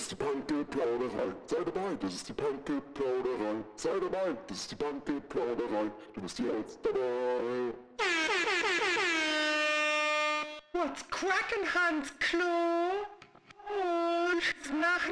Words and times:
ist 0.00 0.10
die 0.12 0.16
Punky-Plauderei. 0.16 1.34
Sei 1.46 1.56
dabei, 1.64 1.94
das 2.00 2.14
ist 2.14 2.28
die 2.28 2.32
Punky-Plauderei. 2.32 3.64
Sei 3.76 3.90
dabei, 4.00 4.36
das 4.46 4.58
ist 4.58 4.70
die 4.70 4.76
Punky-Plauderei. 4.76 5.90
Du 6.14 6.20
bist 6.22 6.38
jetzt 6.38 6.78
dabei. 6.82 7.74
What's 10.72 11.04
crackin', 11.10 11.66
Hans 11.74 12.12
Klo? 12.18 12.38
Und 13.68 14.80
nach 14.80 15.04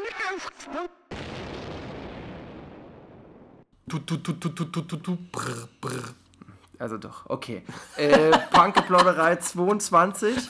tu, 3.88 4.96
tu, 4.96 5.16
brr, 5.32 5.68
brr. 5.80 6.14
Also 6.78 6.96
doch, 6.96 7.26
okay. 7.28 7.62
Äh, 7.96 8.30
Punkeplauderei 8.50 9.36
22, 9.36 10.48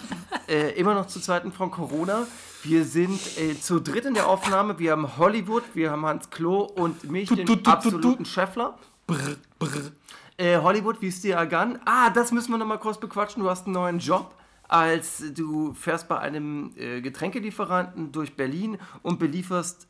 äh, 0.48 0.70
immer 0.72 0.94
noch 0.94 1.06
zu 1.06 1.20
zweiten 1.20 1.52
von 1.52 1.70
Corona. 1.70 2.26
Wir 2.62 2.84
sind 2.84 3.20
äh, 3.38 3.58
zu 3.58 3.80
dritt 3.80 4.04
in 4.04 4.14
der 4.14 4.28
Aufnahme. 4.28 4.78
Wir 4.78 4.92
haben 4.92 5.16
Hollywood, 5.16 5.62
wir 5.74 5.90
haben 5.90 6.04
Hans 6.04 6.30
Klo 6.30 6.62
und 6.62 7.04
mich, 7.04 7.28
den 7.28 7.46
tu, 7.46 7.56
tu, 7.56 7.70
absoluten 7.70 8.24
Scheffler. 8.24 8.78
Brr, 9.06 9.36
brr. 9.58 9.92
Äh, 10.36 10.58
Hollywood, 10.58 11.00
wie 11.00 11.08
ist 11.08 11.24
dir 11.24 11.36
ergangen? 11.36 11.78
Ah, 11.84 12.10
das 12.10 12.32
müssen 12.32 12.50
wir 12.50 12.58
noch 12.58 12.66
mal 12.66 12.78
kurz 12.78 12.98
bequatschen. 12.98 13.42
Du 13.42 13.50
hast 13.50 13.66
einen 13.66 13.74
neuen 13.74 13.98
Job. 13.98 14.34
Als 14.68 15.22
du 15.34 15.72
fährst 15.72 16.08
bei 16.08 16.18
einem 16.18 16.72
äh, 16.76 17.00
Getränkelieferanten 17.00 18.12
durch 18.12 18.36
Berlin 18.36 18.78
und 19.02 19.18
belieferst 19.18 19.88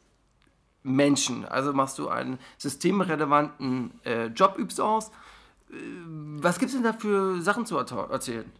Menschen. 0.84 1.44
Also 1.44 1.72
machst 1.72 1.98
du 1.98 2.08
einen 2.08 2.38
systemrelevanten 2.58 3.90
äh, 4.04 4.26
Job, 4.26 4.56
übst 4.56 4.80
aus. 4.80 5.08
Äh, 5.70 5.74
was 6.36 6.58
gibt 6.58 6.70
es 6.70 6.76
denn 6.76 6.84
da 6.84 6.92
für 6.92 7.42
Sachen 7.42 7.66
zu 7.66 7.76
erzählen? 7.76 8.50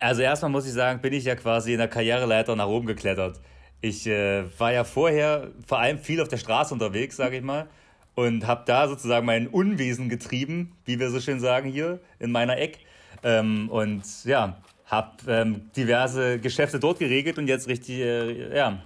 Also 0.00 0.22
erstmal 0.22 0.50
muss 0.50 0.66
ich 0.66 0.72
sagen, 0.72 1.00
bin 1.00 1.12
ich 1.12 1.24
ja 1.24 1.34
quasi 1.34 1.72
in 1.72 1.78
der 1.78 1.88
Karriereleiter 1.88 2.54
nach 2.54 2.66
oben 2.66 2.86
geklettert. 2.86 3.40
Ich 3.80 4.06
äh, 4.06 4.44
war 4.58 4.72
ja 4.72 4.84
vorher 4.84 5.48
vor 5.66 5.78
allem 5.78 5.98
viel 5.98 6.20
auf 6.20 6.28
der 6.28 6.36
Straße 6.36 6.72
unterwegs, 6.72 7.16
sage 7.16 7.36
ich 7.36 7.42
mal, 7.42 7.68
und 8.14 8.46
habe 8.46 8.62
da 8.66 8.88
sozusagen 8.88 9.26
mein 9.26 9.46
Unwesen 9.46 10.08
getrieben, 10.08 10.72
wie 10.84 10.98
wir 10.98 11.10
so 11.10 11.20
schön 11.20 11.40
sagen 11.40 11.70
hier 11.70 12.00
in 12.18 12.32
meiner 12.32 12.58
Eck. 12.58 12.78
Ähm, 13.22 13.68
und 13.70 14.02
ja, 14.24 14.58
habe 14.86 15.10
ähm, 15.28 15.70
diverse 15.76 16.38
Geschäfte 16.38 16.80
dort 16.80 16.98
geregelt 16.98 17.38
und 17.38 17.48
jetzt 17.48 17.68
richtig, 17.68 17.98
äh, 17.98 18.56
ja, 18.56 18.82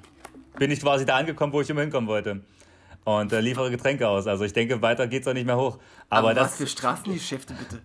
bin 0.58 0.70
ich 0.70 0.80
quasi 0.80 1.04
da 1.04 1.16
angekommen, 1.16 1.52
wo 1.52 1.60
ich 1.60 1.70
immer 1.70 1.82
hinkommen 1.82 2.08
wollte. 2.08 2.40
Und 3.04 3.32
äh, 3.32 3.40
liefere 3.40 3.70
Getränke 3.70 4.08
aus. 4.08 4.26
Also 4.26 4.44
ich 4.44 4.52
denke, 4.52 4.80
weiter 4.80 5.06
geht's 5.06 5.26
auch 5.26 5.32
nicht 5.32 5.46
mehr 5.46 5.56
hoch. 5.56 5.78
Aber, 6.08 6.28
was 6.28 6.34
das, 6.34 6.56
für 6.56 6.66
Straßengeschäfte 6.66 7.54
bitte? 7.54 7.82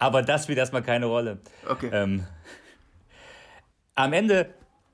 aber 0.00 0.22
das 0.22 0.44
spielt 0.44 0.58
erstmal 0.58 0.82
keine 0.82 1.06
Rolle. 1.06 1.38
Okay. 1.68 1.90
Ähm, 1.92 2.24
am 4.02 4.12
Ende, 4.12 4.50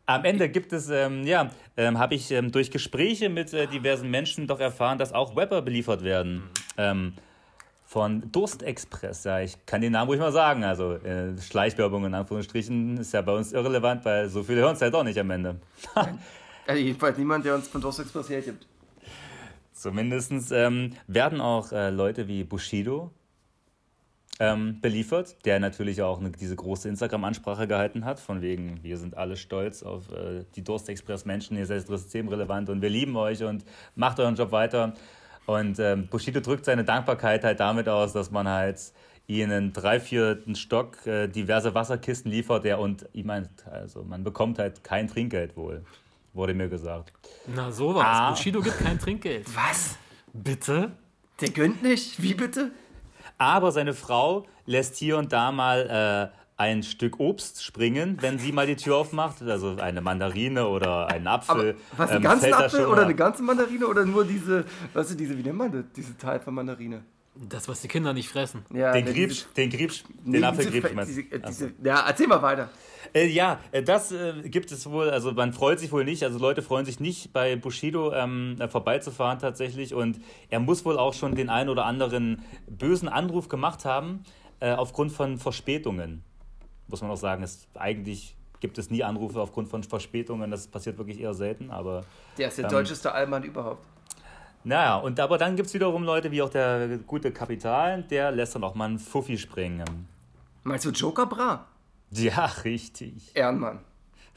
am 0.07 0.25
Ende 0.25 0.49
gibt 0.49 0.73
es, 0.73 0.89
ähm, 0.89 1.25
ja, 1.25 1.51
ähm, 1.77 1.99
habe 1.99 2.15
ich 2.15 2.31
ähm, 2.31 2.53
durch 2.53 2.71
Gespräche 2.71 3.29
mit 3.29 3.53
äh, 3.53 3.67
diversen 3.67 4.11
Menschen 4.11 4.47
doch 4.47 4.61
erfahren, 4.61 4.99
dass 4.99 5.13
auch 5.13 5.37
Rapper 5.37 5.63
beliefert 5.63 6.03
werden. 6.05 6.45
Ähm, 6.77 7.15
von 7.85 8.33
Durstexpress, 8.33 9.25
ja, 9.25 9.41
ich 9.41 9.65
kann 9.65 9.81
den 9.81 9.93
Namen 9.93 10.09
ruhig 10.09 10.19
mal 10.19 10.33
sagen. 10.33 10.65
Also 10.65 10.95
äh, 10.95 11.41
Schleichwerbung 11.41 12.05
in 12.05 12.15
Anführungsstrichen 12.15 12.99
ist 12.99 13.13
ja 13.13 13.23
bei 13.23 13.33
uns 13.33 13.53
irrelevant, 13.53 14.05
weil 14.05 14.29
so 14.29 14.43
viele 14.43 14.61
hören 14.61 14.75
es 14.75 14.81
ja 14.81 14.91
doch 14.91 15.05
nicht 15.05 15.19
am 15.19 15.31
Ende. 15.31 15.57
Also 16.69 16.83
jedenfalls 16.83 17.17
niemand, 17.17 17.45
der 17.45 17.55
uns 17.55 17.69
von 17.69 17.81
Dos 17.81 18.01
Express 18.01 18.29
hergibt. 18.29 18.67
Zumindest 19.73 20.33
ähm, 20.51 20.95
werden 21.07 21.41
auch 21.41 21.71
äh, 21.71 21.91
Leute 21.91 22.27
wie 22.27 22.43
Bushido 22.43 23.13
ähm, 24.39 24.81
beliefert, 24.81 25.37
der 25.45 25.61
natürlich 25.61 26.03
auch 26.03 26.21
eine, 26.21 26.31
diese 26.31 26.57
große 26.57 26.89
Instagram-Ansprache 26.89 27.67
gehalten 27.67 28.05
hat, 28.05 28.21
von 28.21 28.43
wegen, 28.43 28.83
wir 28.83 28.99
sind 28.99 29.17
alle 29.17 29.37
stolz 29.37 29.83
auf 29.83 30.11
äh, 30.13 30.45
die 30.55 30.63
Durstexpress-Menschen, 30.63 31.57
ihr 31.57 31.67
seid 31.67 31.87
systemrelevant 31.87 32.69
und 32.69 32.83
wir 32.83 32.91
lieben 32.91 33.17
euch 33.17 33.43
und 33.43 33.65
macht 33.95 34.21
euren 34.21 34.35
Job 34.35 34.53
weiter. 34.53 34.93
Und 35.47 35.79
ähm, 35.79 36.09
Bushido 36.09 36.41
drückt 36.41 36.65
seine 36.65 36.85
Dankbarkeit 36.85 37.45
halt 37.45 37.61
damit 37.61 37.89
aus, 37.89 38.13
dass 38.13 38.31
man 38.31 38.49
halt 38.49 38.81
ihnen 39.27 39.73
drei 39.73 40.01
vierten 40.01 40.55
Stock 40.55 41.07
äh, 41.07 41.29
diverse 41.29 41.75
Wasserkisten 41.75 42.31
liefert, 42.31 42.65
der 42.65 42.79
und 42.79 43.09
ich 43.13 43.25
meine, 43.25 43.49
also 43.71 44.03
man 44.03 44.23
bekommt 44.23 44.59
halt 44.59 44.85
kein 44.85 45.09
Trinkgeld 45.09 45.57
wohl, 45.57 45.85
wurde 46.35 46.55
mir 46.55 46.69
gesagt. 46.69 47.13
Na 47.47 47.73
sowas. 47.73 48.05
Ah. 48.07 48.31
Bushido 48.31 48.61
gibt 48.61 48.79
kein 48.79 48.99
Trinkgeld. 48.99 49.47
Was? 49.57 49.97
Bitte? 50.33 50.93
Der 51.41 51.51
gönnt 51.51 51.83
nicht? 51.83 52.23
Wie 52.23 52.35
bitte? 52.35 52.71
Aber 53.39 53.73
seine 53.73 53.95
Frau 53.95 54.47
lässt 54.67 54.97
hier 54.97 55.19
und 55.19 55.33
da 55.33 55.53
mal 55.53 56.31
äh, 56.33 56.37
ein 56.57 56.83
Stück 56.83 57.21
Obst 57.21 57.63
springen, 57.63 58.17
wenn 58.21 58.39
sie 58.39 58.51
mal 58.53 58.67
die 58.67 58.77
Tür 58.77 58.97
aufmacht. 58.97 59.43
Also 59.43 59.77
eine 59.79 60.01
Mandarine 60.01 60.67
oder 60.69 61.09
einen 61.09 61.27
Aber 61.27 61.53
Apfel. 61.53 61.77
was, 61.97 62.11
einen 62.11 62.19
ähm, 62.19 62.23
ganzen 62.23 62.55
Apfel 62.55 62.87
oder 62.87 63.03
eine 63.03 63.15
ganze 63.15 63.43
Mandarine 63.43 63.87
oder 63.87 64.07
nur 64.07 64.25
diese, 64.25 64.65
weißt 64.95 65.11
du, 65.11 65.15
diese, 65.17 65.37
wie 65.37 65.43
nennt 65.43 65.59
man 65.59 65.71
das, 65.73 65.85
diese 65.95 66.17
Teil 66.17 66.41
von 66.41 66.55
Mandarine? 66.55 67.03
Das, 67.35 67.69
was 67.69 67.83
die 67.83 67.89
Kinder 67.89 68.15
nicht 68.15 68.31
fressen. 68.31 68.65
Ja, 68.73 68.93
Den 68.93 69.05
ne, 69.05 69.13
Griebsch, 69.13 69.45
den 69.55 69.69
Griebsch, 69.69 70.05
den 70.25 70.43
Apfel 70.43 70.65
diese, 70.65 70.81
Griebsch 70.81 70.95
meinst 70.95 71.11
diese, 71.11 71.23
du? 71.25 71.37
äh, 71.37 71.41
diese, 71.47 71.73
Ja, 71.85 72.05
erzähl 72.09 72.27
mal 72.29 72.41
weiter. 72.41 72.71
Äh, 73.15 73.27
ja, 73.27 73.59
äh, 73.73 73.83
das 73.83 74.13
äh, 74.13 74.35
gibt 74.45 74.73
es 74.73 74.89
wohl, 74.91 75.11
also 75.11 75.33
man 75.33 75.53
freut 75.53 75.79
sich 75.81 75.93
wohl 75.93 76.05
nicht, 76.05 76.23
also 76.23 76.39
Leute 76.39 76.63
freuen 76.63 76.85
sich 76.85 77.01
nicht, 77.01 77.33
bei 77.33 77.57
Bushido 77.57 78.13
ähm, 78.13 78.57
äh, 78.59 78.69
vorbeizufahren 78.69 79.39
tatsächlich 79.39 79.95
und 79.95 80.21
er 80.51 80.61
muss 80.61 80.85
wohl 80.85 80.99
auch 80.99 81.15
schon 81.15 81.35
den 81.35 81.49
einen 81.51 81.69
oder 81.69 81.85
anderen 81.85 82.43
bösen 82.69 83.09
Anruf 83.09 83.49
gemacht 83.49 83.85
haben, 83.85 84.23
äh, 84.61 84.73
aufgrund 84.73 85.13
von 85.13 85.39
Verspätungen. 85.39 86.23
Muss 86.89 87.03
man 87.03 87.11
auch 87.11 87.17
sagen, 87.17 87.43
es, 87.43 87.67
eigentlich 87.75 88.35
gibt 88.61 88.79
es 88.79 88.91
nie 88.91 89.03
Anrufe 89.03 89.41
aufgrund 89.41 89.69
von 89.69 89.83
Verspätungen, 89.83 90.51
das 90.51 90.67
passiert 90.69 90.99
wirklich 90.99 91.21
eher 91.21 91.35
selten, 91.35 91.71
aber 91.71 92.05
Der 92.39 92.49
ist 92.49 92.59
der 92.59 92.65
Ähm, 92.67 92.71
deutscheste 92.71 93.13
Allmann 93.13 93.43
überhaupt. 93.43 93.85
naja, 94.65 94.97
und 94.97 95.21
aber 95.21 95.37
dann 95.39 95.57
gibt 95.57 95.69
es 95.69 95.75
wiederum 95.75 96.05
Leute 96.05 96.31
wie 96.31 96.43
auch 96.43 96.49
der 96.49 96.99
gute 97.07 97.31
Kapital, 97.33 98.03
der 98.05 98.33
lässt 98.33 98.55
dann 98.55 98.65
auch 98.65 98.75
mal 98.75 98.87
einen 98.87 98.99
Fuffi 98.99 99.37
springen. 99.39 100.09
Meinst 100.65 100.85
du 100.85 100.91
Joker 100.91 101.27
Bra? 101.27 101.67
Ja, 102.11 102.47
richtig. 102.65 103.35
Ehrenmann. 103.35 103.81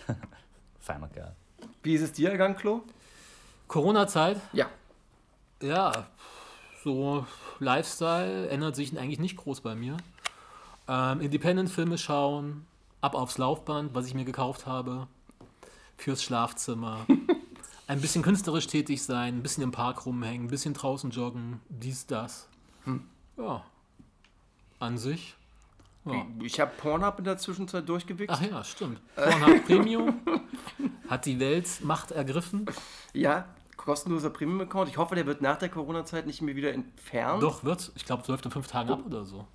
Feiner 0.80 1.08
Kerl. 1.08 1.36
Wie 1.84 1.94
ist 1.94 2.02
es 2.02 2.12
dir 2.12 2.32
ergangen, 2.32 2.56
Klo? 2.56 2.82
Corona-Zeit? 3.68 4.40
Ja. 4.54 4.70
Ja, 5.62 6.08
so 6.84 7.26
Lifestyle 7.60 8.48
ändert 8.50 8.76
sich 8.76 8.98
eigentlich 8.98 9.20
nicht 9.20 9.38
groß 9.38 9.62
bei 9.62 9.76
mir. 9.76 9.98
Ähm, 10.88 11.22
Independent-Filme 11.22 11.98
schauen, 11.98 12.66
ab 13.02 13.14
aufs 13.14 13.38
Laufband, 13.38 13.94
was 13.94 14.08
ich 14.08 14.14
mir 14.14 14.26
gekauft 14.26 14.66
habe, 14.66 15.08
fürs 15.98 16.24
Schlafzimmer. 16.24 17.06
Ein 17.88 18.02
bisschen 18.02 18.22
künstlerisch 18.22 18.68
tätig 18.68 19.02
sein, 19.02 19.38
ein 19.38 19.42
bisschen 19.42 19.64
im 19.64 19.72
Park 19.72 20.06
rumhängen, 20.06 20.46
ein 20.46 20.50
bisschen 20.52 20.76
draußen 20.76 21.10
joggen, 21.10 21.60
dies, 21.70 22.06
das. 22.06 22.48
Ja, 23.36 23.66
an 24.78 25.00
sich. 25.00 25.36
Ja. 26.14 26.26
Ich 26.44 26.60
habe 26.60 26.72
Pornhub 26.78 27.20
in 27.20 27.26
der 27.26 27.38
Zwischenzeit 27.38 27.88
durchgewichst. 27.88 28.36
Ach 28.36 28.42
ja, 28.42 28.64
stimmt. 28.64 29.00
Pornhub 29.16 29.66
Premium 29.68 30.20
hat 31.08 31.26
die 31.26 31.40
Weltmacht 31.40 32.12
ergriffen. 32.12 32.66
Ja, 33.14 33.46
kostenloser 33.78 34.30
Premium-Account. 34.30 34.90
Ich 34.90 34.98
hoffe, 34.98 35.16
der 35.16 35.26
wird 35.26 35.42
nach 35.42 35.58
der 35.58 35.70
Corona-Zeit 35.70 36.28
nicht 36.28 36.42
mehr 36.42 36.56
wieder 36.56 36.74
entfernt. 36.74 37.42
Doch, 37.44 37.64
wird. 37.64 37.92
Ich 37.96 38.06
glaube, 38.06 38.22
es 38.24 38.28
läuft 38.28 38.46
in 38.46 38.52
fünf 38.52 38.68
Tagen 38.68 38.90
ab 38.90 39.02
oder 39.06 39.24
so. 39.26 39.48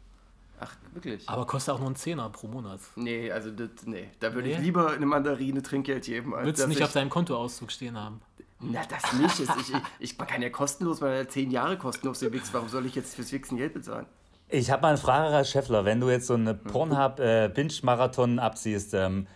Ach, 0.60 0.74
wirklich? 0.92 1.28
Aber 1.28 1.46
kostet 1.46 1.74
auch 1.74 1.78
nur 1.78 1.88
einen 1.88 1.96
Zehner 1.96 2.30
pro 2.30 2.46
Monat. 2.46 2.80
Nee, 2.96 3.30
also 3.30 3.50
das, 3.50 3.68
nee. 3.86 4.08
Da 4.20 4.32
würde 4.34 4.50
ich 4.50 4.56
Nee? 4.58 4.64
lieber 4.64 4.92
eine 4.92 5.04
Mandarine 5.04 5.62
Trinkgeld 5.62 6.04
geben, 6.04 6.34
als 6.34 6.46
Willst 6.46 6.62
du 6.62 6.68
nicht 6.68 6.78
ich, 6.78 6.84
auf 6.84 6.92
deinem 6.92 7.10
Kontoauszug 7.10 7.70
stehen 7.72 7.98
haben? 7.98 8.20
Na, 8.60 8.80
das 8.88 9.12
nicht. 9.14 9.40
Ich, 9.40 9.48
ich, 9.74 9.74
ich 9.98 10.18
kann 10.18 10.40
ja 10.40 10.48
kostenlos, 10.48 11.02
weil 11.02 11.12
er 11.12 11.28
zehn 11.28 11.50
Jahre 11.50 11.76
kostenlos 11.76 12.20
den 12.20 12.32
Wix. 12.32 12.54
Warum 12.54 12.68
soll 12.68 12.86
ich 12.86 12.94
jetzt 12.94 13.14
fürs 13.16 13.30
Wichsen 13.32 13.58
Geld 13.58 13.74
bezahlen? 13.74 14.06
Ich 14.54 14.70
habe 14.70 14.82
mal 14.82 14.88
eine 14.90 14.98
Frage, 14.98 15.34
Herr 15.34 15.44
Schäffler. 15.44 15.84
Wenn 15.84 16.00
du 16.00 16.08
jetzt 16.10 16.28
so 16.28 16.34
eine 16.34 16.54
Pornhub-Binge-Marathon 16.54 18.38
abziehst, 18.38 18.94
ähm, 18.94 19.26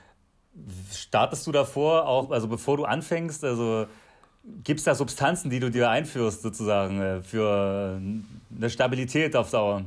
startest 0.94 1.44
du 1.48 1.50
davor 1.50 2.06
auch, 2.06 2.30
also 2.30 2.46
bevor 2.46 2.76
du 2.76 2.84
anfängst, 2.84 3.42
also 3.42 3.86
gibt 4.62 4.78
es 4.78 4.84
da 4.84 4.94
Substanzen, 4.94 5.50
die 5.50 5.58
du 5.58 5.72
dir 5.72 5.90
einführst, 5.90 6.42
sozusagen, 6.42 7.02
äh, 7.02 7.22
für 7.22 8.00
eine 8.56 8.70
Stabilität 8.70 9.34
auf 9.34 9.50
Dauer? 9.50 9.86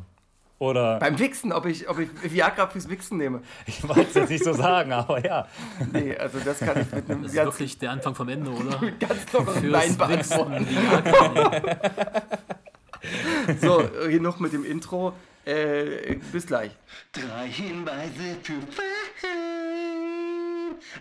Oder, 0.59 0.99
Beim 0.99 1.17
Wichsen, 1.17 1.53
ob 1.53 1.65
ich, 1.65 1.87
ob 1.87 1.97
ich 1.97 2.09
Viagra 2.21 2.67
fürs 2.67 2.89
Wichsen 2.89 3.17
nehme. 3.17 3.41
ich 3.65 3.87
wollte 3.87 4.01
es 4.01 4.13
jetzt 4.13 4.29
nicht 4.31 4.43
so 4.43 4.51
sagen, 4.51 4.91
aber 4.91 5.25
ja. 5.25 5.47
Nee, 5.93 6.13
also 6.17 6.39
das 6.43 6.59
kann 6.59 6.81
ich 6.81 6.91
mit 6.91 7.09
einem 7.09 7.23
Das 7.23 7.31
ist 7.31 7.37
ganz, 7.37 7.47
wirklich 7.47 7.79
der 7.79 7.91
Anfang 7.91 8.15
vom 8.15 8.27
Ende, 8.27 8.51
oder? 8.51 8.79
ganz 8.99 9.21
Fürs 9.29 9.63
Nein 9.63 9.97
beantworten. 9.97 10.67
So, 13.61 13.89
hier 14.07 14.21
noch 14.21 14.39
mit 14.39 14.53
dem 14.53 14.65
Intro. 14.65 15.13
Äh, 15.43 16.17
bis 16.31 16.45
gleich. 16.45 16.71
Drei 17.13 17.47
Hinweise 17.47 18.37
für 18.43 18.61
Fan. 18.61 19.41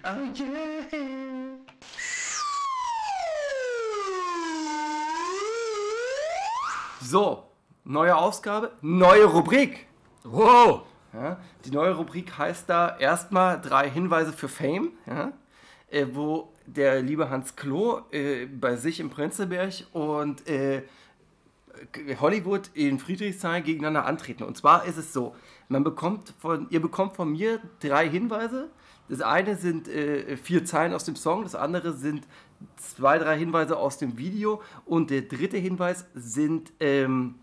Oh 0.02 0.08
yeah. 0.38 1.58
So, 7.02 7.44
neue 7.84 8.16
Ausgabe, 8.16 8.72
neue 8.80 9.24
Rubrik. 9.24 9.86
Wow! 10.22 10.82
Ja, 11.12 11.40
die 11.64 11.70
neue 11.70 11.94
Rubrik 11.94 12.38
heißt 12.38 12.68
da 12.68 12.96
erstmal 12.98 13.60
drei 13.60 13.90
Hinweise 13.90 14.32
für 14.32 14.48
Fame, 14.48 14.92
ja, 15.06 15.32
äh, 15.90 16.06
wo 16.12 16.52
der 16.66 17.02
liebe 17.02 17.28
Hans 17.28 17.56
Klo 17.56 18.02
äh, 18.12 18.46
bei 18.46 18.76
sich 18.76 19.00
im 19.00 19.10
Prenzlberg 19.10 19.72
und 19.92 20.46
äh, 20.48 20.82
Hollywood 22.20 22.70
in 22.74 22.98
Friedrichshain 22.98 23.62
gegeneinander 23.62 24.06
antreten. 24.06 24.42
Und 24.42 24.56
zwar 24.56 24.84
ist 24.84 24.96
es 24.96 25.12
so, 25.12 25.34
man 25.68 25.84
bekommt 25.84 26.34
von, 26.38 26.66
ihr 26.70 26.80
bekommt 26.80 27.16
von 27.16 27.30
mir 27.30 27.60
drei 27.80 28.08
Hinweise. 28.08 28.70
Das 29.08 29.20
eine 29.20 29.56
sind 29.56 29.88
äh, 29.88 30.36
vier 30.36 30.64
Zeilen 30.64 30.94
aus 30.94 31.04
dem 31.04 31.16
Song, 31.16 31.42
das 31.42 31.54
andere 31.54 31.92
sind 31.92 32.26
zwei, 32.76 33.18
drei 33.18 33.38
Hinweise 33.38 33.76
aus 33.76 33.98
dem 33.98 34.18
Video 34.18 34.62
und 34.84 35.10
der 35.10 35.22
dritte 35.22 35.56
Hinweis 35.56 36.06
sind 36.14 36.72
ähm, 36.78 37.36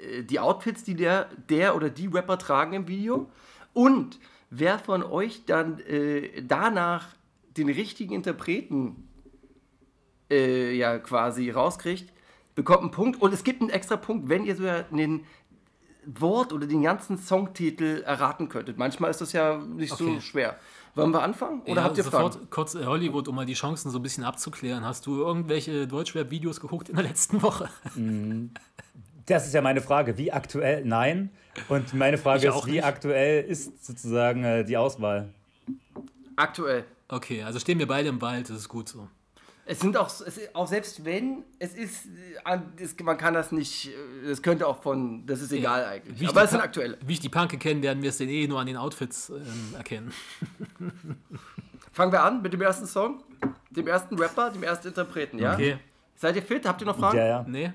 äh, 0.00 0.22
die 0.22 0.40
Outfits, 0.40 0.84
die 0.84 0.94
der, 0.94 1.28
der 1.48 1.76
oder 1.76 1.90
die 1.90 2.06
Rapper 2.06 2.38
tragen 2.38 2.72
im 2.72 2.88
Video. 2.88 3.30
Und 3.74 4.18
wer 4.50 4.78
von 4.78 5.02
euch 5.02 5.44
dann 5.44 5.78
äh, 5.80 6.42
danach 6.42 7.08
den 7.56 7.68
richtigen 7.68 8.14
Interpreten 8.14 9.08
äh, 10.30 10.74
ja 10.74 10.98
quasi 10.98 11.50
rauskriegt, 11.50 12.12
bekommt 12.54 12.80
einen 12.82 12.90
Punkt. 12.90 13.20
Und 13.22 13.32
es 13.32 13.44
gibt 13.44 13.60
einen 13.60 13.70
extra 13.70 13.96
Punkt, 13.96 14.28
wenn 14.28 14.44
ihr 14.44 14.56
so 14.56 14.64
ein 14.66 15.24
Wort 16.04 16.52
oder 16.52 16.66
den 16.66 16.82
ganzen 16.82 17.16
Songtitel 17.18 18.02
erraten 18.04 18.48
könntet. 18.48 18.76
Manchmal 18.78 19.10
ist 19.10 19.20
das 19.20 19.32
ja 19.32 19.56
nicht 19.58 19.92
Okay. 19.92 20.14
so 20.14 20.20
schwer. 20.20 20.56
Wollen 20.94 21.12
wir 21.12 21.22
anfangen? 21.22 21.62
Oder 21.62 21.76
ja, 21.76 21.82
habt 21.84 21.96
ihr 21.96 22.04
sofort 22.04 22.34
Fragen? 22.34 22.50
kurz 22.50 22.74
äh, 22.74 22.84
Hollywood, 22.84 23.26
um 23.28 23.36
mal 23.36 23.46
die 23.46 23.54
Chancen 23.54 23.90
so 23.90 23.98
ein 23.98 24.02
bisschen 24.02 24.24
abzuklären. 24.24 24.84
Hast 24.84 25.06
du 25.06 25.16
irgendwelche 25.22 25.86
Deutschrap-Videos 25.86 26.60
geguckt 26.60 26.88
in 26.90 26.96
der 26.96 27.04
letzten 27.04 27.40
Woche? 27.40 27.70
Das 29.26 29.46
ist 29.46 29.54
ja 29.54 29.62
meine 29.62 29.80
Frage. 29.80 30.18
Wie 30.18 30.32
aktuell? 30.32 30.84
Nein. 30.84 31.30
Und 31.68 31.94
meine 31.94 32.18
Frage 32.18 32.40
Ich 32.40 32.44
ist, 32.46 32.52
auch 32.54 32.66
wie 32.66 32.72
nicht. 32.72 32.84
aktuell 32.84 33.44
ist 33.44 33.84
sozusagen 33.86 34.42
äh, 34.44 34.64
die 34.64 34.76
Auswahl? 34.76 35.28
Aktuell. 36.36 36.84
Okay, 37.08 37.42
also 37.42 37.58
stehen 37.58 37.78
wir 37.78 37.86
beide 37.86 38.08
im 38.08 38.20
Wald, 38.20 38.48
das 38.50 38.56
ist 38.56 38.68
gut 38.68 38.88
so. 38.88 39.06
Es 39.64 39.78
sind 39.78 39.96
auch, 39.96 40.08
es 40.08 40.40
auch 40.54 40.66
selbst 40.66 41.04
wenn, 41.04 41.44
es 41.60 41.74
ist, 41.74 42.06
äh, 42.06 42.10
an- 42.42 42.72
es, 42.78 42.98
man 43.00 43.16
kann 43.16 43.32
das 43.34 43.52
nicht, 43.52 43.88
äh, 43.88 44.28
das 44.28 44.42
könnte 44.42 44.66
auch 44.66 44.82
von, 44.82 45.24
das 45.24 45.40
ist 45.40 45.52
egal 45.52 45.84
eigentlich. 45.84 46.18
Wie 46.18 46.24
ich 46.24 46.30
Aber 46.30 46.40
die 46.40 46.44
es 46.46 46.50
sind 46.50 46.60
aktuelle. 46.60 46.98
Wie 47.06 47.12
ich 47.12 47.20
die 47.20 47.28
Punke 47.28 47.58
kenne, 47.58 47.80
werden 47.82 48.02
wir 48.02 48.08
es 48.10 48.18
denn 48.18 48.28
eh 48.28 48.46
nur 48.48 48.58
an 48.60 48.66
den 48.66 48.76
Outfits 48.76 49.30
ähm, 49.30 49.74
erkennen. 49.76 50.12
Fangen 51.92 52.10
wir 52.12 52.22
an 52.22 52.42
mit 52.42 52.52
dem 52.52 52.60
ersten 52.62 52.86
Song, 52.86 53.22
dem 53.70 53.86
ersten 53.86 54.18
Rapper, 54.18 54.50
dem 54.50 54.62
ersten 54.62 54.88
Interpreten, 54.88 55.38
ja? 55.38 55.54
Okay. 55.54 55.78
Seid 56.16 56.36
ihr 56.36 56.42
fit? 56.42 56.66
Habt 56.66 56.80
ihr 56.80 56.86
noch 56.86 56.98
Fragen? 56.98 57.18
Ja, 57.18 57.26
ja. 57.26 57.44
Nee? 57.46 57.72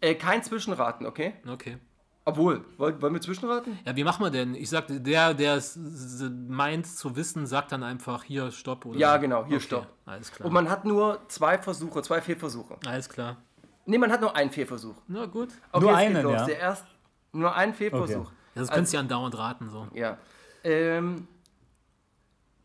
Äh, 0.00 0.14
kein 0.14 0.42
Zwischenraten, 0.42 1.06
okay? 1.06 1.34
Okay. 1.46 1.76
Obwohl, 2.24 2.64
wollen, 2.76 3.02
wollen 3.02 3.14
wir 3.14 3.20
Zwischenraten? 3.20 3.78
Ja, 3.84 3.96
wie 3.96 4.04
machen 4.04 4.24
wir 4.24 4.30
denn? 4.30 4.54
Ich 4.54 4.70
sagte, 4.70 5.00
der, 5.00 5.34
der 5.34 5.56
es 5.56 5.76
meint 5.76 6.86
zu 6.86 7.16
wissen, 7.16 7.46
sagt 7.46 7.72
dann 7.72 7.82
einfach 7.82 8.22
hier 8.22 8.52
Stopp 8.52 8.86
oder 8.86 8.96
Ja, 8.98 9.16
genau, 9.16 9.44
hier 9.44 9.56
okay. 9.56 9.64
Stopp. 9.64 9.86
Alles 10.06 10.30
klar. 10.30 10.46
Und 10.46 10.52
man 10.52 10.70
hat 10.70 10.84
nur 10.84 11.20
zwei 11.28 11.58
Versuche, 11.58 12.00
zwei 12.02 12.20
Fehlversuche. 12.20 12.76
Alles 12.86 13.08
klar. 13.08 13.38
Nee, 13.86 13.98
man 13.98 14.12
hat 14.12 14.20
nur 14.20 14.36
einen 14.36 14.50
Fehlversuch. 14.50 14.94
Na 15.08 15.26
gut. 15.26 15.48
Okay, 15.72 15.84
Nur 15.84 15.96
einen, 15.96 16.28
ja? 16.28 16.44
Der 16.44 16.58
erst, 16.58 16.84
nur 17.32 17.54
einen 17.56 17.74
Fehlversuch. 17.74 18.26
Okay. 18.26 18.36
Das 18.54 18.70
könntest 18.70 18.92
du 18.92 18.98
ja 18.98 19.00
andauernd 19.00 19.36
raten. 19.36 19.70
So. 19.70 19.88
Ja. 19.92 20.18
Ähm, 20.62 21.26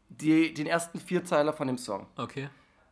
die, 0.10 0.54
den 0.54 0.68
ersten 0.68 1.00
Vierzeiler 1.00 1.54
von 1.54 1.68
dem 1.68 1.80
Song. 1.80 2.06
Okay. 2.16 2.50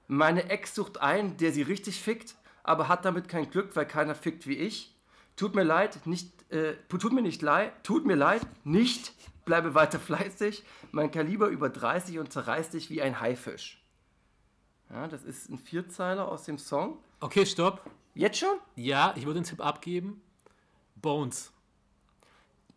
Meine 0.07 0.49
Ex 0.49 0.73
sucht 0.73 0.99
einen, 0.99 1.37
der 1.37 1.51
sie 1.51 1.61
richtig 1.61 2.01
fickt, 2.01 2.35
aber 2.63 2.87
hat 2.87 3.05
damit 3.05 3.27
kein 3.27 3.49
Glück, 3.49 3.75
weil 3.75 3.85
keiner 3.85 4.15
fickt 4.15 4.47
wie 4.47 4.55
ich. 4.57 4.94
Tut 5.35 5.55
mir 5.55 5.63
leid, 5.63 6.05
nicht, 6.05 6.29
äh, 6.51 6.75
tut 6.87 7.11
mir 7.11 7.21
nicht 7.21 7.41
leid, 7.41 7.71
tut 7.83 8.05
mir 8.05 8.15
leid, 8.15 8.41
nicht, 8.63 9.13
bleibe 9.43 9.75
weiter 9.75 9.99
fleißig. 10.07 10.63
Mein 10.91 11.11
Kaliber 11.11 11.47
über 11.47 11.69
30 11.69 12.19
und 12.19 12.31
zerreißt 12.31 12.73
dich 12.73 12.89
wie 12.89 13.01
ein 13.01 13.19
Haifisch. 13.19 13.81
Ja, 14.89 15.07
das 15.07 15.23
ist 15.23 15.49
ein 15.49 15.57
Vierzeiler 15.57 16.27
aus 16.27 16.43
dem 16.43 16.57
Song. 16.57 16.99
Okay, 17.19 17.45
stopp. 17.45 17.81
Jetzt 18.13 18.37
schon? 18.39 18.57
Ja, 18.75 19.13
ich 19.17 19.25
würde 19.25 19.39
einen 19.39 19.45
Tipp 19.45 19.59
abgeben. 19.59 20.21
Bones. 20.95 21.51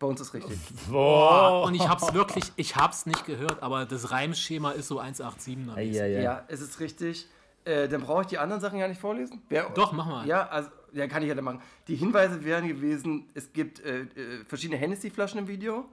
Uns 0.01 0.21
ist 0.21 0.33
richtig. 0.33 0.57
Oh. 0.93 1.63
Und 1.65 1.75
ich 1.75 1.87
hab's 1.87 2.13
wirklich, 2.13 2.45
ich 2.55 2.75
hab's 2.75 3.05
nicht 3.05 3.25
gehört, 3.25 3.61
aber 3.61 3.85
das 3.85 4.11
Reimschema 4.11 4.71
ist 4.71 4.87
so 4.87 5.01
187er. 5.01 5.67
Ja, 5.67 5.75
mäßig. 5.75 5.93
ja. 5.95 6.07
Ja, 6.07 6.45
es 6.47 6.61
ist 6.61 6.79
richtig. 6.79 7.27
Äh, 7.65 7.89
dann 7.89 8.01
brauche 8.01 8.21
ich 8.21 8.27
die 8.27 8.37
anderen 8.37 8.61
Sachen 8.61 8.79
ja 8.79 8.87
nicht 8.87 9.01
vorlesen. 9.01 9.41
Wer, 9.49 9.69
Doch, 9.71 9.91
mach 9.91 10.05
mal. 10.05 10.25
Ja, 10.25 10.47
also, 10.47 10.69
ja, 10.93 11.07
kann 11.07 11.21
ich 11.23 11.29
ja 11.29 11.35
dann 11.35 11.45
machen. 11.45 11.61
Die 11.87 11.95
Hinweise 11.95 12.43
wären 12.43 12.67
gewesen, 12.67 13.29
es 13.33 13.51
gibt 13.53 13.79
äh, 13.81 14.01
äh, 14.01 14.45
verschiedene 14.45 14.77
Hennessy-Flaschen 14.77 15.39
im 15.39 15.47
Video. 15.47 15.85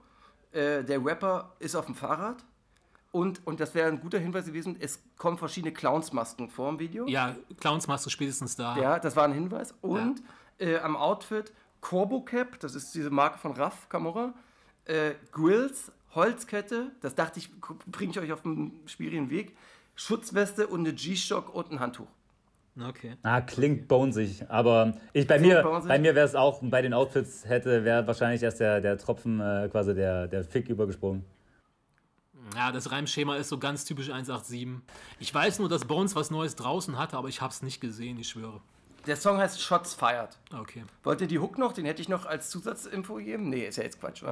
Äh, 0.51 0.83
der 0.83 1.03
Rapper 1.03 1.55
ist 1.59 1.75
auf 1.75 1.85
dem 1.85 1.95
Fahrrad. 1.95 2.43
Und, 3.11 3.45
und 3.47 3.59
das 3.59 3.73
wäre 3.73 3.87
ein 3.87 3.99
guter 3.99 4.19
Hinweis 4.19 4.45
gewesen, 4.45 4.75
es 4.79 5.01
kommen 5.17 5.37
verschiedene 5.37 5.73
Clownsmasken 5.73 6.49
vor 6.49 6.69
im 6.69 6.79
Video. 6.79 7.07
Ja, 7.07 7.35
Clowns 7.59 7.87
machst 7.87 8.05
du 8.05 8.09
spätestens 8.09 8.55
da. 8.55 8.77
Ja, 8.77 8.99
das 8.99 9.15
war 9.15 9.23
ein 9.23 9.33
Hinweis. 9.33 9.73
Und 9.81 10.21
äh, 10.59 10.77
am 10.79 10.95
Outfit 10.95 11.53
Corbo 11.81 12.21
Cap, 12.21 12.59
das 12.59 12.75
ist 12.75 12.93
diese 12.93 13.09
Marke 13.09 13.39
von 13.39 13.53
Raff 13.53 13.87
Camorra. 13.89 14.33
Äh, 14.85 15.13
Grills, 15.31 15.91
Holzkette, 16.15 16.91
das 17.01 17.15
dachte 17.15 17.39
ich, 17.39 17.49
bringe 17.85 18.11
ich 18.11 18.19
euch 18.19 18.31
auf 18.31 18.41
den 18.41 18.71
schwierigen 18.85 19.29
Weg. 19.29 19.55
Schutzweste 19.95 20.67
und 20.67 20.81
eine 20.81 20.93
G-Shock 20.93 21.53
und 21.53 21.71
ein 21.71 21.79
Handtuch. 21.79 22.07
Okay. 22.79 23.15
Ah, 23.23 23.41
klingt 23.41 23.87
bonesig. 23.87 24.45
Aber 24.49 24.93
ich, 25.13 25.27
bei 25.27 25.39
mir, 25.39 25.63
bonesig. 25.63 25.87
bei 25.87 25.99
mir 25.99 26.15
wäre 26.15 26.25
es 26.25 26.35
auch, 26.35 26.59
bei 26.61 26.81
den 26.81 26.93
Outfits 26.93 27.45
hätte, 27.47 27.83
wäre 27.83 28.05
wahrscheinlich 28.05 28.43
erst 28.43 28.59
der, 28.59 28.81
der 28.81 28.97
Tropfen, 28.97 29.39
äh, 29.39 29.67
quasi 29.71 29.95
der, 29.95 30.27
der 30.27 30.43
Fick 30.43 30.69
übergesprungen. 30.69 31.25
Ja, 32.55 32.71
das 32.71 32.91
Reimschema 32.91 33.35
ist 33.35 33.49
so 33.49 33.57
ganz 33.57 33.85
typisch 33.85 34.09
187. 34.09 34.67
Ich 35.19 35.33
weiß 35.33 35.59
nur, 35.59 35.69
dass 35.69 35.85
Bones 35.85 36.15
was 36.15 36.31
Neues 36.31 36.55
draußen 36.55 36.97
hatte, 36.97 37.17
aber 37.17 37.27
ich 37.27 37.41
hab's 37.41 37.61
nicht 37.61 37.81
gesehen, 37.81 38.17
ich 38.19 38.29
schwöre. 38.29 38.61
Der 39.05 39.15
Song 39.15 39.37
heißt 39.37 39.61
Shots 39.61 39.93
Fired. 39.93 40.37
Okay. 40.53 40.83
Wollt 41.03 41.21
ihr 41.21 41.27
die 41.27 41.39
Hook 41.39 41.57
noch? 41.57 41.73
Den 41.73 41.85
hätte 41.85 42.01
ich 42.01 42.09
noch 42.09 42.25
als 42.25 42.49
Zusatzinfo 42.49 43.15
gegeben? 43.15 43.49
Nee, 43.49 43.65
ist 43.67 43.77
ja 43.77 43.83
jetzt 43.83 43.99
Quatsch, 43.99 44.23
wa? 44.23 44.31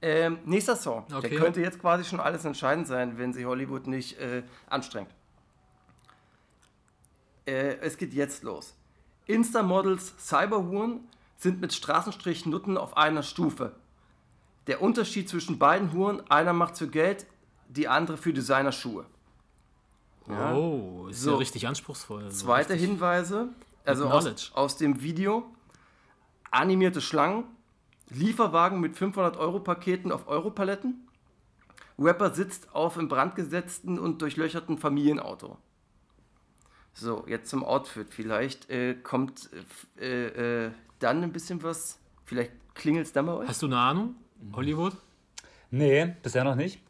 Ähm, 0.00 0.38
nächster 0.44 0.76
Song. 0.76 1.04
Okay. 1.12 1.28
Der 1.28 1.38
könnte 1.38 1.60
jetzt 1.60 1.80
quasi 1.80 2.04
schon 2.04 2.20
alles 2.20 2.44
entscheidend 2.44 2.86
sein, 2.86 3.18
wenn 3.18 3.32
sie 3.32 3.46
Hollywood 3.46 3.86
nicht 3.86 4.18
äh, 4.18 4.42
anstrengt. 4.68 5.08
Äh, 7.46 7.76
es 7.80 7.96
geht 7.96 8.14
jetzt 8.14 8.42
los. 8.42 8.74
Insta-Models 9.26 10.14
Cyberhuren 10.18 11.00
sind 11.36 11.60
mit 11.60 11.72
Straßenstrich 11.72 12.46
Nutten 12.46 12.76
auf 12.76 12.96
einer 12.96 13.22
Stufe. 13.22 13.74
Der 14.66 14.80
Unterschied 14.82 15.28
zwischen 15.28 15.58
beiden 15.58 15.92
Huren, 15.92 16.22
einer 16.30 16.52
macht 16.52 16.78
für 16.78 16.88
Geld, 16.88 17.26
die 17.68 17.88
andere 17.88 18.16
für 18.16 18.32
Designerschuhe. 18.32 19.04
Ja. 20.28 20.54
Oh, 20.54 21.06
ist 21.10 21.20
So. 21.20 21.32
ja 21.32 21.36
richtig 21.36 21.66
anspruchsvoll. 21.66 22.30
So 22.30 22.46
Zweite 22.46 22.74
richtig- 22.74 22.88
Hinweise, 22.88 23.48
also 23.84 24.06
aus, 24.08 24.52
aus 24.54 24.76
dem 24.78 25.02
Video, 25.02 25.44
animierte 26.50 27.00
Schlangen, 27.02 27.44
Lieferwagen 28.10 28.80
mit 28.80 28.96
500 28.96 29.36
Euro 29.36 29.60
Paketen 29.60 30.12
auf 30.12 30.28
Europaletten, 30.28 31.08
Rapper 31.98 32.34
sitzt 32.34 32.74
auf 32.74 32.96
im 32.96 33.08
Brand 33.08 33.34
gesetzten 33.36 33.98
und 33.98 34.20
durchlöcherten 34.22 34.78
Familienauto. 34.78 35.58
So, 36.94 37.24
jetzt 37.26 37.50
zum 37.50 37.64
Outfit. 37.64 38.08
Vielleicht 38.10 38.70
äh, 38.70 38.94
kommt 38.94 39.50
äh, 40.00 40.66
äh, 40.66 40.70
dann 41.00 41.22
ein 41.22 41.32
bisschen 41.32 41.62
was, 41.62 41.98
vielleicht 42.24 42.52
klingelt 42.74 43.06
es 43.06 43.12
dann 43.12 43.26
bei 43.26 43.32
euch? 43.32 43.48
Hast 43.48 43.62
du 43.62 43.66
eine 43.66 43.78
Ahnung? 43.78 44.14
Hollywood? 44.52 44.96
Nee, 45.70 46.14
bisher 46.22 46.44
noch 46.44 46.54
nicht. 46.54 46.80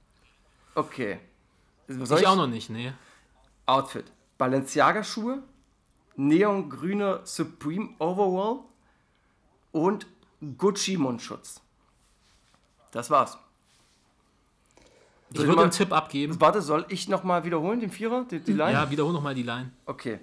Okay. 0.75 1.19
Soll 1.89 2.21
ich 2.21 2.27
auch 2.27 2.37
noch 2.37 2.47
nicht, 2.47 2.71
nee. 2.71 2.93
Outfit. 3.67 4.05
Balenciaga-Schuhe, 4.37 5.43
neongrüner 6.17 7.25
Supreme 7.25 7.95
Overall 7.99 8.61
und 9.73 10.07
Gucci-Mundschutz. 10.59 11.61
Das 12.91 13.11
war's. 13.11 13.39
Ich 15.43 15.47
würde 15.47 15.57
mal- 15.57 15.63
einen 15.63 15.71
Tipp 15.73 15.93
abgeben. 15.93 16.41
Warte, 16.41 16.63
soll 16.63 16.87
ich 16.89 17.09
nochmal 17.09 17.45
wiederholen, 17.45 17.81
den 17.81 17.91
Vierer, 17.91 18.25
die, 18.31 18.41
die 18.41 18.53
Line? 18.53 18.73
Ja, 18.73 18.91
wiederhol 18.91 19.13
nochmal 19.13 19.35
die 19.35 19.43
Line. 19.43 19.71
Okay. 19.87 20.21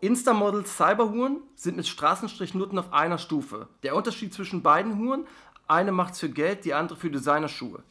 Insta-Models 0.00 0.76
Cyberhuren 0.76 1.38
sind 1.56 1.76
mit 1.76 1.86
Straßenstrichnutten 1.86 2.78
auf 2.78 2.92
einer 2.92 3.18
Stufe. 3.18 3.68
Der 3.82 3.94
Unterschied 3.94 4.32
zwischen 4.32 4.62
beiden 4.62 4.98
Huren, 4.98 5.26
eine 5.68 5.92
macht's 5.92 6.20
für 6.20 6.30
Geld, 6.30 6.64
die 6.64 6.72
andere 6.72 6.98
für 6.98 7.10
Designerschuhe. 7.10 7.82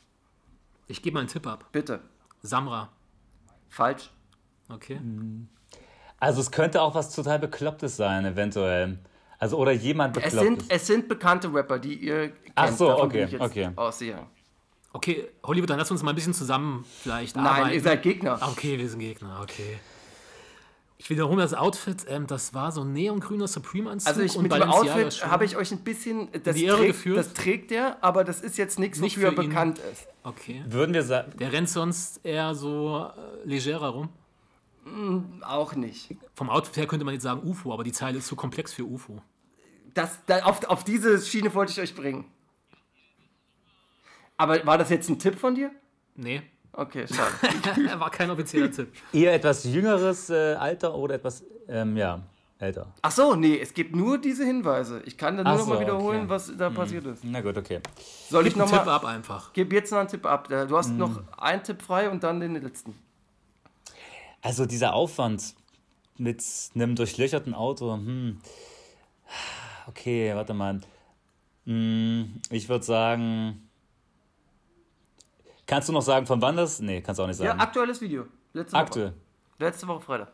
Ich 0.88 1.04
gebe 1.04 1.14
mal 1.14 1.20
einen 1.22 1.30
Tipp 1.30 1.46
ab. 1.46 1.66
Bitte. 1.72 2.00
Samra. 2.42 2.90
Falsch. 3.70 4.10
Okay. 4.70 5.00
Also 6.20 6.42
es 6.42 6.50
könnte 6.52 6.82
auch 6.82 6.96
was 6.96 7.14
total 7.14 7.38
Beklopptes 7.40 7.96
sein, 7.96 8.26
eventuell. 8.26 8.98
Also 9.38 9.58
oder 9.58 9.72
jemand 9.72 10.18
Es 10.18 10.24
Beklopptes. 10.24 10.60
sind, 10.64 10.72
es 10.72 10.88
sind 10.88 11.08
bekannte 11.08 11.54
Rapper, 11.54 11.78
die 11.80 11.94
ihr 11.94 12.30
kennt. 12.30 12.52
Ach 12.56 12.72
so, 12.72 12.88
Davon 12.88 13.06
okay, 13.06 13.18
bin 13.20 13.26
ich 13.28 13.32
jetzt 13.34 13.42
okay. 13.42 13.70
Okay, 14.92 15.28
Hollywood, 15.44 15.70
dann 15.70 15.78
lass 15.80 15.92
uns 15.92 16.02
mal 16.04 16.12
ein 16.12 16.16
bisschen 16.16 16.34
zusammen 16.34 16.84
vielleicht 17.04 17.36
Nein, 17.36 17.46
arbeiten. 17.46 17.74
ihr 17.76 17.82
seid 17.82 18.02
Gegner. 18.02 18.40
Okay, 18.42 18.78
wir 18.80 18.90
sind 18.90 19.00
Gegner, 19.00 19.40
okay. 19.44 19.78
Ich 21.02 21.10
wiederhole 21.10 21.42
das 21.42 21.54
Outfit, 21.54 22.06
ähm, 22.10 22.28
das 22.28 22.54
war 22.54 22.72
so 22.74 22.82
ein 22.82 22.92
neongrüner 22.92 23.48
Supreme-Anzug 23.48 24.08
Also 24.10 24.22
ich, 24.22 24.36
und 24.36 24.44
mit 24.44 24.52
dem 24.52 24.64
Outfit 24.64 25.26
habe 25.26 25.46
ich 25.46 25.56
euch 25.56 25.72
ein 25.72 25.80
bisschen, 25.84 26.28
das, 26.44 26.56
die 26.58 26.66
Irre 26.66 26.78
trägt, 26.80 26.88
geführt. 26.92 27.18
das 27.18 27.34
trägt 27.34 27.72
er, 27.72 28.04
aber 28.04 28.24
das 28.26 28.42
ist 28.42 28.58
jetzt 28.58 28.80
nichts, 28.80 29.00
Nicht 29.00 29.16
wofür 29.16 29.30
er 29.30 29.36
für 29.36 29.44
ihn. 29.44 29.50
bekannt 29.50 29.80
ist. 29.94 30.08
Okay. 30.24 30.62
Würden 30.68 30.94
wir 30.94 31.04
sagen, 31.04 31.32
Der 31.38 31.54
rennt 31.54 31.70
sonst 31.70 32.20
eher 32.26 32.54
so 32.54 33.08
äh, 33.16 33.48
legerer 33.48 33.90
rum. 33.90 34.10
Auch 35.44 35.76
nicht. 35.76 36.16
Vom 36.34 36.50
Outfit 36.50 36.76
her 36.78 36.88
könnte 36.88 37.06
man 37.06 37.14
jetzt 37.14 37.24
sagen 37.24 37.48
UFO, 37.48 37.72
aber 37.74 37.84
die 37.84 37.92
Zeile 37.92 38.18
ist 38.18 38.28
zu 38.28 38.36
komplex 38.36 38.74
für 38.74 38.84
UFO. 38.84 39.22
Das, 39.94 40.20
da, 40.26 40.40
auf, 40.44 40.64
auf 40.66 40.84
diese 40.84 41.20
Schiene 41.22 41.54
wollte 41.54 41.72
ich 41.72 41.80
euch 41.80 41.96
bringen. 41.96 42.26
Aber 44.40 44.66
war 44.66 44.78
das 44.78 44.90
jetzt 44.90 45.10
ein 45.10 45.20
Tipp 45.20 45.38
von 45.38 45.54
dir? 45.54 45.70
Nee, 46.16 46.42
Okay, 46.72 47.06
schade. 47.14 48.00
war 48.00 48.10
kein 48.10 48.30
offizieller 48.30 48.72
Tipp. 48.72 48.94
Eher 49.12 49.34
etwas 49.34 49.64
jüngeres 49.66 50.30
äh, 50.30 50.54
Alter 50.54 50.94
oder 50.96 51.16
etwas, 51.16 51.44
ähm, 51.68 51.98
ja, 51.98 52.22
älter. 52.58 52.88
Ach 53.02 53.12
so, 53.12 53.36
nee, 53.36 53.60
es 53.60 53.74
gibt 53.74 53.96
nur 53.96 54.18
diese 54.18 54.46
Hinweise. 54.46 55.02
Ich 55.06 55.18
kann 55.18 55.36
dann 55.36 55.46
nur 55.46 55.56
Ach 55.56 55.60
noch 55.60 55.68
mal 55.68 55.76
so, 55.76 55.82
wiederholen, 55.82 56.22
okay. 56.22 56.30
was 56.30 56.56
da 56.56 56.70
passiert 56.70 57.06
ist. 57.06 57.24
Na 57.24 57.42
gut, 57.42 57.58
okay. 57.58 57.82
Soll 58.30 58.48
ich 58.48 58.54
Gib 58.54 58.62
einen 58.62 58.72
noch 58.72 58.78
Tipp 58.78 58.86
mal, 58.86 58.96
ab 58.96 59.06
einfach. 59.06 59.52
gib 59.54 59.74
jetzt 59.74 59.92
noch 59.92 60.00
einen 60.00 60.08
Tipp 60.08 60.26
ab. 60.26 60.48
Du 60.48 60.78
hast 60.78 60.92
noch 60.92 61.22
einen 61.38 61.64
Tipp 61.64 61.82
frei 61.82 62.10
und 62.10 62.24
dann 62.24 62.40
den 62.40 62.56
letzten. 62.62 62.96
Also 64.42 64.66
dieser 64.66 64.94
Aufwand 64.94 65.56
mit 66.18 66.44
einem 66.76 66.96
durchlöcherten 66.96 67.54
Auto, 67.54 67.94
hm. 67.94 68.40
Okay, 69.88 70.34
warte 70.36 70.54
mal. 70.54 70.80
Hm, 71.66 72.42
ich 72.52 72.70
würde 72.70 72.86
sagen. 72.86 73.69
Kannst 75.70 75.88
du 75.88 75.94
noch 75.94 76.02
sagen, 76.02 76.26
von 76.26 76.42
wann 76.42 76.58
das? 76.58 76.80
Nee, 76.80 77.00
kannst 77.00 77.20
du 77.20 77.24
auch 77.24 77.28
nicht 77.28 77.40
Ja, 77.40 77.50
sagen. 77.50 77.60
aktuelles 77.60 78.02
Video. 78.02 78.26
Letzte 78.54 78.74
Woche. 78.74 78.82
Aktuell. 78.82 79.14
Letzte 79.60 79.88
Woche 79.88 80.02
Freitag. 80.02 80.32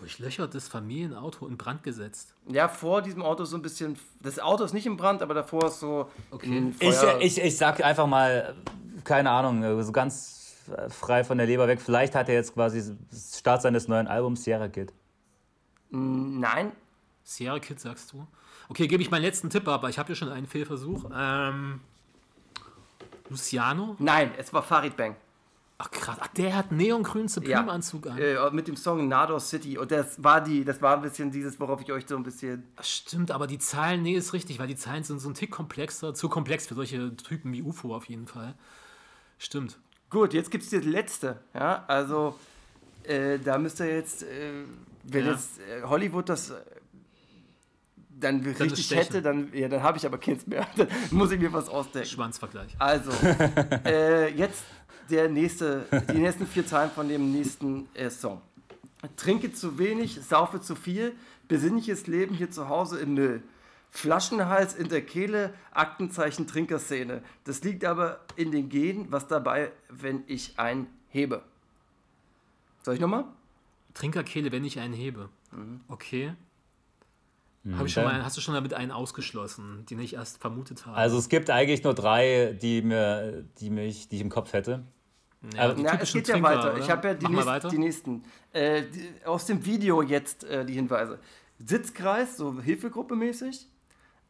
Durchlöchertes 0.00 0.66
Familienauto 0.66 1.46
in 1.46 1.56
Brand 1.56 1.84
gesetzt. 1.84 2.34
Ja, 2.48 2.66
vor 2.68 3.00
diesem 3.02 3.22
Auto 3.22 3.44
ist 3.44 3.50
so 3.50 3.56
ein 3.56 3.62
bisschen. 3.62 3.96
Das 4.20 4.40
Auto 4.40 4.64
ist 4.64 4.72
nicht 4.72 4.86
im 4.86 4.96
Brand, 4.96 5.22
aber 5.22 5.34
davor 5.34 5.66
ist 5.66 5.78
so. 5.78 6.10
Okay. 6.32 6.48
ein 6.58 6.74
Ich, 6.80 6.96
Feuer. 6.96 7.20
ich, 7.20 7.38
ich 7.40 7.56
sag 7.56 7.84
einfach 7.84 8.08
mal, 8.08 8.56
keine 9.04 9.30
Ahnung, 9.30 9.80
so 9.84 9.92
ganz 9.92 10.56
frei 10.88 11.22
von 11.22 11.38
der 11.38 11.46
Leber 11.46 11.68
weg. 11.68 11.80
Vielleicht 11.80 12.16
hat 12.16 12.28
er 12.28 12.34
jetzt 12.34 12.54
quasi 12.54 12.96
das 13.08 13.38
Start 13.38 13.62
seines 13.62 13.86
neuen 13.86 14.08
Albums 14.08 14.42
Sierra 14.42 14.66
Kid. 14.66 14.92
Nein, 15.90 16.72
Sierra 17.22 17.60
Kid, 17.60 17.78
sagst 17.78 18.12
du? 18.12 18.26
Okay, 18.68 18.88
gebe 18.88 19.00
ich 19.00 19.12
meinen 19.12 19.22
letzten 19.22 19.48
Tipp 19.50 19.68
ab, 19.68 19.74
aber 19.74 19.90
ich 19.90 19.98
habe 20.00 20.08
ja 20.08 20.16
schon 20.16 20.30
einen 20.30 20.48
Fehlversuch. 20.48 21.04
Ähm, 21.14 21.80
Luciano? 23.32 23.96
nein, 23.98 24.32
es 24.38 24.52
war 24.52 24.62
Farid 24.62 24.96
Bang. 24.96 25.16
Ach 25.78 25.90
krass, 25.90 26.16
ach, 26.20 26.28
der 26.28 26.54
hat 26.54 26.70
neongrünen 26.70 27.26
Supreme-Anzug 27.28 28.06
an. 28.06 28.16
Äh, 28.16 28.36
mit 28.52 28.68
dem 28.68 28.76
Song 28.76 29.08
Nado 29.08 29.40
City. 29.40 29.76
Und 29.78 29.90
das 29.90 30.22
war 30.22 30.40
die, 30.40 30.64
das 30.64 30.80
war 30.80 30.94
ein 30.96 31.02
bisschen 31.02 31.32
dieses, 31.32 31.58
worauf 31.58 31.80
ich 31.80 31.90
euch 31.90 32.04
so 32.06 32.14
ein 32.14 32.22
bisschen. 32.22 32.62
Stimmt, 32.80 33.32
aber 33.32 33.48
die 33.48 33.58
Zahlen, 33.58 34.02
nee, 34.02 34.14
ist 34.14 34.32
richtig, 34.32 34.60
weil 34.60 34.68
die 34.68 34.76
Zahlen 34.76 35.02
sind 35.02 35.18
so 35.18 35.28
ein 35.28 35.34
Tick 35.34 35.50
komplexer, 35.50 36.14
zu 36.14 36.28
komplex 36.28 36.68
für 36.68 36.74
solche 36.76 37.16
Typen 37.16 37.52
wie 37.52 37.62
UFO 37.62 37.96
auf 37.96 38.04
jeden 38.04 38.28
Fall. 38.28 38.54
Stimmt. 39.38 39.76
Gut, 40.08 40.34
jetzt 40.34 40.52
gibt 40.52 40.62
es 40.62 40.70
die 40.70 40.76
letzte. 40.78 41.40
Ja, 41.52 41.82
also 41.88 42.38
äh, 43.02 43.40
da 43.40 43.58
müsst 43.58 43.80
ihr 43.80 43.92
jetzt, 43.92 44.22
äh, 44.22 44.52
wenn 45.02 45.24
Ja. 45.26 45.32
jetzt 45.32 45.58
äh, 45.58 45.82
Hollywood 45.82 46.28
das 46.28 46.52
dann 48.22 48.40
richtig 48.40 48.86
stechen. 48.86 49.02
hätte, 49.02 49.22
dann, 49.22 49.50
ja, 49.52 49.68
dann 49.68 49.82
habe 49.82 49.98
ich 49.98 50.06
aber 50.06 50.18
Kids 50.18 50.46
mehr. 50.46 50.66
Dann 50.76 50.88
muss 51.10 51.30
ich 51.30 51.40
mir 51.40 51.52
was 51.52 51.68
ausdenken. 51.68 52.08
Schwanzvergleich. 52.08 52.74
Also, 52.78 53.10
äh, 53.84 54.32
jetzt 54.34 54.64
der 55.10 55.28
nächste, 55.28 55.86
die 56.12 56.18
nächsten 56.18 56.46
vier 56.46 56.66
Zeilen 56.66 56.90
von 56.90 57.08
dem 57.08 57.32
nächsten 57.32 57.88
äh, 57.94 58.10
Song. 58.10 58.40
Trinke 59.16 59.52
zu 59.52 59.78
wenig, 59.78 60.20
saufe 60.22 60.60
zu 60.60 60.74
viel, 60.74 61.14
besinnliches 61.48 62.06
Leben 62.06 62.34
hier 62.34 62.50
zu 62.50 62.68
Hause 62.68 63.00
im 63.00 63.14
Müll. 63.14 63.42
Flaschenhals 63.90 64.74
in 64.74 64.88
der 64.88 65.02
Kehle, 65.02 65.52
Aktenzeichen 65.72 66.46
Trinkerszene. 66.46 67.22
Das 67.44 67.62
liegt 67.62 67.84
aber 67.84 68.20
in 68.36 68.50
den 68.50 68.70
Genen, 68.70 69.10
was 69.10 69.28
dabei, 69.28 69.70
wenn 69.90 70.24
ich 70.28 70.58
einen 70.58 70.86
hebe. 71.08 71.42
Soll 72.82 72.94
ich 72.94 73.00
nochmal? 73.00 73.24
Trinkerkehle, 73.92 74.50
wenn 74.50 74.64
ich 74.64 74.80
einen 74.80 74.94
hebe. 74.94 75.28
Okay. 75.88 76.32
Hab 77.64 77.72
ich 77.74 77.80
Okay. 77.80 77.88
schon 77.90 78.04
mal, 78.04 78.24
hast 78.24 78.36
du 78.36 78.40
schon 78.40 78.54
damit 78.54 78.74
einen 78.74 78.90
ausgeschlossen, 78.90 79.86
den 79.88 80.00
ich 80.00 80.14
erst 80.14 80.38
vermutet 80.40 80.84
habe? 80.84 80.96
Also 80.96 81.16
es 81.18 81.28
gibt 81.28 81.48
eigentlich 81.48 81.84
nur 81.84 81.94
drei, 81.94 82.56
die 82.60 82.82
mir, 82.82 83.44
die 83.60 83.70
mich, 83.70 84.08
die 84.08 84.16
ich 84.16 84.22
im 84.22 84.30
Kopf 84.30 84.52
hätte. 84.52 84.82
ja, 85.56 85.72
die 85.72 85.82
Na, 85.82 86.00
es 86.00 86.12
geht 86.12 86.26
ja 86.26 86.34
Trinker, 86.34 86.48
weiter. 86.48 86.72
oder? 86.74 86.78
Ich 86.82 86.90
habe 86.90 87.08
ja 87.08 87.14
die, 87.14 87.24
Mach 87.26 87.30
mal 87.30 87.36
nächsten, 87.36 87.52
weiter. 87.52 87.68
die 87.68 87.78
nächsten. 87.78 88.24
Äh, 88.52 88.82
die, 88.82 89.26
aus 89.26 89.46
dem 89.46 89.64
Video 89.64 90.02
jetzt 90.02 90.42
äh, 90.44 90.64
die 90.64 90.74
Hinweise. 90.74 91.20
Sitzkreis, 91.58 92.36
so 92.36 92.60
Hilfegruppe 92.60 93.14
mäßig. 93.14 93.68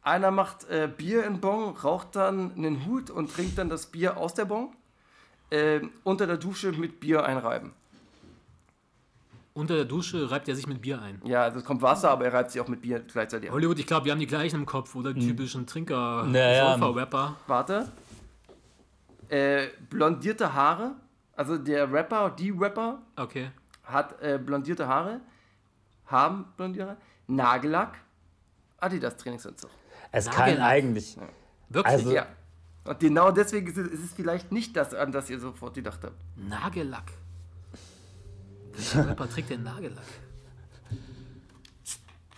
Einer 0.03 0.29
macht 0.31 0.65
äh, 0.69 0.87
Bier 0.95 1.23
in 1.25 1.39
Bon, 1.39 1.75
raucht 1.75 2.15
dann 2.15 2.53
einen 2.55 2.85
Hut 2.85 3.09
und 3.09 3.33
trinkt 3.33 3.57
dann 3.57 3.69
das 3.69 3.87
Bier 3.87 4.17
aus 4.17 4.33
der 4.35 4.45
Bon. 4.45 4.69
Äh, 5.49 5.81
unter 6.03 6.27
der 6.27 6.37
Dusche 6.37 6.71
mit 6.71 6.99
Bier 6.99 7.23
einreiben. 7.25 7.73
Unter 9.55 9.75
der 9.75 9.85
Dusche 9.85 10.31
reibt 10.31 10.47
er 10.49 10.55
sich 10.55 10.65
mit 10.65 10.81
Bier 10.81 10.99
ein. 11.01 11.21
Ja, 11.25 11.43
also 11.43 11.59
es 11.59 11.65
kommt 11.65 11.81
Wasser, 11.83 12.09
aber 12.09 12.25
er 12.25 12.33
reibt 12.33 12.49
sich 12.51 12.59
auch 12.59 12.67
mit 12.67 12.81
Bier 12.81 12.99
gleichzeitig 13.01 13.49
ein. 13.49 13.53
Hollywood, 13.53 13.77
ich 13.77 13.85
glaube, 13.85 14.05
wir 14.05 14.11
haben 14.11 14.19
die 14.19 14.25
gleichen 14.27 14.55
im 14.61 14.65
Kopf, 14.65 14.95
oder? 14.95 15.13
Die 15.13 15.21
Hm. 15.21 15.27
typischen 15.29 15.67
Trinker, 15.67 16.23
Naja. 16.23 16.73
Säufer-Rapper. 16.77 17.35
Warte. 17.45 17.91
Äh, 19.29 19.67
blondierte 19.89 20.53
Haare. 20.53 20.95
Also 21.35 21.57
der 21.57 21.91
Rapper, 21.91 22.29
die 22.31 22.51
Rapper 22.51 23.01
Okay. 23.15 23.51
hat 23.83 24.21
äh, 24.21 24.39
blondierte 24.43 24.87
Haare. 24.87 25.21
Haben 26.07 26.45
blondierte 26.57 26.89
Haare. 26.91 26.97
Nagellack. 27.27 27.97
Adidas 28.79 29.15
Trainingsanzug. 29.17 29.69
Es 30.11 30.29
kann 30.29 30.47
Nagellack. 30.49 30.67
eigentlich. 30.69 31.17
Wirklich? 31.69 31.93
Also- 31.93 32.11
Ja. 32.11 32.25
Und 32.85 32.99
genau 32.99 33.31
deswegen 33.31 33.67
ist 33.67 33.77
es, 33.77 33.87
ist 33.87 34.03
es 34.03 34.13
vielleicht 34.13 34.51
nicht 34.51 34.75
das, 34.75 34.93
an 34.93 35.11
das 35.13 35.29
ihr 35.29 35.39
sofort 35.39 35.73
gedacht 35.75 35.99
habt. 36.03 36.15
Nagellack. 36.35 37.11
Welcher 38.75 39.07
Rapper 39.09 39.29
trägt 39.29 39.49
denn 39.49 39.63
Nagellack? 39.63 40.03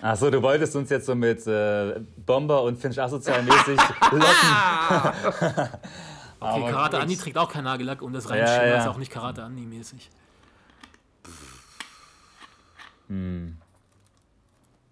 Achso, 0.01 0.30
du 0.30 0.42
wolltest 0.42 0.75
uns 0.75 0.89
jetzt 0.89 1.06
so 1.06 1.15
mit 1.15 1.48
äh, 1.48 2.00
Bomber 2.25 2.62
und 2.63 2.77
Finch 2.77 3.01
asozial 3.01 3.44
mäßig 3.44 3.80
locken. 4.12 5.70
Okay, 6.38 6.70
Karate. 6.70 7.00
Andi 7.00 7.15
trägt 7.18 7.38
auch 7.39 7.51
keinen 7.51 7.63
Nagellack 7.63 8.01
und 8.04 8.13
das 8.13 8.25
Ja, 8.25 8.32
Reinschimmer 8.32 8.68
ja. 8.68 8.77
ist 8.82 8.88
auch 8.88 8.98
nicht 8.98 9.12
Karate 9.12 9.42
Andi 9.44 9.63
mäßig. 9.63 10.12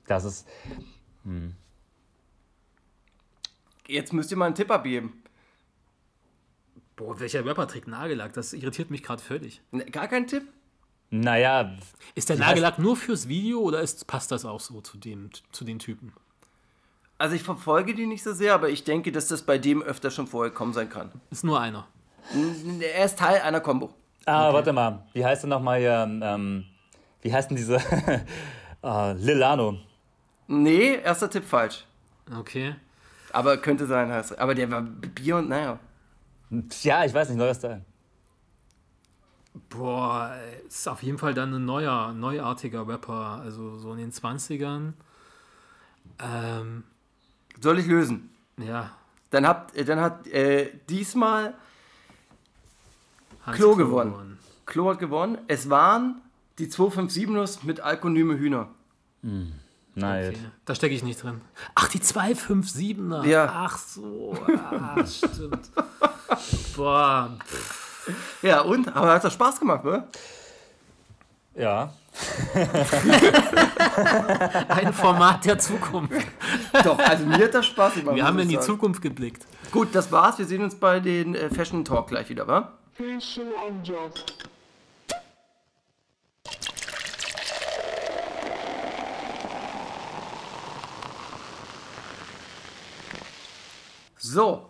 Das 0.07 0.23
ist. 0.23 0.47
Jetzt 3.87 4.13
müsst 4.13 4.31
ihr 4.31 4.37
mal 4.37 4.45
einen 4.45 4.55
Tipp 4.55 4.71
abgeben. 4.71 5.21
Boah, 6.95 7.19
welcher 7.19 7.45
Rapper 7.45 7.67
trägt 7.67 7.87
Nagellack? 7.87 8.33
Das 8.33 8.53
irritiert 8.53 8.89
mich 8.89 9.03
gerade 9.03 9.21
völlig. 9.21 9.61
Ne, 9.71 9.85
Gar 9.85 10.07
kein 10.07 10.25
Tipp? 10.27 10.43
Naja, 11.15 11.69
Ist 12.15 12.29
der 12.29 12.37
Nagellack 12.37 12.79
nur 12.79 12.95
fürs 12.95 13.27
Video 13.27 13.59
oder 13.59 13.81
ist, 13.81 14.07
passt 14.07 14.31
das 14.31 14.45
auch 14.45 14.59
so 14.59 14.81
zu, 14.81 14.97
dem, 14.97 15.29
zu 15.51 15.63
den 15.63 15.77
Typen? 15.77 16.11
Also 17.19 17.35
ich 17.35 17.43
verfolge 17.43 17.93
die 17.93 18.07
nicht 18.07 18.23
so 18.23 18.33
sehr, 18.33 18.55
aber 18.55 18.69
ich 18.69 18.83
denke, 18.83 19.11
dass 19.11 19.27
das 19.27 19.43
bei 19.43 19.59
dem 19.59 19.83
öfter 19.83 20.09
schon 20.09 20.25
vorgekommen 20.25 20.73
sein 20.73 20.89
kann. 20.89 21.11
Ist 21.29 21.43
nur 21.43 21.61
einer. 21.61 21.85
Er 22.81 23.05
ist 23.05 23.19
Teil 23.19 23.41
einer 23.41 23.59
Combo. 23.59 23.93
ah, 24.25 24.51
warte 24.53 24.73
mal. 24.73 25.05
Wie 25.13 25.23
heißt 25.23 25.43
denn 25.43 25.51
nochmal 25.51 25.79
hier? 25.79 26.19
Ähm, 26.23 26.65
wie 27.21 27.31
heißt 27.31 27.51
denn 27.51 27.57
diese. 27.57 27.77
uh, 28.83 29.13
Lilano. 29.15 29.77
Nee, 30.47 30.95
erster 30.95 31.29
Tipp 31.29 31.45
falsch. 31.45 31.85
Okay. 32.35 32.75
Aber 33.31 33.57
könnte 33.57 33.85
sein, 33.85 34.11
heißt 34.11 34.39
Aber 34.39 34.55
der 34.55 34.71
war 34.71 34.81
Bier 34.81 35.37
und 35.37 35.47
naja. 35.47 35.77
Ja, 36.81 37.05
ich 37.05 37.13
weiß 37.13 37.29
nicht, 37.29 37.37
neuer 37.37 37.53
Style. 37.53 37.85
Boah, 39.69 40.35
ist 40.67 40.87
auf 40.87 41.03
jeden 41.03 41.17
Fall 41.17 41.33
dann 41.33 41.53
ein 41.53 41.65
neuer, 41.65 42.13
neuartiger 42.13 42.87
Rapper. 42.87 43.41
Also 43.43 43.77
so 43.77 43.91
in 43.93 43.99
den 43.99 44.11
20ern. 44.11 44.93
Ähm, 46.19 46.83
Soll 47.61 47.79
ich 47.79 47.87
lösen? 47.87 48.29
ja. 48.57 48.91
Dann, 49.29 49.47
habt, 49.47 49.89
dann 49.89 49.99
hat 49.99 50.27
äh, 50.27 50.69
diesmal 50.87 51.55
Hans 53.43 53.57
Klo 53.57 53.75
gewonnen. 53.75 54.37
Klo 54.67 54.91
hat 54.91 54.99
gewonnen. 54.99 55.39
Es 55.47 55.71
waren 55.71 56.21
die 56.59 56.67
257ers 56.67 57.59
mit 57.63 57.79
Alkonyme 57.79 58.37
Hühner. 58.37 58.69
Nein. 59.95 60.29
Okay. 60.29 60.37
Da 60.65 60.75
stecke 60.75 60.93
ich 60.93 61.01
nicht 61.01 61.23
drin. 61.23 61.41
Ach, 61.73 61.87
die 61.87 61.99
257er. 61.99 63.25
Ja. 63.25 63.49
Ach 63.51 63.77
so. 63.77 64.37
Ah, 64.69 65.03
stimmt. 65.03 65.71
Boah. 66.75 67.35
Ja, 68.41 68.61
und? 68.61 68.95
Aber 68.95 69.13
hat 69.13 69.23
das 69.23 69.33
Spaß 69.33 69.59
gemacht, 69.59 69.85
ne? 69.85 70.07
Ja. 71.55 71.93
Ein 74.67 74.93
Format 74.93 75.45
der 75.45 75.57
Zukunft. 75.59 76.27
Doch, 76.83 76.99
also 76.99 77.25
mir 77.25 77.45
hat 77.45 77.53
das 77.53 77.67
Spaß 77.67 77.93
gemacht. 77.95 78.15
Wir 78.15 78.25
haben 78.25 78.39
in 78.39 78.49
die 78.49 78.55
sagen. 78.55 78.67
Zukunft 78.67 79.01
geblickt. 79.01 79.45
Gut, 79.71 79.89
das 79.93 80.11
war's. 80.11 80.37
Wir 80.37 80.45
sehen 80.45 80.63
uns 80.63 80.75
bei 80.75 80.99
den 80.99 81.35
äh, 81.35 81.49
Fashion 81.49 81.85
Talk 81.85 82.07
gleich 82.07 82.29
wieder, 82.29 82.47
wa? 82.47 82.73
Facial 82.95 83.47
unjust. 83.67 84.33
So, 94.17 94.69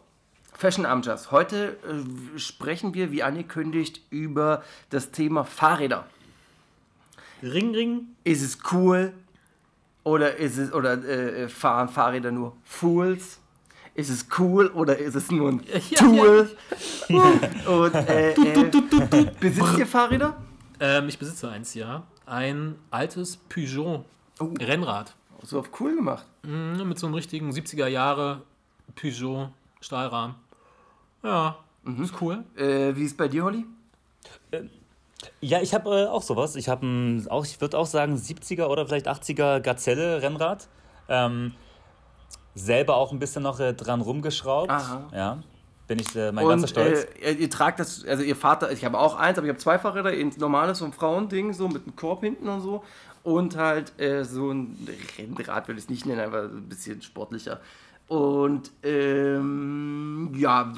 Fashion 0.64 0.86
Amjas. 0.86 1.30
Heute 1.30 1.76
äh, 1.84 2.40
sprechen 2.40 2.94
wir, 2.94 3.12
wie 3.12 3.22
angekündigt, 3.22 4.00
über 4.12 4.64
das 4.92 5.12
Thema 5.12 5.44
Fahrräder. 5.44 6.06
Ring, 7.42 7.76
Ring. 7.76 8.08
Ist 8.24 8.42
es 8.42 8.60
cool 8.72 9.12
oder 10.06 10.38
ist 10.38 10.58
es 10.58 10.72
oder 10.72 10.94
äh, 11.04 11.50
fahren 11.50 11.90
Fahrräder 11.90 12.32
nur 12.32 12.56
Fools? 12.64 13.40
Ist 13.94 14.10
es 14.10 14.28
cool 14.40 14.68
oder 14.68 14.98
ist 14.98 15.16
es 15.16 15.30
nur 15.32 15.50
ein 15.52 15.64
Ja, 15.90 16.00
Tool? 16.00 16.50
Und 17.10 17.96
äh, 17.96 18.32
äh, 18.32 19.32
besitzt 19.42 19.78
ihr 19.78 19.86
Fahrräder? 19.86 20.38
Ähm, 20.80 21.10
ich 21.10 21.20
besitze 21.20 21.50
eins, 21.50 21.74
ja. 21.74 22.04
Ein 22.26 22.76
altes 22.90 23.36
Peugeot 23.36 24.06
Rennrad. 24.40 25.14
So 25.42 25.60
auf 25.60 25.72
cool 25.82 25.94
gemacht. 25.94 26.26
Mhm, 26.44 26.88
mit 26.88 26.98
so 26.98 27.08
einem 27.08 27.16
richtigen 27.16 27.52
70er 27.52 27.88
Jahre 27.88 28.44
Peugeot 28.96 29.50
Stahlrahmen. 29.84 30.36
Ja, 31.24 31.58
ist 32.02 32.22
cool. 32.22 32.44
Äh, 32.56 32.96
wie 32.96 33.06
ist 33.06 33.18
bei 33.18 33.28
dir, 33.28 33.44
Holly? 33.44 33.66
Ja, 35.42 35.62
ich 35.62 35.74
habe 35.74 36.04
äh, 36.04 36.08
auch 36.08 36.22
sowas. 36.22 36.56
Ich 36.56 36.70
habe 36.70 37.24
auch, 37.30 37.46
ich 37.46 37.60
würde 37.62 37.78
auch 37.78 37.86
sagen, 37.86 38.16
70er 38.16 38.66
oder 38.66 38.86
vielleicht 38.86 39.08
80er 39.08 39.60
Gazelle-Rennrad. 39.62 40.68
Ähm, 41.08 41.54
selber 42.56 42.96
auch 42.96 43.12
ein 43.12 43.20
bisschen 43.20 43.44
noch 43.44 43.60
äh, 43.60 43.74
dran 43.74 44.02
rumgeschraubt. 44.02 44.70
Aha. 44.70 45.10
Ja, 45.14 45.44
bin 45.88 46.00
ich 46.00 46.16
äh, 46.16 46.32
mein 46.32 46.48
ganzer 46.48 46.64
Und 46.66 46.70
Stolz. 46.70 47.06
äh, 47.22 47.32
ihr, 47.32 47.40
ihr 47.40 47.50
tragt 47.50 47.80
das, 47.80 48.06
also 48.06 48.24
ihr 48.24 48.36
Vater, 48.36 48.72
ich 48.72 48.86
habe 48.86 49.00
auch 49.00 49.16
eins, 49.16 49.38
aber 49.38 49.48
ich 49.48 49.52
habe 49.52 49.60
zwei 49.60 49.80
Fahrräder, 49.80 50.10
ein 50.10 50.34
normales 50.38 50.80
so 50.80 50.86
ein 50.86 50.94
Frauending, 50.94 51.54
so 51.54 51.68
mit 51.68 51.84
einem 51.84 51.96
Korb 51.96 52.22
hinten 52.22 52.48
und 52.48 52.62
so. 52.62 52.84
Und 53.24 53.56
halt 53.56 53.98
äh, 54.00 54.24
so 54.26 54.52
ein 54.52 54.78
Rennrad, 55.18 55.68
will 55.68 55.78
ich 55.78 55.86
es 55.86 55.90
nicht 55.90 56.06
nennen, 56.06 56.22
aber 56.22 56.44
ein 56.44 56.68
bisschen 56.68 57.02
sportlicher. 57.02 57.62
Und 58.08 58.72
ähm, 58.84 60.32
ja, 60.36 60.72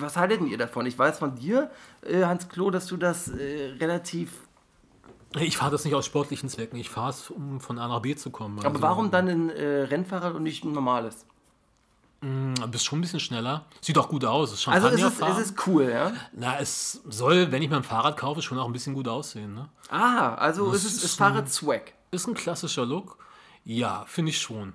was 0.00 0.16
haltet 0.16 0.40
denn 0.40 0.48
ihr 0.48 0.58
davon? 0.58 0.86
Ich 0.86 0.98
weiß 0.98 1.18
von 1.18 1.34
dir, 1.36 1.70
äh, 2.02 2.24
Hans 2.24 2.48
Klo, 2.48 2.70
dass 2.70 2.86
du 2.86 2.96
das 2.96 3.28
äh, 3.28 3.74
relativ. 3.78 4.32
Ich 5.38 5.56
fahre 5.58 5.70
das 5.70 5.84
nicht 5.84 5.94
aus 5.94 6.06
sportlichen 6.06 6.48
Zwecken. 6.48 6.78
Ich 6.78 6.88
fahre 6.88 7.10
es, 7.10 7.30
um 7.30 7.60
von 7.60 7.78
A 7.78 7.86
nach 7.86 8.00
B 8.00 8.16
zu 8.16 8.30
kommen. 8.30 8.58
Aber 8.60 8.68
Also, 8.68 8.82
warum 8.82 9.10
dann 9.10 9.28
ein 9.28 9.50
äh, 9.50 9.82
Rennfahrrad 9.82 10.34
und 10.34 10.42
nicht 10.42 10.64
ein 10.64 10.72
normales? 10.72 11.26
Du 12.20 12.66
bist 12.66 12.84
schon 12.84 12.98
ein 12.98 13.02
bisschen 13.02 13.20
schneller. 13.20 13.66
Sieht 13.80 13.96
auch 13.96 14.08
gut 14.08 14.24
aus. 14.24 14.52
Ist 14.52 14.66
Also 14.66 14.88
es 14.88 15.00
ist, 15.00 15.22
es 15.22 15.38
ist 15.38 15.66
cool, 15.68 15.88
ja? 15.88 16.12
Na, 16.32 16.58
es 16.58 17.00
soll, 17.08 17.52
wenn 17.52 17.62
ich 17.62 17.70
mir 17.70 17.76
ein 17.76 17.84
Fahrrad 17.84 18.16
kaufe, 18.16 18.42
schon 18.42 18.58
auch 18.58 18.66
ein 18.66 18.72
bisschen 18.72 18.94
gut 18.94 19.06
aussehen. 19.06 19.54
Ne? 19.54 19.68
Ah, 19.88 20.34
also 20.34 20.72
es 20.72 20.84
ist, 20.84 20.96
ist 20.96 21.04
ist 21.04 21.18
Fahrrad-Swag. 21.18 21.92
Ist 22.10 22.26
ein 22.26 22.34
klassischer 22.34 22.84
Look? 22.84 23.18
Ja, 23.64 24.04
finde 24.08 24.30
ich 24.30 24.40
schon. 24.40 24.72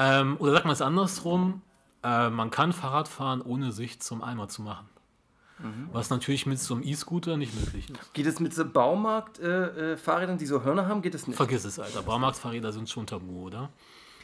Ähm, 0.00 0.36
oder 0.38 0.52
sagt 0.52 0.64
man 0.64 0.72
es 0.74 0.80
andersrum? 0.82 1.62
Äh, 2.04 2.30
man 2.30 2.50
kann 2.50 2.72
Fahrrad 2.72 3.08
fahren, 3.08 3.42
ohne 3.42 3.72
sich 3.72 3.98
zum 4.00 4.22
Eimer 4.22 4.48
zu 4.48 4.62
machen. 4.62 4.86
Mhm. 5.58 5.88
Was 5.92 6.08
natürlich 6.10 6.46
mit 6.46 6.60
so 6.60 6.74
einem 6.74 6.84
E-Scooter 6.84 7.36
nicht 7.36 7.52
möglich 7.58 7.90
ist. 7.90 8.14
Geht 8.14 8.26
es 8.26 8.38
mit 8.38 8.54
so 8.54 8.64
Baumarkt-Fahrrädern, 8.64 9.76
äh, 9.94 9.96
Fahrrädern, 9.96 10.38
die 10.38 10.46
so 10.46 10.62
Hörner 10.62 10.86
haben, 10.86 11.02
geht 11.02 11.16
es 11.16 11.26
nicht? 11.26 11.36
Vergiss 11.36 11.64
es, 11.64 11.80
Alter. 11.80 12.02
Baumarktfahrräder 12.02 12.70
sind 12.72 12.88
schon 12.88 13.06
tabu, 13.08 13.46
oder? 13.46 13.70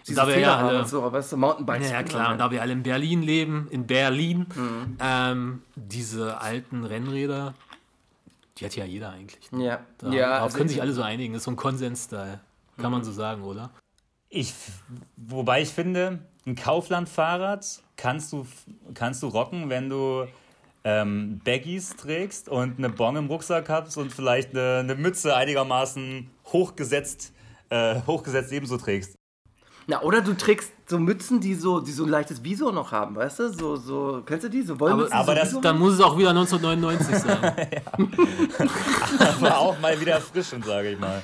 Diese 0.06 0.20
da 0.20 0.28
wir 0.28 0.38
ja 0.38 0.56
alle- 0.58 0.84
so, 0.86 1.10
weißt 1.12 1.32
du, 1.32 1.36
Mountainbikes. 1.38 1.88
Ja, 1.90 1.94
ja, 1.96 2.02
klar. 2.04 2.32
Und 2.32 2.38
da 2.38 2.50
wir 2.52 2.60
alle 2.62 2.72
in 2.72 2.82
Berlin 2.84 3.22
leben, 3.22 3.66
in 3.70 3.86
Berlin, 3.86 4.46
Mhm. 4.54 4.96
ähm, 5.00 5.62
diese 5.74 6.40
alten 6.40 6.84
Rennräder, 6.84 7.54
die 8.58 8.66
hat 8.66 8.76
ja 8.76 8.84
jeder 8.84 9.10
eigentlich. 9.10 9.50
Ne? 9.50 9.64
Ja, 9.64 9.80
Da, 9.98 10.10
ja 10.10 10.28
darauf 10.28 10.42
also 10.44 10.58
können 10.58 10.68
sich 10.68 10.80
alle 10.80 10.92
so 10.92 11.02
einigen. 11.02 11.32
Das 11.32 11.40
ist 11.40 11.44
so 11.46 11.50
ein 11.50 11.56
Konsens-Style. 11.56 12.38
Kann 12.76 12.86
Mhm. 12.86 12.90
man 12.92 13.02
so 13.04 13.10
sagen, 13.10 13.42
oder? 13.42 13.70
Ich, 14.36 14.52
wobei 15.16 15.62
ich 15.62 15.68
finde, 15.68 16.18
ein 16.44 16.56
Kaufland-Fahrrad 16.56 17.64
kannst 17.96 18.32
du, 18.32 18.44
kannst 18.92 19.22
du 19.22 19.28
rocken, 19.28 19.70
wenn 19.70 19.88
du 19.88 20.26
ähm, 20.82 21.40
Baggies 21.44 21.94
trägst 21.94 22.48
und 22.48 22.78
eine 22.78 22.90
Bon 22.90 23.14
im 23.14 23.28
Rucksack 23.28 23.68
hast 23.68 23.96
und 23.96 24.12
vielleicht 24.12 24.50
eine, 24.50 24.78
eine 24.80 24.96
Mütze 24.96 25.36
einigermaßen 25.36 26.28
hochgesetzt, 26.52 27.32
äh, 27.70 28.00
hochgesetzt 28.08 28.50
ebenso 28.52 28.76
trägst. 28.76 29.14
Na, 29.86 30.02
oder 30.02 30.20
du 30.20 30.34
trägst 30.36 30.72
so 30.86 30.98
Mützen, 30.98 31.40
die 31.40 31.54
so, 31.54 31.78
die 31.78 31.92
so 31.92 32.02
ein 32.02 32.10
leichtes 32.10 32.42
Visor 32.42 32.72
noch 32.72 32.90
haben, 32.90 33.14
weißt 33.14 33.38
du? 33.38 33.52
So, 33.52 33.76
so, 33.76 34.22
kennst 34.26 34.44
du 34.46 34.48
die? 34.50 34.62
So 34.62 34.80
Wollmützen, 34.80 35.12
Aber 35.12 35.34
so 35.36 35.40
das- 35.40 35.60
Dann 35.60 35.78
muss 35.78 35.94
es 35.94 36.00
auch 36.00 36.18
wieder 36.18 36.30
1999 36.30 37.16
sein. 37.18 37.38
Aber 39.38 39.58
auch 39.58 39.78
mal 39.78 39.98
wieder 40.00 40.14
erfrischend, 40.14 40.64
sage 40.64 40.90
ich 40.90 40.98
mal. 40.98 41.22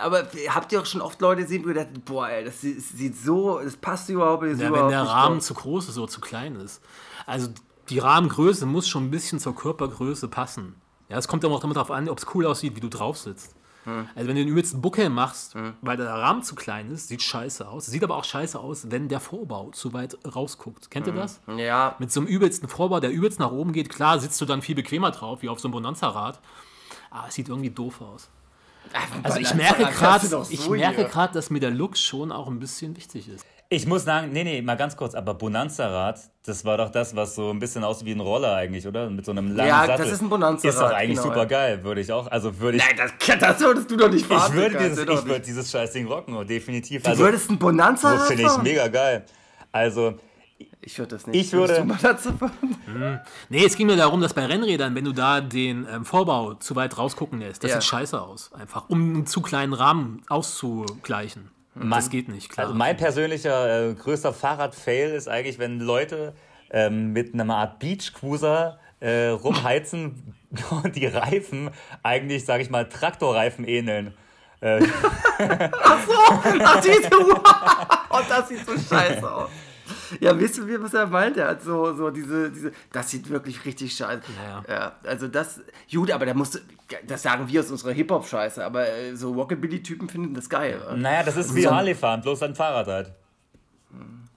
Aber 0.00 0.26
habt 0.48 0.72
ihr 0.72 0.80
auch 0.80 0.86
schon 0.86 1.00
oft 1.00 1.20
Leute 1.20 1.42
gesehen, 1.42 1.64
wo 1.64 1.68
ihr 1.68 1.74
dacht, 1.74 2.04
boah, 2.04 2.28
ey, 2.28 2.44
das 2.44 2.60
sieht, 2.60 3.16
so, 3.16 3.60
das 3.60 3.76
passt 3.76 4.08
überhaupt 4.08 4.42
nicht. 4.42 4.54
Ja, 4.58 4.64
wenn 4.64 4.68
überhaupt 4.70 4.90
der 4.92 5.02
nicht 5.02 5.12
Rahmen 5.12 5.36
drauf. 5.36 5.44
zu 5.44 5.54
groß 5.54 5.88
ist 5.88 5.98
oder 5.98 6.08
zu 6.08 6.20
klein 6.20 6.56
ist. 6.56 6.80
Also 7.26 7.48
die 7.88 7.98
Rahmengröße 7.98 8.66
muss 8.66 8.88
schon 8.88 9.04
ein 9.06 9.10
bisschen 9.10 9.38
zur 9.38 9.54
Körpergröße 9.54 10.28
passen. 10.28 10.74
Ja, 11.08 11.18
es 11.18 11.28
kommt 11.28 11.44
aber 11.44 11.54
auch 11.54 11.60
damit 11.60 11.76
darauf 11.76 11.90
an, 11.90 12.08
ob 12.08 12.18
es 12.18 12.26
cool 12.34 12.46
aussieht, 12.46 12.74
wie 12.76 12.80
du 12.80 12.88
drauf 12.88 13.18
sitzt. 13.18 13.54
Hm. 13.84 14.08
Also 14.14 14.28
wenn 14.28 14.36
du 14.36 14.42
den 14.42 14.48
übelsten 14.48 14.80
Buckel 14.80 15.10
machst, 15.10 15.54
weil 15.80 15.96
der 15.96 16.06
Rahmen 16.08 16.42
zu 16.44 16.54
klein 16.54 16.90
ist, 16.90 17.08
sieht 17.08 17.20
scheiße 17.22 17.66
aus. 17.68 17.86
Sieht 17.86 18.02
aber 18.04 18.16
auch 18.16 18.24
scheiße 18.24 18.58
aus, 18.58 18.90
wenn 18.90 19.08
der 19.08 19.18
Vorbau 19.20 19.70
zu 19.72 19.92
weit 19.92 20.16
rausguckt. 20.34 20.90
Kennt 20.90 21.06
Hm. 21.08 21.14
ihr 21.16 21.20
das? 21.20 21.40
Ja, 21.56 21.96
Mit 21.98 22.10
so 22.12 22.20
einem 22.20 22.28
übelsten 22.28 22.68
Vorbau, 22.68 23.00
der 23.00 23.10
übelst 23.10 23.40
nach 23.40 23.50
oben 23.50 23.72
geht, 23.72 23.90
klar 23.90 24.18
sitzt 24.20 24.40
du 24.40 24.44
dann 24.44 24.62
viel 24.62 24.74
bequemer 24.76 25.10
drauf, 25.10 25.42
wie 25.42 25.48
auf 25.48 25.58
so 25.60 25.66
einem 25.68 25.72
Bonanza-Rad. 25.72 26.40
Aber 27.10 27.28
es 27.28 27.34
sieht 27.34 27.48
irgendwie 27.48 27.70
doof 27.70 28.00
aus. 28.00 28.28
Also 29.22 29.38
ich 29.38 29.54
merke 29.54 29.84
Bonanza-Rad 29.84 30.22
gerade, 30.22 30.46
ich 30.50 30.68
merke 30.68 31.04
gerade, 31.06 31.34
dass 31.34 31.50
mir 31.50 31.60
der 31.60 31.70
Look 31.70 31.96
schon 31.96 32.30
auch 32.32 32.48
ein 32.48 32.58
bisschen 32.58 32.96
wichtig 32.96 33.28
ist. 33.28 33.44
Ich 33.70 33.86
muss 33.86 34.04
sagen, 34.04 34.32
nee, 34.32 34.44
nee, 34.44 34.60
mal 34.60 34.76
ganz 34.76 34.98
kurz, 34.98 35.14
aber 35.14 35.32
Bonanza-Rad, 35.32 36.20
das 36.44 36.62
war 36.66 36.76
doch 36.76 36.90
das, 36.90 37.16
was 37.16 37.34
so 37.34 37.48
ein 37.48 37.58
bisschen 37.58 37.82
aussieht 37.84 38.04
wie 38.06 38.12
ein 38.12 38.20
Roller 38.20 38.54
eigentlich, 38.54 38.86
oder? 38.86 39.08
Mit 39.08 39.24
so 39.24 39.30
einem 39.32 39.56
langen 39.56 39.66
Ja, 39.70 39.86
Sattel. 39.86 40.04
das 40.04 40.12
ist 40.14 40.20
ein 40.20 40.28
Bonanza-Rad, 40.28 40.74
Ist 40.74 40.80
doch 40.82 40.90
eigentlich 40.92 41.10
genau, 41.18 41.22
super 41.22 41.38
ja. 41.38 41.44
geil, 41.46 41.82
würde 41.84 42.02
ich 42.02 42.12
auch, 42.12 42.30
also 42.30 42.58
würde 42.60 42.76
ich, 42.76 42.84
Nein, 42.86 42.96
das, 42.98 43.38
das 43.38 43.60
würdest 43.60 43.90
du 43.90 43.96
doch 43.96 44.10
nicht 44.10 44.26
fahren. 44.26 44.50
ich 44.50 44.56
würde 44.60 44.76
dieses, 44.76 44.98
ich 45.08 45.24
nicht- 45.24 45.46
dieses 45.46 45.70
Scheißding 45.70 46.06
rocken, 46.06 46.36
oh, 46.36 46.44
definitiv. 46.44 47.02
Du 47.02 47.08
Also, 47.10 47.22
würdest 47.24 47.48
ein 47.50 47.58
Bonanza 47.58 48.12
das 48.14 48.28
finde 48.28 48.42
ich 48.42 48.58
mega 48.62 48.88
geil. 48.88 49.24
Also, 49.70 50.14
Ich 50.84 50.98
würde 50.98 51.14
das 51.16 51.26
nicht. 51.28 51.40
Ich 51.46 51.52
würde- 51.52 51.76
du 51.76 51.84
Bonanza 51.84 52.32
fahren? 52.32 53.20
Nee, 53.48 53.64
es 53.64 53.76
ging 53.76 53.86
mir 53.86 53.96
darum, 53.96 54.20
dass 54.20 54.34
bei 54.34 54.44
Rennrädern, 54.46 54.94
wenn 54.96 55.04
du 55.04 55.12
da 55.12 55.40
den 55.40 55.86
ähm, 55.90 56.04
Vorbau 56.04 56.54
zu 56.54 56.74
weit 56.74 56.98
rausgucken 56.98 57.38
lässt, 57.38 57.62
das 57.62 57.70
Ja. 57.70 57.80
sieht 57.80 57.88
scheiße 57.88 58.20
aus. 58.20 58.52
Einfach, 58.52 58.88
um 58.88 59.00
einen 59.14 59.26
zu 59.26 59.40
kleinen 59.42 59.72
Rahmen 59.74 60.22
auszugleichen. 60.28 61.50
das 61.74 62.10
geht 62.10 62.28
nicht, 62.28 62.48
klar. 62.50 62.66
Also 62.66 62.76
mein 62.76 62.96
persönlicher 62.96 63.90
äh, 63.90 63.94
größter 63.94 64.32
Fahrrad-Fail 64.32 65.10
ist 65.12 65.28
eigentlich, 65.28 65.58
wenn 65.60 65.78
Leute 65.80 66.34
ähm, 66.70 67.12
mit 67.12 67.32
einer 67.32 67.54
Art 67.54 67.78
Beach-Cruiser 67.78 68.78
äh, 69.00 69.28
rumheizen 69.28 70.34
und 70.70 70.96
die 70.96 71.06
Reifen 71.06 71.70
eigentlich, 72.02 72.44
sage 72.44 72.62
ich 72.64 72.70
mal, 72.70 72.88
Traktorreifen 72.88 73.64
ähneln. 73.66 74.14
Ach, 74.62 74.80
diese 76.80 77.16
Und 77.16 77.40
das 78.28 78.48
sieht 78.48 78.64
so 78.66 78.72
scheiße 78.78 79.32
aus. 79.32 79.48
Ja, 80.20 80.38
wisst 80.38 80.58
ihr, 80.58 80.82
was 80.82 80.94
er 80.94 81.06
meint? 81.06 81.36
Er 81.36 81.48
hat 81.48 81.62
so, 81.62 81.94
so 81.94 82.10
diese, 82.10 82.50
diese, 82.50 82.72
das 82.92 83.10
sieht 83.10 83.28
wirklich 83.30 83.64
richtig 83.64 83.94
scheiße. 83.94 84.22
Ja. 84.46 84.62
ja 84.68 84.92
also 85.04 85.28
das, 85.28 85.60
gut, 85.90 86.10
aber 86.10 86.26
da 86.26 86.34
musst 86.34 86.54
du, 86.56 86.58
das 87.06 87.22
sagen 87.22 87.48
wir 87.48 87.60
aus 87.60 87.70
unserer 87.70 87.92
Hip-Hop-Scheiße, 87.92 88.64
aber 88.64 88.88
äh, 88.88 89.16
so 89.16 89.32
Rockabilly-Typen 89.32 90.08
finden 90.08 90.34
das 90.34 90.48
geil. 90.48 90.80
oder? 90.84 90.96
Naja, 90.96 91.22
das 91.22 91.36
ist 91.36 91.54
wie 91.54 91.62
So- 91.62 91.70
Harley 91.70 91.94
fahren, 91.94 92.20
bloß 92.20 92.42
ein 92.42 92.54
Fahrrad 92.54 92.86
halt. 92.86 93.12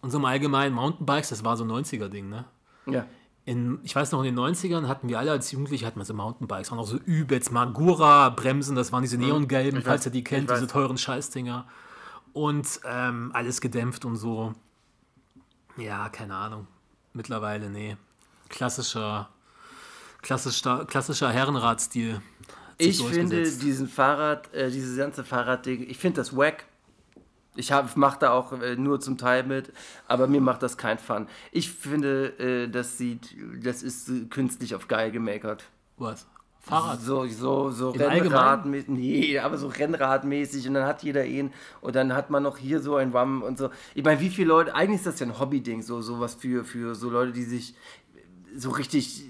Und 0.01 0.11
so 0.11 0.17
im 0.19 0.25
Allgemeinen 0.25 0.75
Mountainbikes, 0.75 1.29
das 1.29 1.43
war 1.43 1.57
so 1.57 1.63
ein 1.63 1.71
90er-Ding, 1.71 2.29
ne? 2.29 2.45
Ja. 2.85 3.05
In, 3.45 3.79
ich 3.83 3.95
weiß 3.95 4.11
noch, 4.11 4.23
in 4.23 4.35
den 4.35 4.39
90ern 4.39 4.87
hatten 4.87 5.07
wir 5.09 5.19
alle 5.19 5.31
als 5.31 5.51
Jugendliche 5.51 5.85
hatten 5.85 5.99
wir 5.99 6.05
so 6.05 6.13
Mountainbikes, 6.13 6.71
auch 6.71 6.75
noch 6.77 6.87
so 6.87 6.97
übelst 6.97 7.51
Magura-Bremsen, 7.51 8.75
das 8.75 8.91
waren 8.91 9.01
diese 9.03 9.17
neongelben, 9.17 9.79
Ich 9.79 9.85
falls 9.85 10.05
ihr 10.05 10.11
die 10.11 10.23
kennt, 10.23 10.49
diese 10.49 10.67
teuren 10.67 10.97
Scheißdinger. 10.97 11.65
Und 12.33 12.81
ähm, 12.85 13.31
alles 13.33 13.61
gedämpft 13.61 14.03
und 14.05 14.15
so. 14.17 14.53
Ja, 15.77 16.09
keine 16.09 16.35
Ahnung. 16.35 16.67
Mittlerweile, 17.13 17.69
nee. 17.69 17.97
Klassischer, 18.49 19.29
klassischer, 20.21 20.85
klassischer 20.85 21.29
Herrenradstil. 21.29 22.21
Ich 22.77 23.01
finde 23.03 23.43
diesen 23.43 23.87
Fahrrad, 23.87 24.53
äh, 24.53 24.69
dieses 24.69 24.97
ganze 24.97 25.23
Fahrradding, 25.23 25.89
ich 25.89 25.97
finde 25.97 26.17
das 26.17 26.35
wack. 26.35 26.65
Ich 27.57 27.71
mache 27.95 28.19
da 28.19 28.31
auch 28.31 28.51
äh, 28.51 28.75
nur 28.75 28.99
zum 28.99 29.17
Teil 29.17 29.43
mit, 29.43 29.71
aber 30.09 30.27
mir 30.27 30.41
macht 30.41 30.61
das 30.61 30.77
kein 30.77 30.99
Fun. 30.99 31.27
Ich 31.53 31.71
finde, 31.71 32.37
äh, 32.37 32.67
das 32.67 32.97
sieht, 32.97 33.33
das 33.63 33.81
ist 33.81 34.09
äh, 34.09 34.25
künstlich 34.25 34.75
auf 34.75 34.89
geil 34.89 35.11
gemakert. 35.11 35.63
Was? 35.97 36.27
Fahrrad. 36.67 37.01
So, 37.01 37.25
so, 37.27 37.69
so 37.71 37.91
Im 37.93 38.01
Rennradmäßig, 38.01 38.87
nee, 38.89 39.39
aber 39.39 39.57
so 39.57 39.67
Rennradmäßig 39.67 40.67
und 40.67 40.73
dann 40.73 40.85
hat 40.85 41.03
jeder 41.03 41.25
ihn 41.25 41.51
und 41.81 41.95
dann 41.95 42.13
hat 42.13 42.29
man 42.29 42.43
noch 42.43 42.57
hier 42.57 42.81
so 42.81 42.95
ein 42.95 43.11
Rum 43.15 43.43
und 43.43 43.57
so. 43.57 43.69
Ich 43.93 44.03
meine, 44.03 44.19
wie 44.19 44.29
viele 44.29 44.47
Leute, 44.49 44.73
eigentlich 44.75 44.99
ist 45.01 45.05
das 45.07 45.19
ja 45.19 45.27
ein 45.27 45.39
Hobby-Ding, 45.39 45.81
so 45.81 46.01
sowas 46.01 46.35
für, 46.35 46.63
für 46.63 46.95
so 46.95 47.09
Leute, 47.09 47.31
die 47.33 47.43
sich 47.43 47.75
so 48.55 48.69
richtig 48.71 49.23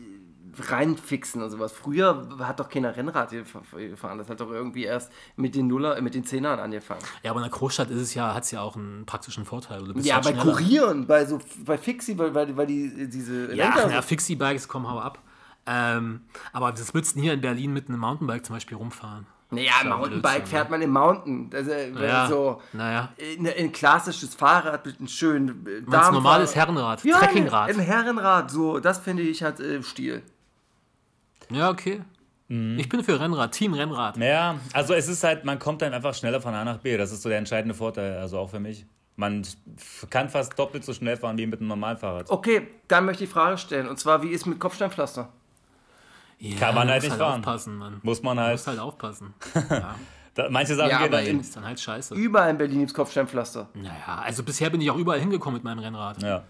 reinfixen 0.69 1.41
und 1.43 1.49
sowas. 1.49 1.71
Früher 1.73 2.27
hat 2.39 2.59
doch 2.59 2.69
keiner 2.69 2.95
Rennrad 2.95 3.31
gefahren. 3.31 4.17
Das 4.17 4.29
hat 4.29 4.39
doch 4.39 4.49
irgendwie 4.51 4.83
erst 4.85 5.11
mit 5.35 5.53
den 5.55 5.67
Nuller, 5.67 5.99
mit 6.01 6.15
den 6.15 6.23
Zehnern 6.23 6.59
angefangen. 6.59 7.01
Ja, 7.23 7.31
aber 7.31 7.41
in 7.41 7.49
der 7.49 7.57
Großstadt 7.57 7.89
ist 7.89 7.99
es 8.01 8.13
ja, 8.13 8.33
hat 8.33 8.43
es 8.43 8.51
ja 8.51 8.61
auch 8.61 8.75
einen 8.77 9.05
praktischen 9.05 9.43
Vorteil. 9.43 9.83
Ja, 10.01 10.15
halt 10.15 10.23
bei 10.23 10.31
schneller. 10.31 10.51
Kurieren, 10.53 11.07
bei 11.07 11.25
so 11.25 11.39
bei 11.65 11.77
Fixie, 11.77 12.17
weil, 12.17 12.33
weil, 12.33 12.55
weil 12.55 12.67
die 12.67 13.09
diese 13.09 13.53
Ja, 13.53 13.65
Lenker- 13.75 13.91
ja 13.91 14.01
Fixie-Bikes, 14.01 14.67
komm, 14.69 14.89
hau 14.89 14.99
ab. 14.99 15.19
Ähm, 15.67 16.21
aber 16.53 16.71
das 16.71 16.93
würdest 16.93 17.15
du 17.15 17.21
hier 17.21 17.33
in 17.33 17.41
Berlin 17.41 17.73
mit 17.73 17.89
einem 17.89 17.99
Mountainbike 17.99 18.45
zum 18.45 18.55
Beispiel 18.55 18.77
rumfahren. 18.77 19.25
Naja, 19.51 19.71
ja 19.83 19.89
Mountainbike 19.89 20.33
Blödsinn, 20.37 20.45
fährt 20.47 20.69
man 20.69 20.81
im 20.81 20.91
Mountain. 20.91 21.49
Also, 21.53 21.71
Naja, 21.93 22.27
so 22.27 22.61
naja. 22.73 23.09
ein, 23.19 23.47
ein 23.47 23.71
klassisches 23.71 24.35
Fahrrad 24.35 24.85
mit 24.85 24.99
einem 24.99 25.07
schönen 25.07 25.65
äh, 25.65 25.81
Darmfahrrad. 25.81 26.13
normales 26.13 26.55
Herrenrad, 26.55 27.03
ja, 27.03 27.19
Trekkingrad. 27.19 27.69
Ein, 27.69 27.79
ein 27.79 27.85
Herrenrad, 27.85 28.51
so, 28.51 28.79
das 28.79 28.99
finde 28.99 29.23
ich 29.23 29.43
hat 29.43 29.59
äh, 29.59 29.81
Stil. 29.83 30.23
Ja, 31.49 31.69
okay. 31.69 32.01
Ich 32.47 32.89
bin 32.89 33.03
für 33.03 33.19
Rennrad, 33.19 33.53
Team 33.53 33.73
Rennrad. 33.73 34.17
Ja, 34.17 34.59
also 34.71 34.93
es 34.93 35.07
ist 35.07 35.23
halt, 35.23 35.45
man 35.45 35.57
kommt 35.57 35.81
dann 35.81 35.95
einfach 35.95 36.13
schneller 36.13 36.39
von 36.39 36.53
A 36.53 36.63
nach 36.63 36.77
B. 36.77 36.95
Das 36.95 37.11
ist 37.11 37.23
so 37.23 37.29
der 37.29 37.39
entscheidende 37.39 37.73
Vorteil, 37.73 38.19
also 38.19 38.37
auch 38.37 38.51
für 38.51 38.59
mich. 38.59 38.85
Man 39.15 39.41
kann 40.11 40.29
fast 40.29 40.57
doppelt 40.59 40.85
so 40.85 40.93
schnell 40.93 41.17
fahren 41.17 41.39
wie 41.39 41.47
mit 41.47 41.59
einem 41.59 41.69
normalen 41.69 41.97
Fahrrad. 41.97 42.29
Okay, 42.29 42.67
dann 42.87 43.05
möchte 43.05 43.23
ich 43.23 43.29
die 43.29 43.33
Frage 43.33 43.57
stellen. 43.57 43.87
Und 43.87 43.97
zwar, 43.99 44.21
wie 44.21 44.29
ist 44.29 44.45
mit 44.45 44.59
Kopfsteinpflaster? 44.59 45.29
Ja, 46.53 46.59
Kann 46.59 46.75
man 46.75 46.89
halt 46.89 47.03
nicht 47.03 47.15
fahren. 47.15 47.39
aufpassen, 47.39 47.77
Mann. 47.77 47.99
Muss 48.03 48.21
man 48.23 48.39
halt. 48.39 48.53
musst 48.53 48.67
halt 48.67 48.79
aufpassen. 48.79 49.33
Ja, 49.69 49.95
Da, 50.35 50.49
manche 50.49 50.75
Sachen 50.75 50.89
Ja, 50.89 50.97
gehen 50.99 51.07
aber 51.07 51.17
halt 51.17 51.27
in- 51.29 51.39
ist 51.39 51.55
dann 51.55 51.65
halt 51.65 51.79
scheiße. 51.79 52.13
Überall 52.13 52.49
in 52.51 52.57
Berlin 52.57 52.79
gibt 52.79 52.89
es 52.91 52.93
Kopfsteinpflaster. 52.93 53.69
Naja, 53.73 54.21
also 54.23 54.43
bisher 54.43 54.69
bin 54.69 54.81
ich 54.81 54.91
auch 54.91 54.97
überall 54.97 55.19
hingekommen 55.19 55.55
mit 55.55 55.63
meinem 55.63 55.79
Rennrad. 55.79 56.21
Ja. 56.21 56.43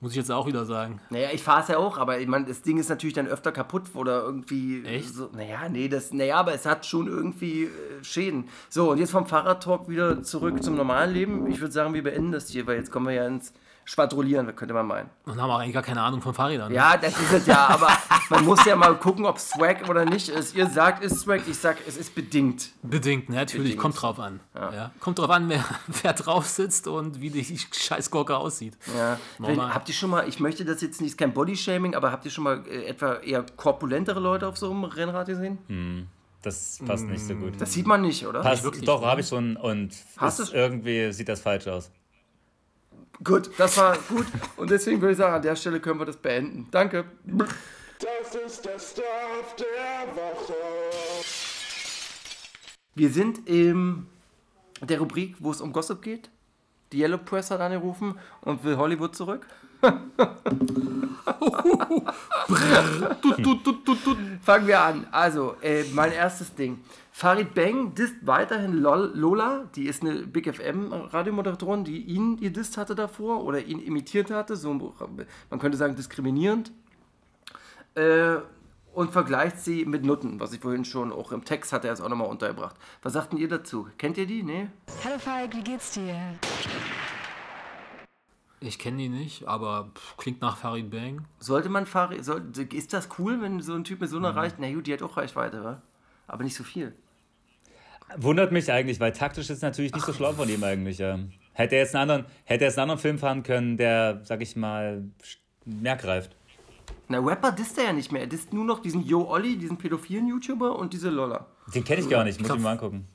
Muss 0.00 0.12
ich 0.12 0.16
jetzt 0.18 0.30
auch 0.30 0.46
wieder 0.46 0.64
sagen. 0.64 1.00
Naja, 1.10 1.30
ich 1.32 1.42
fahre 1.42 1.62
es 1.62 1.66
ja 1.68 1.76
auch, 1.78 1.98
aber 1.98 2.20
ich 2.20 2.28
meine, 2.28 2.44
das 2.44 2.62
Ding 2.62 2.78
ist 2.78 2.88
natürlich 2.88 3.14
dann 3.14 3.26
öfter 3.26 3.50
kaputt 3.50 3.82
oder 3.94 4.22
irgendwie. 4.22 4.84
Echt? 4.84 5.12
So, 5.12 5.28
naja, 5.32 5.68
nee, 5.68 5.88
das, 5.88 6.12
naja, 6.12 6.36
aber 6.36 6.54
es 6.54 6.64
hat 6.66 6.86
schon 6.86 7.08
irgendwie 7.08 7.64
äh, 7.64 7.70
Schäden. 8.04 8.44
So, 8.68 8.92
und 8.92 8.98
jetzt 8.98 9.10
vom 9.10 9.26
Fahrradtalk 9.26 9.88
wieder 9.88 10.22
zurück 10.22 10.62
zum 10.62 10.76
normalen 10.76 11.12
Leben. 11.12 11.50
Ich 11.50 11.60
würde 11.60 11.72
sagen, 11.72 11.94
wir 11.94 12.04
beenden 12.04 12.30
das 12.30 12.48
hier, 12.48 12.64
weil 12.68 12.76
jetzt 12.76 12.92
kommen 12.92 13.06
wir 13.08 13.14
ja 13.14 13.26
ins 13.26 13.52
Schwadrollieren, 13.88 14.54
könnte 14.54 14.74
man 14.74 14.86
meinen. 14.86 15.08
Und 15.24 15.40
haben 15.40 15.50
auch 15.50 15.60
eigentlich 15.60 15.72
gar 15.72 15.82
keine 15.82 16.02
Ahnung 16.02 16.20
von 16.20 16.34
Fahrrädern. 16.34 16.68
ne? 16.68 16.74
Ja, 16.76 16.98
das 16.98 17.18
ist 17.18 17.32
es 17.32 17.46
ja, 17.46 17.68
aber 17.68 17.88
man 18.28 18.44
muss 18.44 18.62
ja 18.66 18.76
mal 18.76 18.94
gucken, 18.96 19.24
ob 19.24 19.38
Swag 19.38 19.88
oder 19.88 20.04
nicht 20.04 20.28
ist. 20.28 20.54
Ihr 20.54 20.66
sagt, 20.66 21.02
ist 21.02 21.20
Swag, 21.20 21.40
ich 21.48 21.56
sag, 21.56 21.78
es 21.86 21.96
ist 21.96 22.14
bedingt. 22.14 22.72
Bedingt, 22.82 23.30
ne? 23.30 23.36
natürlich, 23.36 23.68
Bedingt. 23.68 23.80
kommt 23.80 24.02
drauf 24.02 24.20
an. 24.20 24.40
Ja. 24.54 24.90
Kommt 25.00 25.18
drauf 25.18 25.30
an, 25.30 25.48
wer, 25.48 25.64
wer 26.02 26.12
drauf 26.12 26.46
sitzt 26.46 26.86
und 26.86 27.22
wie 27.22 27.30
die 27.30 27.58
scheiß 27.72 28.10
Gurke 28.10 28.36
aussieht. 28.36 28.76
Ja. 28.94 29.18
Habt 29.72 29.88
ihr 29.88 29.94
schon 29.94 30.10
mal, 30.10 30.28
ich 30.28 30.38
möchte 30.38 30.66
das 30.66 30.82
jetzt 30.82 31.00
nicht, 31.00 31.16
kein 31.16 31.32
Bodyshaming, 31.32 31.94
aber 31.94 32.12
habt 32.12 32.26
ihr 32.26 32.30
schon 32.30 32.44
mal 32.44 32.62
äh, 32.68 32.84
etwa 32.84 33.14
eher 33.14 33.46
korpulentere 33.56 34.20
Leute 34.20 34.48
auf 34.48 34.58
so 34.58 34.70
einem 34.70 34.84
Rennrad 34.84 35.28
gesehen? 35.28 36.10
Das 36.42 36.78
passt 36.86 37.06
nicht 37.06 37.26
so 37.26 37.34
gut. 37.34 37.58
Das 37.58 37.72
sieht 37.72 37.86
man 37.86 38.02
nicht, 38.02 38.26
oder? 38.26 38.42
Passt, 38.42 38.64
wirklich, 38.64 38.84
doch, 38.84 39.00
ne? 39.00 39.06
habe 39.06 39.22
ich 39.22 39.28
schon 39.28 39.56
und 39.56 39.94
Hast 40.18 40.40
ist 40.40 40.52
irgendwie 40.52 41.10
sieht 41.12 41.28
das 41.30 41.40
falsch 41.40 41.66
aus. 41.66 41.90
Gut, 43.22 43.50
das 43.58 43.76
war 43.76 43.96
gut. 44.08 44.26
Und 44.56 44.70
deswegen 44.70 45.00
würde 45.00 45.12
ich 45.12 45.18
sagen, 45.18 45.34
an 45.34 45.42
der 45.42 45.56
Stelle 45.56 45.80
können 45.80 45.98
wir 45.98 46.06
das 46.06 46.16
beenden. 46.16 46.68
Danke. 46.70 47.04
Das 47.24 48.34
ist 48.34 48.64
der 48.64 48.78
Stuff 48.78 49.56
der 49.58 50.14
Woche. 50.14 50.54
Wir 52.94 53.10
sind 53.10 53.48
in 53.48 54.06
der 54.80 55.00
Rubrik, 55.00 55.36
wo 55.40 55.50
es 55.50 55.60
um 55.60 55.72
Gossip 55.72 56.02
geht. 56.02 56.30
Die 56.92 57.00
Yellow 57.00 57.18
Press 57.18 57.50
hat 57.50 57.60
angerufen 57.60 58.14
und 58.40 58.62
will 58.64 58.76
Hollywood 58.76 59.14
zurück. 59.16 59.46
Fangen 64.42 64.66
wir 64.66 64.80
an. 64.80 65.06
Also, 65.10 65.56
äh, 65.60 65.84
mein 65.92 66.12
erstes 66.12 66.54
Ding. 66.54 66.80
Farid 67.18 67.52
Bang 67.52 67.96
disst 67.96 68.14
weiterhin 68.20 68.74
Lol, 68.74 69.10
Lola, 69.12 69.64
die 69.74 69.88
ist 69.88 70.02
eine 70.02 70.24
Big 70.24 70.54
FM 70.54 70.92
Radiomoderatorin, 70.92 71.82
die 71.82 71.98
ihn 72.02 72.36
gedisst 72.36 72.76
hatte 72.76 72.94
davor 72.94 73.42
oder 73.42 73.60
ihn 73.60 73.80
imitiert 73.80 74.30
hatte, 74.30 74.54
so 74.54 74.72
man 75.50 75.58
könnte 75.58 75.76
sagen 75.76 75.96
diskriminierend. 75.96 76.70
Äh, 77.96 78.36
und 78.94 79.10
vergleicht 79.10 79.58
sie 79.58 79.84
mit 79.84 80.04
Nutten, 80.04 80.38
was 80.38 80.52
ich 80.52 80.60
vorhin 80.60 80.84
schon 80.84 81.10
auch 81.10 81.32
im 81.32 81.44
Text 81.44 81.72
hatte 81.72 81.88
er 81.88 81.94
es 81.94 82.00
auch 82.00 82.08
nochmal 82.08 82.28
untergebracht. 82.28 82.76
Was 83.02 83.14
sagt 83.14 83.32
denn 83.32 83.40
ihr 83.40 83.48
dazu? 83.48 83.88
Kennt 83.98 84.16
ihr 84.16 84.26
die? 84.26 84.44
Nee? 84.44 84.68
Hallo 85.02 85.18
Falk, 85.18 85.56
wie 85.56 85.64
geht's 85.64 85.90
dir? 85.90 86.14
Ich 88.60 88.78
kenne 88.78 88.98
die 88.98 89.08
nicht, 89.08 89.48
aber 89.48 89.90
pff, 89.92 90.16
klingt 90.18 90.40
nach 90.40 90.56
Farid 90.56 90.88
Bang. 90.88 91.24
Sollte 91.40 91.68
man 91.68 91.84
Farid, 91.86 92.24
soll, 92.24 92.52
ist 92.72 92.92
das 92.92 93.08
cool, 93.18 93.42
wenn 93.42 93.60
so 93.60 93.74
ein 93.74 93.82
Typ 93.82 94.02
mit 94.02 94.08
so 94.08 94.20
Mhm. 94.20 94.24
einer 94.26 94.36
reicht? 94.36 94.60
Na 94.60 94.72
gut, 94.72 94.86
die 94.86 94.92
hat 94.92 95.02
auch 95.02 95.16
Reichweite, 95.16 95.64
wa? 95.64 95.82
aber 96.28 96.44
nicht 96.44 96.54
so 96.54 96.62
viel. 96.62 96.94
Wundert 98.16 98.52
mich 98.52 98.70
eigentlich, 98.72 99.00
weil 99.00 99.12
taktisch 99.12 99.50
ist 99.50 99.62
natürlich 99.62 99.92
nicht 99.92 100.06
so 100.06 100.12
schlau 100.12 100.32
von 100.32 100.48
ihm 100.48 100.64
eigentlich. 100.64 100.98
Ja. 100.98 101.18
Hätte 101.52 101.76
er 101.76 101.82
jetzt 101.82 101.94
einen 101.94 102.10
anderen, 102.10 102.32
hätte 102.44 102.64
er 102.64 102.68
jetzt 102.70 102.78
einen 102.78 102.84
anderen 102.84 103.00
Film 103.00 103.18
fahren 103.18 103.42
können, 103.42 103.76
der, 103.76 104.20
sag 104.24 104.40
ich 104.40 104.56
mal, 104.56 105.04
mehr 105.64 105.96
greift. 105.96 106.34
Na, 107.08 107.18
Rapper 107.18 107.52
disst 107.52 107.78
er 107.78 107.84
ja 107.84 107.92
nicht 107.92 108.12
mehr. 108.12 108.22
Er 108.22 108.26
disst 108.26 108.52
nur 108.52 108.64
noch 108.64 108.80
diesen 108.80 109.02
Yo 109.04 109.28
Olli, 109.28 109.56
diesen 109.56 109.76
pädophilen 109.78 110.26
YouTuber 110.28 110.78
und 110.78 110.92
diese 110.92 111.10
Lolla. 111.10 111.46
Den 111.74 111.84
kenne 111.84 112.00
ich 112.02 112.08
gar 112.08 112.24
nicht, 112.24 112.38
muss 112.38 112.46
glaub- 112.46 112.58
ich 112.58 112.62
mir 112.62 112.68
mal 112.68 112.72
angucken. 112.74 113.06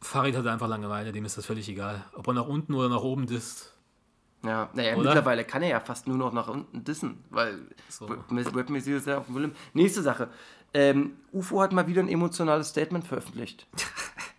Farid 0.00 0.36
hat 0.36 0.46
einfach 0.46 0.68
Langeweile, 0.68 1.12
dem 1.12 1.24
ist 1.24 1.38
das 1.38 1.46
völlig 1.46 1.68
egal. 1.68 2.04
Ob 2.14 2.26
er 2.28 2.34
nach 2.34 2.46
unten 2.46 2.74
oder 2.74 2.88
nach 2.90 3.02
oben 3.02 3.26
disst. 3.26 3.72
Ja, 4.44 4.68
naja, 4.74 4.94
Oder? 4.94 5.04
mittlerweile 5.04 5.44
kann 5.44 5.62
er 5.62 5.70
ja 5.70 5.80
fast 5.80 6.06
nur 6.06 6.18
noch 6.18 6.32
nach 6.34 6.48
unten 6.48 6.84
dissen, 6.84 7.24
weil 7.30 7.60
So. 7.88 8.04
Rap-mäßig 8.06 8.92
ist 8.94 9.06
er 9.06 9.18
auf 9.18 9.26
dem 9.26 9.34
Volumen. 9.34 9.54
Nächste 9.72 10.02
Sache. 10.02 10.28
Ähm, 10.74 11.12
UFO 11.32 11.62
hat 11.62 11.72
mal 11.72 11.86
wieder 11.86 12.02
ein 12.02 12.08
emotionales 12.08 12.68
Statement 12.68 13.06
veröffentlicht. 13.06 13.66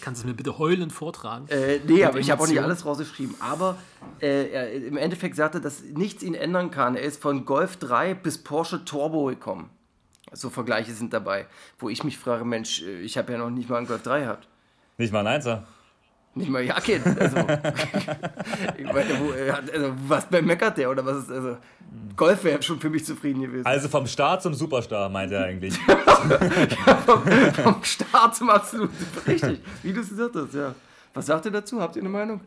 Kannst 0.00 0.22
du 0.22 0.26
es 0.26 0.30
mir 0.30 0.36
bitte 0.36 0.58
heulend 0.58 0.92
vortragen? 0.92 1.48
Äh, 1.48 1.80
nee, 1.86 2.04
aber 2.04 2.18
ich 2.18 2.30
habe 2.30 2.42
auch 2.42 2.48
nicht 2.48 2.60
alles 2.60 2.84
rausgeschrieben. 2.84 3.34
Aber 3.40 3.76
äh, 4.20 4.48
er 4.50 4.72
im 4.72 4.96
Endeffekt 4.96 5.36
sagte, 5.36 5.60
dass 5.60 5.82
nichts 5.82 6.22
ihn 6.22 6.34
ändern 6.34 6.70
kann. 6.70 6.94
Er 6.94 7.02
ist 7.02 7.20
von 7.20 7.44
Golf 7.44 7.76
3 7.76 8.14
bis 8.14 8.38
Porsche 8.38 8.84
Turbo 8.84 9.26
gekommen. 9.26 9.70
So 10.32 10.50
Vergleiche 10.50 10.92
sind 10.92 11.12
dabei. 11.12 11.46
Wo 11.78 11.88
ich 11.88 12.04
mich 12.04 12.18
frage, 12.18 12.44
Mensch, 12.44 12.82
äh, 12.82 13.00
ich 13.00 13.16
habe 13.18 13.32
ja 13.32 13.38
noch 13.38 13.50
nicht 13.50 13.68
mal 13.68 13.78
einen 13.78 13.86
Golf 13.86 14.02
3 14.02 14.20
gehabt. 14.20 14.48
Nicht 14.98 15.12
mal 15.12 15.20
ein 15.20 15.26
Einser. 15.26 15.66
Nicht 16.38 16.50
mal 16.50 16.62
Jacke. 16.62 17.00
Also, 17.18 17.36
ich 18.78 18.84
meine, 18.84 19.20
wo, 19.20 19.30
er 19.32 19.56
hat- 19.56 19.70
also, 19.72 19.92
was 20.06 20.26
bei 20.28 20.40
meckert 20.40 20.78
der 20.78 20.90
oder 20.90 21.04
was 21.04 21.18
ist 21.24 21.30
also 21.30 21.56
Golf 22.16 22.44
wäre 22.44 22.62
schon 22.62 22.78
für 22.80 22.90
mich 22.90 23.04
zufrieden 23.04 23.42
gewesen. 23.42 23.66
Also 23.66 23.88
vom 23.88 24.06
Star 24.06 24.38
zum 24.40 24.54
Superstar, 24.54 25.08
meint 25.08 25.32
er 25.32 25.44
eigentlich. 25.44 25.74
vom, 27.06 27.22
vom 27.52 27.84
Start 27.84 28.36
zum 28.36 28.50
absoluten. 28.50 28.94
Richtig, 29.26 29.60
wie 29.82 29.92
du 29.92 30.00
es 30.00 30.08
gesagt 30.10 30.34
hast, 30.36 30.54
ja. 30.54 30.74
Was 31.14 31.26
sagt 31.26 31.44
ihr 31.46 31.50
dazu? 31.50 31.80
Habt 31.80 31.96
ihr 31.96 32.02
eine 32.02 32.08
Meinung? 32.10 32.40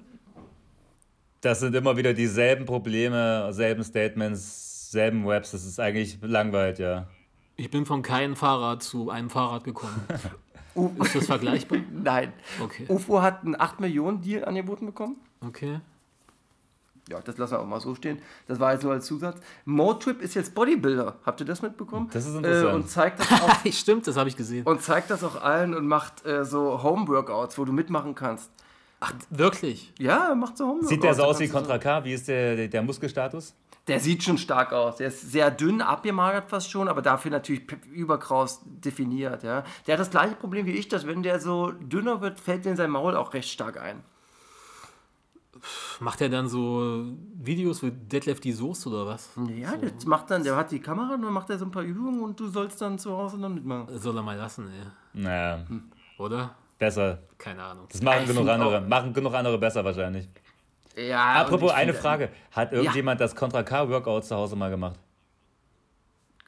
Das 1.41 1.59
sind 1.59 1.73
immer 1.75 1.97
wieder 1.97 2.13
dieselben 2.13 2.65
Probleme, 2.65 3.51
selben 3.51 3.83
Statements, 3.83 4.91
selben 4.91 5.25
Webs. 5.27 5.51
Das 5.51 5.65
ist 5.65 5.79
eigentlich 5.79 6.19
langweilig, 6.21 6.79
ja. 6.79 7.07
Ich 7.55 7.69
bin 7.71 7.85
von 7.85 8.01
keinem 8.03 8.35
Fahrrad 8.35 8.83
zu 8.83 9.09
einem 9.09 9.29
Fahrrad 9.29 9.63
gekommen. 9.63 10.01
U 10.75 10.89
Ist 11.03 11.15
das 11.15 11.25
vergleichbar? 11.25 11.79
Nein. 11.91 12.33
Okay. 12.61 12.85
UFO 12.87 13.21
hat 13.21 13.43
einen 13.43 13.59
8 13.59 13.79
Millionen 13.79 14.21
Deal 14.21 14.45
angeboten 14.45 14.85
bekommen. 14.85 15.17
Okay. 15.45 15.79
Ja, 17.09 17.19
das 17.19 17.37
lassen 17.37 17.53
wir 17.53 17.59
auch 17.59 17.65
mal 17.65 17.81
so 17.81 17.93
stehen. 17.95 18.19
Das 18.47 18.59
war 18.59 18.71
jetzt 18.73 18.83
nur 18.83 18.93
als 18.93 19.05
Zusatz. 19.05 19.37
Motrip 19.65 20.21
ist 20.21 20.33
jetzt 20.33 20.53
Bodybuilder. 20.53 21.15
Habt 21.25 21.39
ihr 21.41 21.45
das 21.45 21.61
mitbekommen? 21.61 22.09
Das 22.13 22.25
ist 22.25 22.35
interessant. 22.35 22.71
Äh, 22.71 22.75
und, 22.75 22.89
zeigt 22.89 23.19
das 23.19 23.31
auch, 23.41 23.65
Stimmt, 23.71 24.07
das 24.07 24.15
habe 24.15 24.29
ich 24.29 24.37
gesehen. 24.37 24.65
und 24.65 24.81
zeigt 24.81 25.09
das 25.09 25.23
auch 25.23 25.41
allen 25.41 25.73
und 25.73 25.87
macht 25.87 26.25
äh, 26.25 26.45
so 26.45 26.81
Home-Workouts, 26.83 27.57
wo 27.57 27.65
du 27.65 27.73
mitmachen 27.73 28.15
kannst. 28.15 28.49
Ach, 29.01 29.13
wirklich? 29.29 29.91
Ja, 29.99 30.33
macht 30.35 30.57
so 30.57 30.65
Home-Workouts. 30.65 30.89
Sieht 30.89 31.03
der 31.03 31.15
so 31.15 31.23
aus 31.23 31.39
wie 31.39 31.49
Contra 31.49 31.79
K? 31.79 32.03
Wie 32.05 32.13
ist 32.13 32.27
der, 32.27 32.67
der 32.67 32.81
Muskelstatus? 32.81 33.55
Der 33.91 33.99
sieht 33.99 34.23
schon 34.23 34.37
stark 34.37 34.73
aus. 34.73 34.97
Der 34.97 35.07
ist 35.07 35.31
sehr 35.31 35.51
dünn, 35.51 35.81
abgemagert 35.81 36.49
fast 36.49 36.69
schon, 36.71 36.87
aber 36.87 37.01
dafür 37.01 37.31
natürlich 37.31 37.63
überkraus 37.91 38.61
definiert. 38.65 39.43
Ja. 39.43 39.63
Der 39.85 39.93
hat 39.93 39.99
das 39.99 40.09
gleiche 40.09 40.35
Problem 40.35 40.65
wie 40.65 40.71
ich, 40.71 40.87
dass 40.87 41.05
wenn 41.07 41.23
der 41.23 41.39
so 41.39 41.71
dünner 41.71 42.21
wird, 42.21 42.39
fällt 42.39 42.65
dir 42.65 42.69
in 42.71 42.77
sein 42.77 42.89
Maul 42.89 43.15
auch 43.15 43.33
recht 43.33 43.49
stark 43.49 43.79
ein. 43.79 44.03
Macht 45.99 46.21
er 46.21 46.29
dann 46.29 46.47
so 46.47 47.03
Videos 47.35 47.83
wie 47.83 47.91
Deadlift 47.91 48.43
die 48.43 48.53
Soße 48.53 48.89
oder 48.89 49.05
was? 49.05 49.29
Ja, 49.55 49.73
das 49.77 50.05
macht 50.05 50.31
dann, 50.31 50.43
der 50.43 50.55
hat 50.55 50.71
die 50.71 50.79
Kamera 50.79 51.13
und 51.13 51.21
dann 51.21 51.33
macht 51.33 51.49
er 51.49 51.59
so 51.59 51.65
ein 51.65 51.71
paar 51.71 51.83
Übungen 51.83 52.21
und 52.21 52.39
du 52.39 52.47
sollst 52.47 52.81
dann 52.81 52.97
zu 52.97 53.15
Hause 53.15 53.37
dann 53.37 53.53
mitmachen. 53.53 53.87
Soll 53.99 54.15
er 54.15 54.23
mal 54.23 54.35
lassen, 54.37 54.67
ey. 54.69 55.21
Naja, 55.21 55.59
Oder? 56.17 56.55
besser. 56.79 57.19
Keine 57.37 57.61
Ahnung. 57.63 57.85
Das 57.91 58.01
machen 58.01 58.21
Ich 58.23 58.27
genug 58.29 58.47
andere. 58.47 58.79
auch- 58.81 58.87
Machen 58.87 59.13
genug 59.13 59.33
andere 59.35 59.57
besser 59.59 59.83
wahrscheinlich. 59.85 60.27
Ja, 60.95 61.33
Apropos 61.41 61.71
eine 61.71 61.93
Frage. 61.93 62.29
Hat 62.51 62.73
irgendjemand 62.73 63.21
das 63.21 63.35
Contra 63.35 63.63
K 63.63 63.89
Workout 63.89 64.25
zu 64.25 64.35
Hause 64.35 64.55
mal 64.55 64.69
gemacht? 64.69 64.99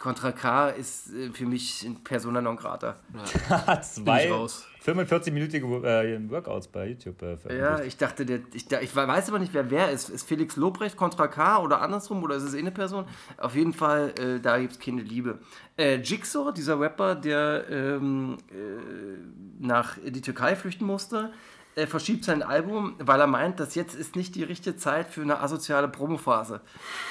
Contra 0.04 0.34
K 0.34 0.70
ist 0.70 1.14
äh, 1.14 1.30
für 1.32 1.46
mich 1.46 1.84
ein 1.84 2.04
Persona 2.04 2.42
non 2.42 2.58
grata. 2.58 2.98
Zwei 3.82 4.30
raus. 4.30 4.68
45-minütige 4.86 5.64
äh, 5.86 6.30
Workouts 6.30 6.68
bei 6.68 6.88
YouTube 6.90 7.22
äh, 7.22 7.58
Ja, 7.58 7.82
ich 7.82 7.96
dachte, 7.96 8.26
der, 8.26 8.42
ich, 8.54 8.70
ich 8.70 8.96
weiß 8.96 9.30
aber 9.30 9.40
nicht, 9.40 9.54
wer 9.54 9.72
wer 9.72 9.92
ist. 9.92 10.10
Ist 10.10 10.28
Felix 10.28 10.58
Lobrecht 10.58 10.98
Contra 10.98 11.28
K 11.30 11.60
oder 11.60 11.82
andersrum 11.82 12.22
oder 12.22 12.36
ist 12.36 12.44
es 12.44 12.54
eh 12.54 12.60
eine 12.60 12.72
Person? 12.72 13.06
Auf 13.38 13.56
jeden 13.56 13.72
Fall, 13.72 14.14
äh, 14.20 14.42
da 14.42 14.60
gibt 14.60 14.74
es 14.74 14.80
keine 14.80 15.02
Liebe. 15.02 15.40
Äh, 15.78 16.02
Jigsaw, 16.02 16.52
dieser 16.52 16.78
Rapper, 16.78 17.16
der 17.16 17.64
ähm, 17.70 18.38
äh, 18.52 19.66
nach 19.66 19.98
die 20.06 20.22
Türkei 20.22 20.58
flüchten 20.58 20.84
musste, 20.86 21.32
äh, 21.76 21.88
verschiebt 21.88 22.24
sein 22.26 22.44
Album, 22.44 22.96
weil 23.00 23.20
er 23.20 23.28
meint, 23.28 23.60
dass 23.60 23.76
jetzt 23.76 23.96
ist 23.96 24.16
nicht 24.16 24.36
die 24.36 24.44
richtige 24.44 24.78
Zeit 24.78 25.08
für 25.08 25.22
eine 25.22 25.40
asoziale 25.40 25.88
Promophase. 25.88 26.62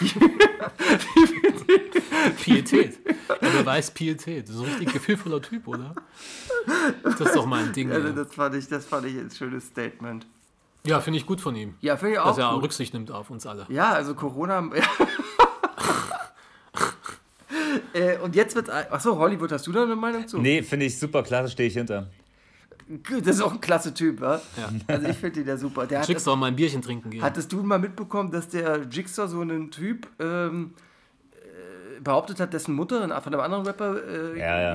Pietät. 2.42 2.98
Wer 3.40 3.66
weiß 3.66 3.90
Pietät. 3.92 4.48
Das 4.48 4.55
ist 4.55 4.61
ein 4.62 4.68
richtig 4.68 4.92
gefühlvoller 4.92 5.42
Typ, 5.42 5.66
oder? 5.66 5.94
Das 7.03 7.20
ist 7.20 7.35
doch 7.35 7.46
mal 7.46 7.64
ein 7.64 7.72
Ding. 7.72 7.90
Also 7.90 8.11
das 8.12 8.33
fand 8.35 8.55
ich, 8.55 8.68
das 8.68 8.85
fand 8.85 9.07
ich 9.07 9.16
ein 9.16 9.31
schönes 9.31 9.66
Statement. 9.66 10.27
Ja, 10.85 11.01
finde 11.01 11.18
ich 11.18 11.27
gut 11.27 11.40
von 11.40 11.55
ihm. 11.55 11.75
Ja, 11.81 11.96
finde 11.96 12.14
ich 12.14 12.18
auch 12.18 12.27
Dass 12.27 12.38
er 12.38 12.48
auch 12.51 12.55
gut. 12.55 12.64
Rücksicht 12.64 12.94
nimmt 12.94 13.11
auf 13.11 13.31
uns 13.31 13.46
alle. 13.46 13.66
Ja, 13.68 13.90
also 13.92 14.14
Corona. 14.14 14.68
äh, 17.92 18.18
und 18.18 18.35
jetzt 18.35 18.55
wird. 18.57 18.68
Achso, 18.70 19.16
Hollywood, 19.16 19.53
hast 19.53 19.66
du 19.66 19.72
da 19.72 19.85
eine 19.85 19.96
Meinung 19.96 20.27
zu? 20.27 20.38
Nee, 20.38 20.62
finde 20.62 20.87
ich 20.87 20.98
super 20.98 21.22
klasse, 21.22 21.51
stehe 21.53 21.68
ich 21.68 21.75
hinter. 21.75 22.09
Gut, 22.88 23.27
Das 23.27 23.37
ist 23.37 23.42
auch 23.42 23.53
ein 23.53 23.61
klasse 23.61 23.92
Typ, 23.95 24.21
wa? 24.21 24.40
Ja. 24.57 24.71
Also 24.87 25.09
ich 25.09 25.16
finde 25.16 25.40
den 25.40 25.49
ja 25.49 25.57
super. 25.57 25.87
Der 25.87 26.01
hat, 26.01 26.07
Schickst 26.07 26.27
doch 26.27 26.37
mal 26.37 26.47
ein 26.47 26.57
Bierchen 26.57 26.83
trinken 26.83 27.11
gehen. 27.11 27.23
hattest 27.23 27.53
du 27.53 27.62
mal 27.62 27.79
mitbekommen, 27.79 28.31
dass 28.31 28.49
der 28.49 28.83
Jigsaw 28.90 29.29
so 29.29 29.40
einen 29.40 29.71
Typ 29.71 30.09
ähm, 30.18 30.75
äh, 31.33 32.01
behauptet 32.01 32.40
hat, 32.40 32.53
dessen 32.53 32.75
Mutter 32.75 33.01
von 33.23 33.33
einem 33.35 33.40
anderen 33.42 33.66
Rapper. 33.66 33.97
Äh, 34.07 34.38
Ja, 34.38 34.61
ja. 34.61 34.75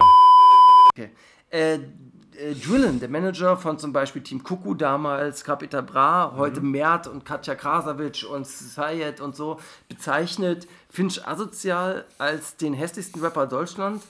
okay. 0.91 1.10
äh, 1.50 1.76
äh, 1.76 2.54
Drillin, 2.54 3.00
der 3.00 3.10
Manager 3.10 3.58
von 3.58 3.80
zum 3.80 3.91
Beispiel 3.91 4.22
Team 4.22 4.43
Kuku 4.43 4.76
damals, 4.76 5.43
Capital 5.43 5.82
Bra, 5.84 6.34
heute 6.38 6.62
Mert 6.62 7.08
und 7.08 7.26
Katja 7.26 7.56
Krasavic 7.56 8.26
und 8.30 8.46
Sayed 8.46 9.22
und 9.22 9.36
so, 9.36 9.60
bezeichnet 9.89 10.67
Finch 10.89 11.28
asozial 11.28 12.06
als 12.20 12.56
den 12.56 12.74
hässlichsten 12.74 13.22
Rapper 13.22 13.48
Deutschland. 13.48 14.04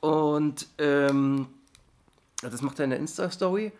Und 0.00 0.66
ähm, 0.78 1.46
das 2.42 2.62
macht 2.62 2.78
er 2.78 2.84
in 2.84 2.90
der 2.90 2.98
Insta-Story. 2.98 3.72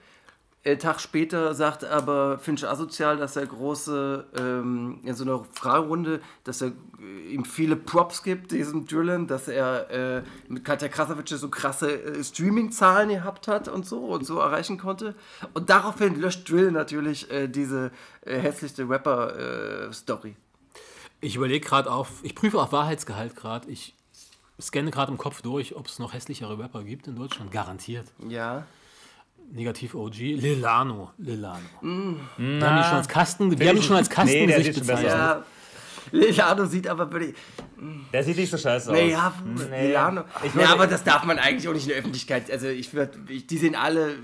Äh, 0.66 0.78
Tag 0.78 1.00
später 1.00 1.54
sagt 1.54 1.84
aber 1.84 2.40
Finch 2.40 2.66
asozial, 2.66 3.18
dass 3.18 3.36
er 3.36 3.46
große, 3.46 4.26
ähm, 4.36 4.98
in 5.04 5.14
so 5.14 5.22
einer 5.22 5.44
Fragerunde, 5.52 6.20
dass 6.42 6.60
er 6.60 6.72
äh, 7.00 7.32
ihm 7.32 7.44
viele 7.44 7.76
Props 7.76 8.24
gibt, 8.24 8.50
diesem 8.50 8.84
Dylan, 8.84 9.28
dass 9.28 9.46
er 9.46 9.90
äh, 9.90 10.22
mit 10.48 10.64
Katja 10.64 10.88
Krasavic 10.88 11.28
so 11.28 11.48
krasse 11.50 12.02
äh, 12.02 12.24
Streaming-Zahlen 12.24 13.10
gehabt 13.10 13.46
hat 13.46 13.68
und 13.68 13.86
so 13.86 14.06
und 14.06 14.26
so 14.26 14.40
erreichen 14.40 14.76
konnte. 14.76 15.14
Und 15.54 15.70
daraufhin 15.70 16.20
löscht 16.20 16.50
Drill 16.50 16.72
natürlich 16.72 17.30
äh, 17.30 17.46
diese 17.46 17.92
äh, 18.22 18.36
hässlichste 18.36 18.88
Rapper-Story. 18.88 20.34
Ich 21.20 21.36
überlege 21.36 21.64
gerade 21.64 21.92
auf, 21.92 22.08
ich 22.24 22.34
prüfe 22.34 22.60
auf 22.60 22.72
Wahrheitsgehalt 22.72 23.36
gerade. 23.36 23.70
Ich 23.70 23.94
scanne 24.60 24.90
gerade 24.90 25.12
im 25.12 25.18
Kopf 25.18 25.42
durch, 25.42 25.74
ob 25.76 25.86
es 25.86 25.98
noch 25.98 26.12
hässlichere 26.12 26.58
Rapper 26.58 26.82
gibt 26.84 27.06
in 27.06 27.16
Deutschland. 27.16 27.50
Garantiert. 27.50 28.06
ja. 28.28 28.66
Negativ 29.52 29.94
OG. 29.94 30.16
Lilano. 30.16 31.12
Lilano. 31.18 31.60
Wir 31.80 31.88
haben 31.88 32.78
ihn 32.78 32.82
schon 32.84 32.96
als 32.96 33.06
Kasten, 33.06 33.56
wir 33.56 33.68
haben 33.68 33.76
ihn 33.76 33.82
schon 33.84 33.94
als 33.94 34.08
Nee, 34.08 34.46
der 34.46 34.56
Kastengesicht 34.56 34.80
besser 34.80 35.02
bezeichnet. 35.02 35.12
Ja. 35.12 35.44
Lilano 36.12 36.66
sieht 36.66 36.86
aber 36.88 37.10
wirklich. 37.10 37.34
Der 38.12 38.22
sieht 38.24 38.36
nicht 38.36 38.50
so 38.50 38.56
scheiße 38.56 38.90
aus. 38.90 38.96
Naja, 38.96 39.32
Nee. 39.70 39.88
Lilano. 39.88 40.22
Ich 40.42 40.54
Ja, 40.54 40.60
würde- 40.60 40.68
aber 40.68 40.86
das 40.86 41.04
darf 41.04 41.24
man 41.24 41.38
eigentlich 41.38 41.68
auch 41.68 41.72
nicht 41.72 41.82
in 41.84 41.88
der 41.90 41.98
Öffentlichkeit. 41.98 42.50
Also 42.50 42.68
ich 42.68 42.92
würde, 42.94 43.18
die 43.28 43.58
sehen 43.58 43.74
alle. 43.74 44.14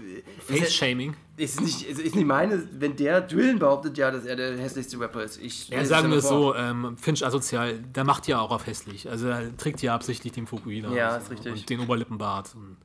Face-Shaming. 0.46 1.14
Ist 1.36 1.60
nicht, 1.60 1.82
ist 1.88 1.98
ist 1.98 2.14
nicht 2.14 2.26
meine, 2.26 2.62
wenn 2.78 2.94
der 2.96 3.20
Drillen 3.22 3.58
behauptet, 3.58 3.96
ja, 3.98 4.10
dass 4.10 4.24
er 4.26 4.36
der 4.36 4.56
hässlichste 4.58 5.00
Rapper 5.00 5.22
ist. 5.24 5.40
Ich, 5.42 5.68
Ja, 5.70 5.84
sagen 5.84 6.10
wir 6.10 6.18
es 6.18 6.28
so, 6.28 6.54
ähm, 6.54 6.96
Finch 6.98 7.24
asozial, 7.24 7.78
der 7.78 8.04
macht 8.04 8.28
ja 8.28 8.38
auch 8.38 8.50
auf 8.50 8.66
hässlich. 8.66 9.08
Also 9.10 9.28
er 9.28 9.56
trägt 9.56 9.80
ja 9.82 9.94
absichtlich 9.94 10.32
den 10.32 10.46
Fukuhila. 10.46 10.92
Ja, 10.92 11.16
und 11.16 11.22
ist 11.22 11.30
richtig. 11.30 11.52
Und 11.52 11.70
den 11.70 11.80
Oberlippenbart. 11.80 12.54
Und 12.54 12.76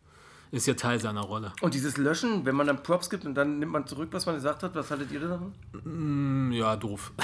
ist 0.51 0.65
ja 0.67 0.73
Teil 0.73 0.99
seiner 0.99 1.21
Rolle. 1.21 1.51
Und 1.61 1.73
dieses 1.73 1.97
Löschen, 1.97 2.45
wenn 2.45 2.55
man 2.55 2.67
dann 2.67 2.81
Props 2.83 3.09
gibt 3.09 3.25
und 3.25 3.35
dann 3.35 3.59
nimmt 3.59 3.71
man 3.71 3.85
zurück, 3.85 4.09
was 4.11 4.25
man 4.25 4.35
gesagt 4.35 4.63
hat, 4.63 4.73
was 4.75 4.89
haltet 4.91 5.11
ihr 5.11 5.19
davon? 5.19 5.53
Hm, 5.83 6.51
Ja, 6.53 6.75
doof. 6.75 7.11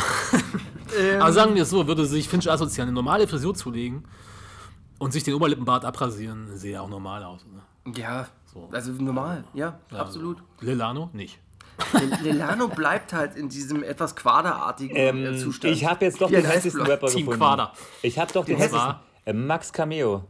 Ähm, 1.00 1.20
Aber 1.22 1.32
sagen 1.34 1.56
wir 1.56 1.64
es 1.64 1.72
so, 1.72 1.88
würde 1.88 2.06
sich 2.06 2.30
Finch 2.30 2.48
asozial 2.52 2.86
eine 2.86 2.94
normale 2.94 3.28
Frisur 3.28 3.56
zulegen 3.56 4.04
und 5.00 5.12
sich 5.12 5.24
den 5.24 5.34
Oberlippenbart 5.34 5.86
abrasieren, 5.86 6.56
sehe 6.56 6.76
er 6.76 6.84
auch 6.84 6.90
normal 6.90 7.24
aus. 7.24 7.44
Oder? 7.52 7.98
Ja, 7.98 8.28
So. 8.54 8.70
also 8.72 8.92
normal, 8.92 9.44
ja, 9.56 9.80
absolut. 9.92 10.38
Lilano 10.62 11.10
nicht. 11.14 11.40
Lilano 12.22 12.68
bleibt 12.68 13.12
halt 13.14 13.36
in 13.36 13.50
diesem 13.50 13.82
etwas 13.84 14.16
quaderartigen 14.16 14.96
äh, 14.96 15.10
Ähm, 15.10 15.38
Zustand. 15.40 15.74
ich 15.74 15.84
habe 15.86 16.06
jetzt 16.06 16.22
doch 16.22 16.30
den 16.30 16.46
hässlichsten 16.46 16.82
Eisblock. 16.82 16.88
Rapper 16.90 17.08
Team 17.08 17.26
gefunden. 17.26 17.40
Quader. 17.40 17.74
Ich 18.04 18.20
habe 18.20 18.32
doch 18.32 18.46
den 18.46 18.56
Den 18.58 18.62
hässlichsten. 18.62 18.90
war- 18.92 19.04
Äh, 19.26 19.34
Max 19.34 19.74
Cameo. 19.74 20.26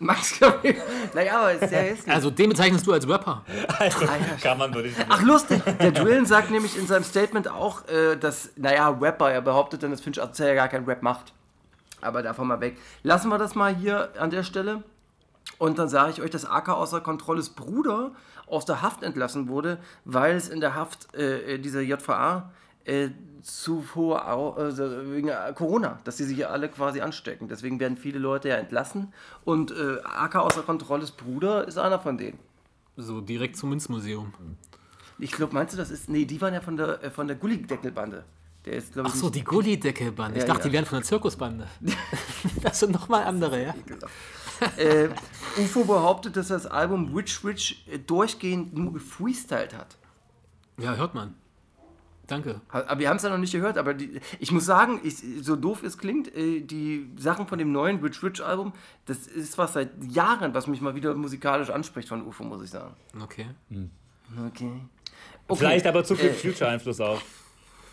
Max 0.00 0.38
Cameo. 0.38 0.74
Naja, 1.14 1.38
aber 1.38 1.52
ist 1.52 1.68
sehr 1.68 1.82
hässlich. 1.82 2.14
Also 2.14 2.30
den 2.30 2.48
bezeichnest 2.48 2.86
du 2.86 2.92
als 2.92 3.06
Rapper. 3.06 3.44
Also, 3.78 4.00
Alter. 4.00 4.36
kann 4.42 4.58
man 4.58 4.74
wirklich 4.74 4.96
nicht. 4.96 5.06
Ach, 5.08 5.22
lustig. 5.22 5.62
Der 5.78 5.92
Drillen 5.92 6.26
sagt 6.26 6.50
nämlich 6.50 6.76
in 6.76 6.86
seinem 6.86 7.04
Statement 7.04 7.48
auch, 7.48 7.86
äh, 7.88 8.16
dass, 8.16 8.50
naja, 8.56 8.88
Rapper, 8.88 9.30
er 9.30 9.42
behauptet 9.42 9.82
dann, 9.82 9.90
dass 9.90 10.00
Finch 10.00 10.16
ja 10.16 10.54
gar 10.54 10.68
kein 10.68 10.84
Rap 10.84 11.02
macht. 11.02 11.32
Aber 12.00 12.22
davon 12.22 12.48
mal 12.48 12.60
weg. 12.60 12.78
Lassen 13.02 13.28
wir 13.28 13.38
das 13.38 13.54
mal 13.54 13.74
hier 13.74 14.10
an 14.18 14.30
der 14.30 14.42
Stelle. 14.42 14.82
Und 15.58 15.78
dann 15.78 15.88
sage 15.88 16.12
ich 16.12 16.22
euch, 16.22 16.30
dass 16.30 16.44
AK 16.44 16.70
außer 16.70 17.00
Kontrolles 17.00 17.50
Bruder 17.50 18.12
aus 18.46 18.64
der 18.64 18.82
Haft 18.82 19.02
entlassen 19.02 19.48
wurde, 19.48 19.78
weil 20.04 20.34
es 20.34 20.48
in 20.48 20.60
der 20.60 20.74
Haft 20.74 21.14
äh, 21.14 21.58
dieser 21.58 21.80
JVA 21.82 22.50
äh, 22.84 23.10
zu 23.42 23.84
hohe, 23.94 24.22
also 24.22 24.84
wegen 25.12 25.28
äh, 25.28 25.52
Corona, 25.54 25.98
dass 26.04 26.16
sie 26.16 26.24
sich 26.24 26.46
alle 26.46 26.68
quasi 26.68 27.00
anstecken. 27.00 27.48
Deswegen 27.48 27.80
werden 27.80 27.96
viele 27.96 28.18
Leute 28.18 28.48
ja 28.48 28.56
entlassen. 28.56 29.12
Und 29.44 29.70
äh, 29.70 29.98
AK 30.04 30.36
außer 30.36 30.62
Kontrolles 30.62 31.10
Bruder 31.12 31.66
ist 31.66 31.78
einer 31.78 31.98
von 31.98 32.18
denen. 32.18 32.38
So 32.96 33.20
direkt 33.20 33.56
zum 33.56 33.70
Münzmuseum. 33.70 34.32
Ich 35.18 35.32
glaube, 35.32 35.54
meinst 35.54 35.74
du, 35.74 35.78
das 35.78 35.90
ist. 35.90 36.08
Nee, 36.08 36.24
die 36.24 36.40
waren 36.40 36.54
ja 36.54 36.60
von 36.60 36.76
der, 36.76 37.02
äh, 37.02 37.10
von 37.10 37.26
der 37.26 37.36
Gullideckelbande. 37.36 38.24
Der 38.64 38.74
ist, 38.74 38.92
glaube 38.92 39.08
ich. 39.08 39.14
Ach 39.14 39.18
so, 39.18 39.30
die 39.30 39.44
Gullideckelbande. 39.44 40.38
Ich 40.38 40.42
Ja, 40.42 40.48
dachte, 40.48 40.64
ja. 40.64 40.68
die 40.68 40.72
wären 40.74 40.84
von 40.84 40.98
der 40.98 41.04
Zirkusbande. 41.06 41.66
das 42.62 42.80
sind 42.80 42.92
nochmal 42.92 43.24
andere, 43.24 43.62
ja. 43.62 43.74
äh, 44.76 45.08
UFO 45.58 45.84
behauptet, 45.84 46.36
dass 46.36 46.48
das 46.48 46.66
Album 46.66 47.14
Witch 47.14 47.42
Witch 47.42 47.86
äh, 47.90 47.98
durchgehend 47.98 48.74
nur 48.74 48.92
gefreestylt 48.92 49.74
hat. 49.74 49.96
Ja, 50.78 50.94
hört 50.94 51.14
man. 51.14 51.34
Danke. 52.30 52.60
Aber 52.68 52.98
wir 53.00 53.08
haben 53.08 53.16
es 53.16 53.24
ja 53.24 53.28
noch 53.28 53.38
nicht 53.38 53.52
gehört, 53.52 53.76
aber 53.76 53.92
die, 53.92 54.20
ich 54.38 54.52
muss 54.52 54.64
sagen, 54.64 55.00
ich, 55.02 55.16
so 55.42 55.56
doof 55.56 55.82
es 55.82 55.98
klingt, 55.98 56.32
äh, 56.36 56.60
die 56.60 57.10
Sachen 57.16 57.48
von 57.48 57.58
dem 57.58 57.72
neuen 57.72 58.02
Witch 58.02 58.22
Witch 58.22 58.40
Album, 58.40 58.72
das 59.06 59.26
ist 59.26 59.58
was 59.58 59.72
seit 59.72 59.90
Jahren, 60.04 60.54
was 60.54 60.68
mich 60.68 60.80
mal 60.80 60.94
wieder 60.94 61.12
musikalisch 61.14 61.70
anspricht 61.70 62.08
von 62.08 62.24
UFO, 62.24 62.44
muss 62.44 62.62
ich 62.62 62.70
sagen. 62.70 62.94
Okay. 63.20 63.46
Okay. 64.46 64.80
Vielleicht 65.52 65.86
aber 65.86 66.04
zu 66.04 66.14
viel 66.14 66.30
Äh, 66.30 66.34
Future-Einfluss 66.34 67.00
auch. 67.00 67.20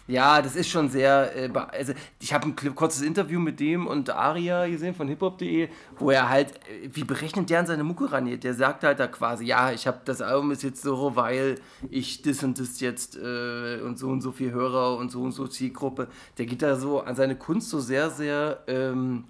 Ja, 0.08 0.42
das 0.42 0.56
ist 0.56 0.70
schon 0.70 0.90
sehr. 0.90 1.36
Äh, 1.36 1.52
also, 1.54 1.94
ich 2.20 2.34
habe 2.34 2.48
ein 2.48 2.76
kurzes 2.76 3.02
Interview 3.02 3.40
mit 3.42 3.60
dem 3.60 3.88
und 3.88 4.10
Aria 4.10 4.66
gesehen 4.68 4.96
von 4.96 5.10
hiphop.de, 5.10 5.68
wo 6.00 6.12
er 6.12 6.30
halt, 6.30 6.56
äh, 6.70 6.90
wie 6.94 7.04
berechnet 7.04 7.50
der 7.50 7.60
an 7.60 7.68
seine 7.68 7.84
Mucke 7.84 8.10
rangeht. 8.10 8.46
Der 8.46 8.54
sagt 8.54 8.84
halt 8.86 9.00
da 9.00 9.08
quasi: 9.08 9.46
Ja, 9.46 9.72
ich 9.72 9.86
habe 9.86 10.00
das 10.06 10.22
Album 10.22 10.52
ist 10.52 10.64
jetzt 10.64 10.82
so, 10.82 11.18
weil 11.18 11.60
ich 11.90 12.22
das 12.22 12.42
und 12.42 12.58
das 12.58 12.80
jetzt 12.80 13.18
äh, 13.18 13.82
und 13.82 14.00
so 14.00 14.08
und 14.08 14.22
so 14.22 14.32
viel 14.32 14.52
Hörer 14.52 14.96
und 14.98 15.12
so 15.12 15.22
und 15.22 15.34
so 15.34 15.46
Zielgruppe. 15.46 16.08
Der 16.38 16.46
geht 16.46 16.62
da 16.62 16.78
so 16.78 17.02
an 17.02 17.16
seine 17.16 17.36
Kunst 17.36 17.70
so 17.70 17.82
sehr, 17.82 18.10
sehr 18.10 18.64
ähm, 18.68 19.26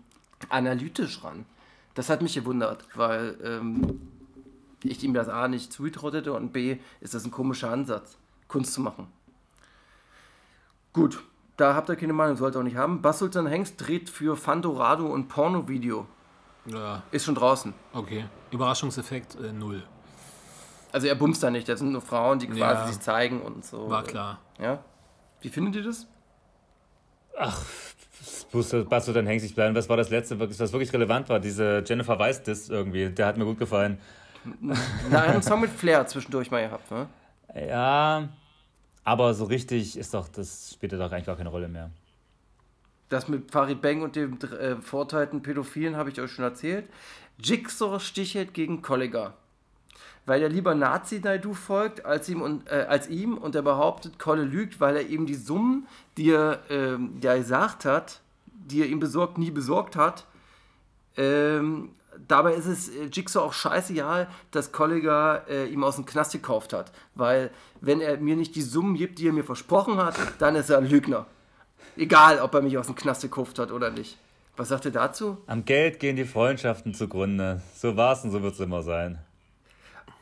analytisch 0.49 1.23
ran. 1.23 1.45
Das 1.95 2.09
hat 2.09 2.21
mich 2.21 2.35
gewundert, 2.35 2.85
weil 2.93 3.35
ähm, 3.43 3.99
ich 4.83 5.03
ihm 5.03 5.15
das 5.15 5.27
A 5.27 5.47
nicht 5.47 5.73
zugetraut 5.73 6.13
hätte 6.13 6.33
und 6.33 6.53
B 6.53 6.77
ist 7.01 7.15
das 7.15 7.25
ein 7.25 7.31
komischer 7.31 7.71
Ansatz, 7.71 8.17
Kunst 8.47 8.73
zu 8.73 8.81
machen. 8.81 9.07
Gut, 10.93 11.23
da 11.57 11.75
habt 11.75 11.89
ihr 11.89 11.95
keine 11.95 12.13
Meinung, 12.13 12.37
sollt 12.37 12.55
ihr 12.55 12.59
auch 12.59 12.63
nicht 12.63 12.77
haben. 12.77 13.01
Bas 13.01 13.19
Sultan 13.19 13.47
Hengst 13.47 13.75
dreht 13.85 14.09
für 14.09 14.35
Fandorado 14.37 15.05
und 15.07 15.27
Porno-Video. 15.27 16.07
Ja, 16.65 17.01
Ist 17.11 17.25
schon 17.25 17.35
draußen. 17.35 17.73
okay. 17.93 18.25
Überraschungseffekt 18.51 19.35
äh, 19.35 19.51
null. 19.53 19.83
Also 20.91 21.07
er 21.07 21.15
bumst 21.15 21.43
da 21.43 21.49
nicht, 21.49 21.67
das 21.69 21.79
sind 21.79 21.91
nur 21.91 22.01
Frauen, 22.01 22.39
die 22.39 22.47
quasi 22.47 22.59
Ja. 22.59 22.87
sich 22.87 22.99
zeigen 22.99 23.41
und 23.41 23.63
so. 23.65 23.89
War 23.89 24.03
klar. 24.03 24.39
Ja? 24.59 24.79
Wie 25.41 25.49
findet 25.49 25.75
ihr 25.75 25.83
das? 25.83 26.07
Wusste, 28.51 28.83
Basso, 28.85 29.13
dann 29.13 29.27
hängst 29.27 29.45
dich 29.45 29.53
bleiben. 29.53 29.75
Was 29.75 29.89
war 29.89 29.97
das 29.97 30.09
letzte, 30.09 30.39
was 30.39 30.71
wirklich 30.71 30.91
relevant 30.93 31.29
war? 31.29 31.39
Diese 31.39 31.83
Jennifer 31.85 32.17
Weiss-Diss 32.17 32.69
irgendwie. 32.69 33.09
Der 33.09 33.27
hat 33.27 33.37
mir 33.37 33.45
gut 33.45 33.59
gefallen. 33.59 33.99
Na, 34.61 35.21
einen 35.21 35.43
Song 35.43 35.61
mit 35.61 35.69
Flair 35.69 36.07
zwischendurch 36.07 36.49
mal 36.49 36.63
gehabt, 36.65 36.89
ne? 36.91 37.07
Ja, 37.67 38.27
aber 39.07 39.33
so 39.33 39.45
richtig 39.45 39.97
ist 39.97 40.13
doch, 40.13 40.27
das 40.27 40.73
spielt 40.73 40.91
doch 40.91 40.99
eigentlich 41.13 41.27
gar 41.27 41.37
keine 41.37 41.47
Rolle 41.47 41.69
mehr. 41.69 41.91
Das 43.07 43.29
mit 43.29 43.49
Farid 43.51 43.81
Bang 43.81 44.01
und 44.01 44.17
dem 44.17 44.37
äh, 44.41 44.75
verurteilten 44.81 45.41
Pädophilen 45.41 45.95
habe 45.95 46.09
ich 46.09 46.19
euch 46.19 46.29
schon 46.29 46.43
erzählt. 46.43 46.89
Jigsaw 47.41 48.01
stichelt 48.01 48.53
gegen 48.53 48.81
Kollega. 48.81 49.33
Weil 50.25 50.41
er 50.41 50.49
lieber 50.49 50.75
Nazi-Naidu 50.75 51.53
folgt 51.53 52.03
als 52.03 52.27
ihm, 52.27 52.41
und, 52.41 52.69
äh, 52.69 52.85
als 52.89 53.07
ihm 53.07 53.37
und 53.37 53.55
er 53.55 53.61
behauptet, 53.61 54.19
Kolle 54.19 54.43
lügt, 54.43 54.81
weil 54.81 54.97
er 54.97 55.07
eben 55.07 55.25
die 55.25 55.35
Summen, 55.35 55.87
die 56.17 56.31
er, 56.31 56.59
ähm, 56.69 57.21
die 57.21 57.27
er 57.27 57.37
gesagt 57.37 57.85
hat, 57.85 58.19
die 58.45 58.81
er 58.81 58.87
ihm 58.87 58.99
besorgt, 58.99 59.37
nie 59.37 59.51
besorgt 59.51 59.95
hat. 59.95 60.25
Ähm, 61.15 61.91
dabei 62.27 62.53
ist 62.53 62.65
es 62.65 62.89
äh, 62.89 63.05
Jigsaw 63.11 63.45
auch 63.45 63.53
scheißegal, 63.53 64.27
dass 64.51 64.71
Kollega 64.71 65.43
äh, 65.49 65.67
ihm 65.67 65.83
aus 65.83 65.95
dem 65.95 66.05
Knast 66.05 66.31
gekauft 66.31 66.73
hat. 66.73 66.91
Weil, 67.15 67.51
wenn 67.81 68.01
er 68.01 68.17
mir 68.17 68.35
nicht 68.35 68.55
die 68.55 68.61
Summen 68.61 68.95
gibt, 68.95 69.19
die 69.19 69.27
er 69.27 69.33
mir 69.33 69.43
versprochen 69.43 69.97
hat, 69.97 70.15
dann 70.39 70.55
ist 70.55 70.69
er 70.69 70.77
ein 70.77 70.89
Lügner. 70.89 71.25
Egal, 71.95 72.39
ob 72.39 72.53
er 72.53 72.61
mich 72.61 72.77
aus 72.77 72.87
dem 72.87 72.95
Knast 72.95 73.21
gekauft 73.21 73.59
hat 73.59 73.71
oder 73.71 73.89
nicht. 73.89 74.17
Was 74.55 74.69
sagt 74.69 74.85
ihr 74.85 74.91
dazu? 74.91 75.37
Am 75.47 75.65
Geld 75.65 75.99
gehen 75.99 76.15
die 76.15 76.25
Freundschaften 76.25 76.93
zugrunde. 76.93 77.61
So 77.75 77.97
war's 77.97 78.23
und 78.23 78.31
so 78.31 78.41
wird's 78.41 78.59
immer 78.59 78.81
sein. 78.81 79.19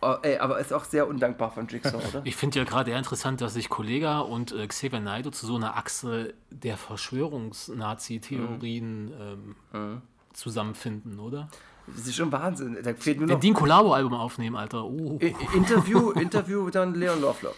Oh, 0.02 0.16
ey, 0.22 0.38
aber 0.38 0.60
ist 0.60 0.74
auch 0.74 0.84
sehr 0.84 1.08
undankbar 1.08 1.52
von 1.52 1.68
Jigsaw, 1.68 1.98
oder? 1.98 2.22
Ich 2.26 2.36
finde 2.36 2.60
ja 2.60 2.66
gerade 2.66 2.92
eher 2.92 2.98
interessant, 2.98 3.40
dass 3.42 3.54
sich 3.54 3.70
Kollega 3.70 4.20
und 4.20 4.52
äh, 4.52 4.68
Xavier 4.68 5.00
Naidoo 5.00 5.32
zu 5.32 5.48
so 5.48 5.56
einer 5.56 5.78
Achse 5.78 6.34
der 6.52 6.78
Verschwörungs-Nazi-Theorien 6.78 9.56
ähm, 9.74 10.02
zusammenfinden, 10.34 11.20
oder? 11.20 11.48
Das 11.88 12.08
ist 12.08 12.16
schon 12.16 12.32
Wahnsinn. 12.32 12.78
Da 12.82 12.94
fehlt 12.94 13.20
nur 13.20 13.28
Wenn 13.28 13.36
noch 13.36 13.40
die 13.42 13.52
ein 13.52 13.54
Collabo-Album 13.54 14.14
aufnehmen, 14.14 14.56
Alter. 14.56 14.86
Oh. 14.86 15.20
Interview, 15.54 16.12
Interview, 16.12 16.70
dann 16.70 16.96
Leon 16.96 17.22
Lovelock. 17.22 17.56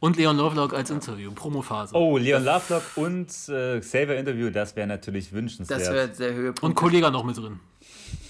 Und 0.00 0.16
Leon 0.16 0.36
Lovelock 0.36 0.74
als 0.74 0.90
Interview, 0.90 1.32
Promophase. 1.32 1.94
Oh, 1.94 2.18
Leon 2.18 2.44
Lovelock 2.44 2.82
und 2.96 3.28
äh, 3.48 3.80
Xavier 3.80 4.16
Interview, 4.16 4.50
das 4.50 4.76
wäre 4.76 4.86
natürlich 4.86 5.32
wünschenswert. 5.32 5.80
Das 5.80 5.90
wäre 5.90 6.08
der 6.08 6.34
Höhepunkt. 6.34 6.62
Und 6.62 6.74
Kollega 6.74 7.10
noch 7.10 7.24
mit 7.24 7.38
drin. 7.38 7.58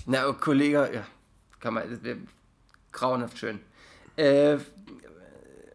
Na, 0.07 0.29
oh, 0.29 0.35
Kollege, 0.35 0.91
ja, 0.95 1.07
kann 1.59 1.75
man, 1.75 1.91
das 1.91 2.03
wäre 2.03 2.19
grauenhaft 2.93 3.39
schön. 3.39 3.59
Äh, 4.17 4.59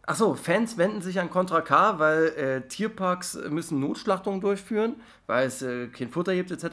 achso, 0.06 0.34
Fans 0.34 0.78
wenden 0.78 1.02
sich 1.02 1.20
an 1.20 1.28
Contra 1.28 1.60
K, 1.60 1.98
weil 1.98 2.26
äh, 2.28 2.68
Tierparks 2.68 3.38
müssen 3.50 3.80
Notschlachtungen 3.80 4.40
durchführen, 4.40 4.96
weil 5.26 5.48
es 5.48 5.62
äh, 5.62 5.88
kein 5.88 6.10
Futter 6.10 6.34
gibt, 6.34 6.50
etc. 6.50 6.64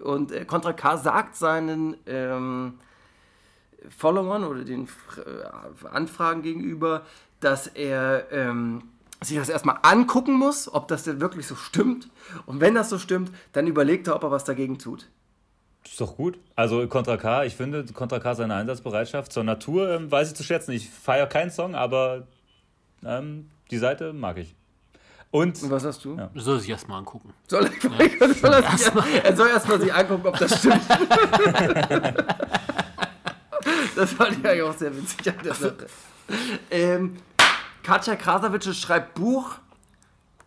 Und 0.00 0.32
äh, 0.32 0.44
Contra 0.44 0.72
K 0.72 0.96
sagt 0.98 1.36
seinen 1.36 1.96
ähm, 2.06 2.74
Followern 3.96 4.44
oder 4.44 4.64
den 4.64 4.88
äh, 5.16 5.86
Anfragen 5.86 6.42
gegenüber, 6.42 7.02
dass 7.40 7.66
er 7.66 8.30
ähm, 8.32 8.82
sich 9.22 9.36
das 9.38 9.48
erstmal 9.48 9.78
angucken 9.82 10.34
muss, 10.34 10.72
ob 10.72 10.88
das 10.88 11.04
denn 11.04 11.20
wirklich 11.20 11.46
so 11.46 11.54
stimmt. 11.54 12.08
Und 12.46 12.60
wenn 12.60 12.74
das 12.74 12.90
so 12.90 12.98
stimmt, 12.98 13.30
dann 13.52 13.66
überlegt 13.66 14.08
er, 14.08 14.16
ob 14.16 14.22
er 14.24 14.30
was 14.30 14.44
dagegen 14.44 14.78
tut. 14.78 15.08
Ist 15.84 16.00
doch 16.00 16.16
gut. 16.16 16.38
Also 16.56 16.86
Contra 16.88 17.16
K, 17.16 17.44
ich 17.44 17.54
finde 17.54 17.84
Contra 17.84 18.18
K 18.18 18.34
seine 18.34 18.54
Einsatzbereitschaft 18.54 19.32
zur 19.32 19.44
Natur 19.44 19.90
ähm, 19.90 20.10
weiß 20.10 20.30
ich 20.30 20.34
zu 20.34 20.42
schätzen. 20.42 20.72
Ich 20.72 20.90
feiere 20.90 21.26
keinen 21.26 21.50
Song, 21.50 21.74
aber 21.74 22.26
ähm, 23.04 23.50
die 23.70 23.78
Seite 23.78 24.12
mag 24.12 24.38
ich. 24.38 24.54
Und 25.30 25.62
Und 25.62 25.70
was 25.70 25.84
hast 25.84 26.04
du? 26.04 26.16
Ja. 26.16 26.30
Soll 26.34 26.60
sich 26.60 26.70
erstmal 26.70 26.98
angucken. 26.98 27.32
Soll 27.48 27.64
er, 27.64 27.70
soll 28.34 28.52
er, 28.52 28.76
sich, 28.76 28.92
er 29.24 29.36
soll 29.36 29.48
erstmal 29.48 29.80
sich 29.80 29.92
angucken, 29.92 30.26
ob 30.26 30.38
das 30.38 30.58
stimmt. 30.58 30.80
das 33.96 34.12
fand 34.12 34.38
ich 34.38 34.46
eigentlich 34.46 34.62
auch 34.62 34.76
sehr 34.76 34.96
witzig 34.96 35.28
an 35.28 35.44
der 35.44 35.54
Sache. 35.54 35.86
Ähm, 36.70 37.16
Katja 37.82 38.16
Krasavitsche 38.16 38.74
schreibt 38.74 39.14
Buch, 39.14 39.56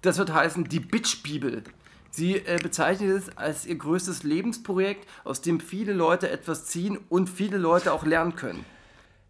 das 0.02 0.18
wird 0.18 0.34
heißen 0.34 0.64
Die 0.66 0.80
Bitch-Bibel. 0.80 1.64
Sie 2.12 2.38
äh, 2.38 2.58
bezeichnet 2.62 3.10
es 3.12 3.38
als 3.38 3.66
ihr 3.66 3.76
größtes 3.76 4.24
Lebensprojekt, 4.24 5.08
aus 5.24 5.42
dem 5.42 5.60
viele 5.60 5.94
Leute 5.94 6.30
etwas 6.30 6.66
ziehen 6.66 6.98
und 7.10 7.30
viele 7.30 7.58
Leute 7.58 7.94
auch 7.94 8.06
lernen 8.06 8.36
können. 8.36 8.66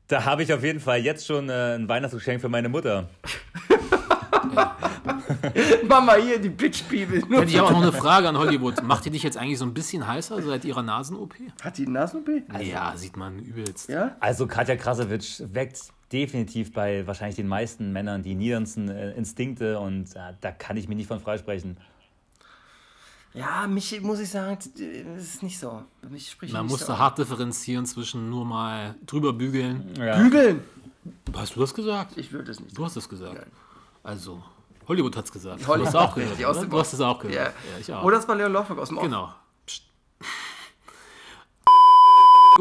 da 0.08 0.26
habe 0.26 0.44
ich 0.44 0.54
auf 0.54 0.64
jeden 0.64 0.80
Fall 0.80 1.00
jetzt 1.00 1.28
schon 1.28 1.50
äh, 1.50 1.76
ein 1.76 1.90
Weihnachtsgeschenk 1.90 2.40
für 2.42 2.50
meine 2.50 2.70
Mutter. 2.70 3.10
Mama, 5.88 6.16
hier 6.16 6.40
die 6.40 6.50
Bitch-Bibel. 6.50 7.24
Ich 7.48 7.60
aber 7.60 7.72
noch 7.72 7.82
eine 7.82 7.92
Frage 7.92 8.30
an 8.30 8.38
Hollywood. 8.38 8.84
Macht 8.84 9.06
ihr 9.06 9.12
dich 9.12 9.24
jetzt 9.24 9.38
eigentlich 9.38 9.60
so 9.60 9.66
ein 9.66 9.74
bisschen 9.74 10.08
heißer 10.08 10.42
seit 10.42 10.66
ihrer 10.66 10.84
Nasen-OP? 10.84 11.36
Hat 11.62 11.78
die 11.78 11.88
Nasen-OP? 11.88 12.30
ja, 12.62 12.96
sieht 12.96 13.18
man 13.18 13.40
übelst. 13.40 13.90
Ja? 13.90 14.16
Also 14.20 14.48
Katja 14.48 14.76
Krasowitsch 14.76 15.42
weckt 15.54 15.92
definitiv 16.12 16.74
bei 16.74 17.06
wahrscheinlich 17.06 17.36
den 17.36 17.48
meisten 17.48 17.92
Männern 17.92 18.24
die 18.24 18.36
niedernsten 18.36 18.90
äh, 18.90 19.12
Instinkte 19.12 19.80
und 19.80 20.16
äh, 20.16 20.34
da 20.42 20.52
kann 20.52 20.76
ich 20.78 20.88
mich 20.88 20.98
nicht 20.98 21.08
von 21.08 21.20
freisprechen. 21.20 21.78
Ja, 23.34 23.68
mich 23.68 24.02
muss 24.02 24.20
ich 24.20 24.30
sagen, 24.30 24.58
das 25.16 25.24
ist 25.24 25.44
nicht 25.44 25.60
so. 25.60 25.84
Mich 26.10 26.32
spricht 26.32 26.52
Man 26.52 26.66
musste 26.66 26.88
so 26.88 26.94
an. 26.94 27.00
hart 27.00 27.20
differenzieren 27.20 27.86
zwischen 27.86 28.30
nur 28.30 28.44
mal 28.44 28.96
drüber 29.06 29.34
bügeln. 29.34 29.94
Ja. 30.00 30.18
Bügeln! 30.18 30.62
Hast 31.36 31.56
du 31.56 31.60
das 31.60 31.74
gesagt? 31.74 32.18
Ich 32.18 32.32
würde 32.32 32.52
es 32.52 32.60
nicht. 32.60 32.76
Du 32.76 32.84
hast 32.84 32.96
es 32.96 33.08
gesagt. 33.08 33.46
Also, 34.04 34.42
Hollywood 34.88 35.16
hat 35.16 35.26
es 35.26 35.32
gesagt. 35.32 35.68
Hollywood. 35.68 35.94
Du 35.94 36.00
hast 36.00 36.04
es 36.04 36.10
auch 36.10 36.16
gehört. 36.16 36.46
Aus 36.46 36.60
Du 36.70 36.80
hast 36.80 36.94
es 36.94 37.02
auch 37.02 37.20
gehört. 37.20 37.36
Ja. 37.36 37.44
Ja, 37.44 37.78
ich 37.80 37.94
auch. 37.94 38.04
Oder 38.04 38.18
es 38.18 38.28
war 38.28 38.36
Leon 38.36 38.52
Lovelock 38.54 38.80
aus 38.80 38.88
dem 38.90 38.98
Off. 38.98 39.04
Genau. 39.04 39.34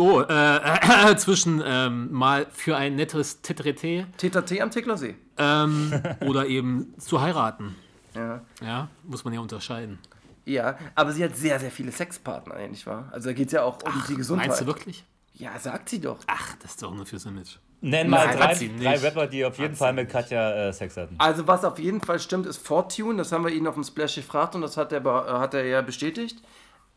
Oh, 0.01 0.21
äh, 0.21 1.17
zwischen 1.17 1.61
ähm, 1.65 2.13
mal 2.13 2.47
für 2.53 2.77
ein 2.77 2.95
nettes 2.95 3.43
Tetrete 3.43 4.07
TTT 4.17 4.61
am 4.61 4.71
Ticklersee. 4.71 5.17
ähm, 5.39 5.93
oder 6.21 6.47
eben 6.47 6.95
zu 7.01 7.21
heiraten. 7.21 7.75
Ja. 8.15 8.43
Ja, 8.63 8.89
muss 9.03 9.25
man 9.25 9.35
ja 9.35 9.41
unterscheiden. 9.41 9.99
ja, 10.45 10.79
aber 10.95 11.13
sie 11.13 11.25
hat 11.25 11.37
sehr, 11.37 11.59
sehr 11.59 11.73
viele 11.73 11.91
Sexpartner, 11.91 12.65
nicht 12.69 12.87
wahr? 12.87 13.09
Also 13.13 13.29
da 13.31 13.33
geht 13.33 13.47
es 13.49 13.53
ja 13.53 13.65
auch 13.65 13.83
um 13.83 13.93
die 14.09 14.15
Gesundheit. 14.15 14.49
Meinst 14.49 14.61
du 14.63 14.67
wirklich? 14.67 15.05
Ja, 15.35 15.59
sagt 15.59 15.89
sie 15.89 16.01
doch. 16.01 16.19
Ach, 16.29 16.55
das 16.63 16.73
ist 16.73 16.83
doch 16.83 16.95
nur 16.95 17.05
fürs 17.05 17.25
Image. 17.25 17.57
Nenn 17.81 18.11
mal 18.11 18.27
Nein, 18.27 18.37
drei, 18.37 18.55
hat 18.55 18.61
drei. 18.83 18.97
Rapper, 18.99 19.27
die 19.29 19.45
auf 19.45 19.57
jeden 19.59 19.77
Fall 19.77 19.93
mit 19.93 20.09
Katja 20.09 20.69
äh, 20.69 20.73
Sex 20.73 20.97
hatten. 20.97 21.15
Also 21.19 21.47
was 21.47 21.65
auf 21.65 21.79
jeden 21.79 22.01
Fall 22.01 22.19
stimmt, 22.19 22.47
ist 22.47 22.59
Fortune. 22.59 23.17
Das 23.19 23.31
haben 23.31 23.45
wir 23.45 23.53
ihn 23.53 23.67
auf 23.69 23.75
dem 23.75 23.85
Splash 23.85 24.17
gefragt 24.17 24.55
und 24.57 24.63
das 24.63 24.77
hat 24.77 24.93
er, 24.93 25.01
be- 25.01 25.39
hat 25.39 25.55
er 25.55 25.65
ja 25.65 25.81
bestätigt. 25.81 26.43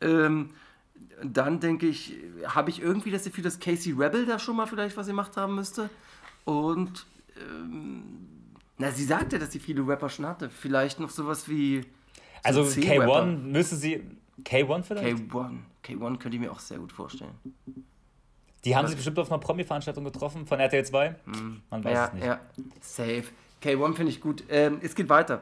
Ähm, 0.02 0.50
dann 1.24 1.60
denke 1.60 1.86
ich, 1.88 2.16
habe 2.48 2.72
ich 2.72 2.82
irgendwie 2.82 3.12
das 3.12 3.26
Gefühl, 3.26 3.44
dass 3.44 3.60
Casey 3.60 3.94
Rebel 3.94 4.26
da 4.26 4.40
schon 4.40 4.56
mal 4.56 4.66
vielleicht 4.66 4.98
was 4.98 5.06
gemacht 5.06 5.38
haben 5.38 5.54
müsste. 5.56 5.90
Und 6.46 7.06
ähm, 7.38 8.04
na, 8.80 8.90
sie 8.92 9.04
sagte, 9.06 9.38
dass 9.38 9.52
sie 9.52 9.60
viele 9.60 9.88
Rapper 9.88 10.10
schon 10.10 10.26
hatte. 10.26 10.50
Vielleicht 10.50 11.00
noch 11.00 11.12
sowas 11.12 11.48
wie 11.48 11.86
Also 12.44 12.64
C-Rapper. 12.64 13.22
K1 13.26 13.26
müsste 13.38 13.76
sie. 13.76 14.02
K1 14.44 14.82
vielleicht? 14.84 15.08
K1. 15.32 15.58
K1 15.86 16.18
könnte 16.18 16.38
ich 16.38 16.40
mir 16.42 16.52
auch 16.52 16.60
sehr 16.60 16.80
gut 16.80 16.92
vorstellen. 16.92 17.36
Die 18.66 18.76
haben 18.76 18.88
sich 18.88 18.96
bestimmt 18.96 19.18
auf 19.20 19.32
einer 19.32 19.40
Promi-Veranstaltung 19.40 20.04
getroffen 20.04 20.46
von 20.46 20.60
RTL 20.60 20.86
2. 20.86 21.16
Man 21.70 21.84
weiß 21.84 21.94
Ja, 21.94 22.06
es 22.08 22.14
nicht. 22.14 22.26
ja. 22.26 22.40
Safe. 22.82 23.24
K1 23.64 23.96
finde 23.96 24.12
ich 24.12 24.22
gut. 24.22 24.44
Ähm, 24.50 24.80
es 24.82 24.96
geht 24.96 25.10
weiter. 25.10 25.42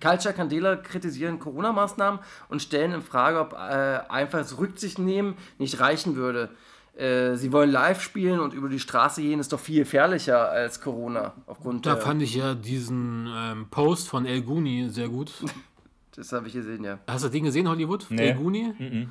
Culture 0.00 0.32
Candela 0.34 0.76
kritisieren 0.76 1.38
Corona-Maßnahmen 1.38 2.20
und 2.48 2.62
stellen 2.62 2.92
in 2.92 3.02
Frage, 3.02 3.40
ob 3.40 3.52
äh, 3.54 4.00
einfaches 4.08 4.58
Rücksicht 4.58 4.98
nehmen 4.98 5.34
nicht 5.58 5.80
reichen 5.80 6.14
würde. 6.16 6.50
Äh, 6.96 7.36
sie 7.36 7.52
wollen 7.52 7.70
live 7.70 8.00
spielen 8.02 8.40
und 8.40 8.54
über 8.54 8.68
die 8.68 8.78
Straße 8.80 9.22
gehen 9.22 9.40
ist 9.40 9.52
doch 9.52 9.60
viel 9.60 9.80
gefährlicher 9.80 10.50
als 10.50 10.80
Corona. 10.80 11.34
Aufgrund 11.46 11.86
Da 11.86 11.96
fand 11.96 12.22
ich 12.22 12.34
ja 12.34 12.54
diesen 12.54 13.28
ähm, 13.34 13.66
Post 13.70 14.08
von 14.08 14.24
El 14.26 14.42
Guni 14.42 14.88
sehr 14.90 15.08
gut. 15.08 15.32
das 16.16 16.32
habe 16.32 16.48
ich 16.48 16.54
gesehen, 16.54 16.84
ja. 16.84 16.98
Hast 17.06 17.24
du 17.24 17.28
den 17.28 17.44
gesehen, 17.44 17.68
Hollywood? 17.68 18.06
Nee. 18.10 18.30
El 18.30 18.34
Guni? 18.36 19.06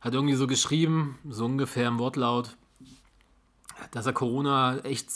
Hat 0.00 0.14
irgendwie 0.14 0.34
so 0.34 0.46
geschrieben, 0.46 1.18
so 1.28 1.44
ungefähr 1.46 1.88
im 1.88 1.98
Wortlaut, 1.98 2.56
dass 3.90 4.06
er 4.06 4.12
Corona 4.12 4.78
echt 4.78 5.08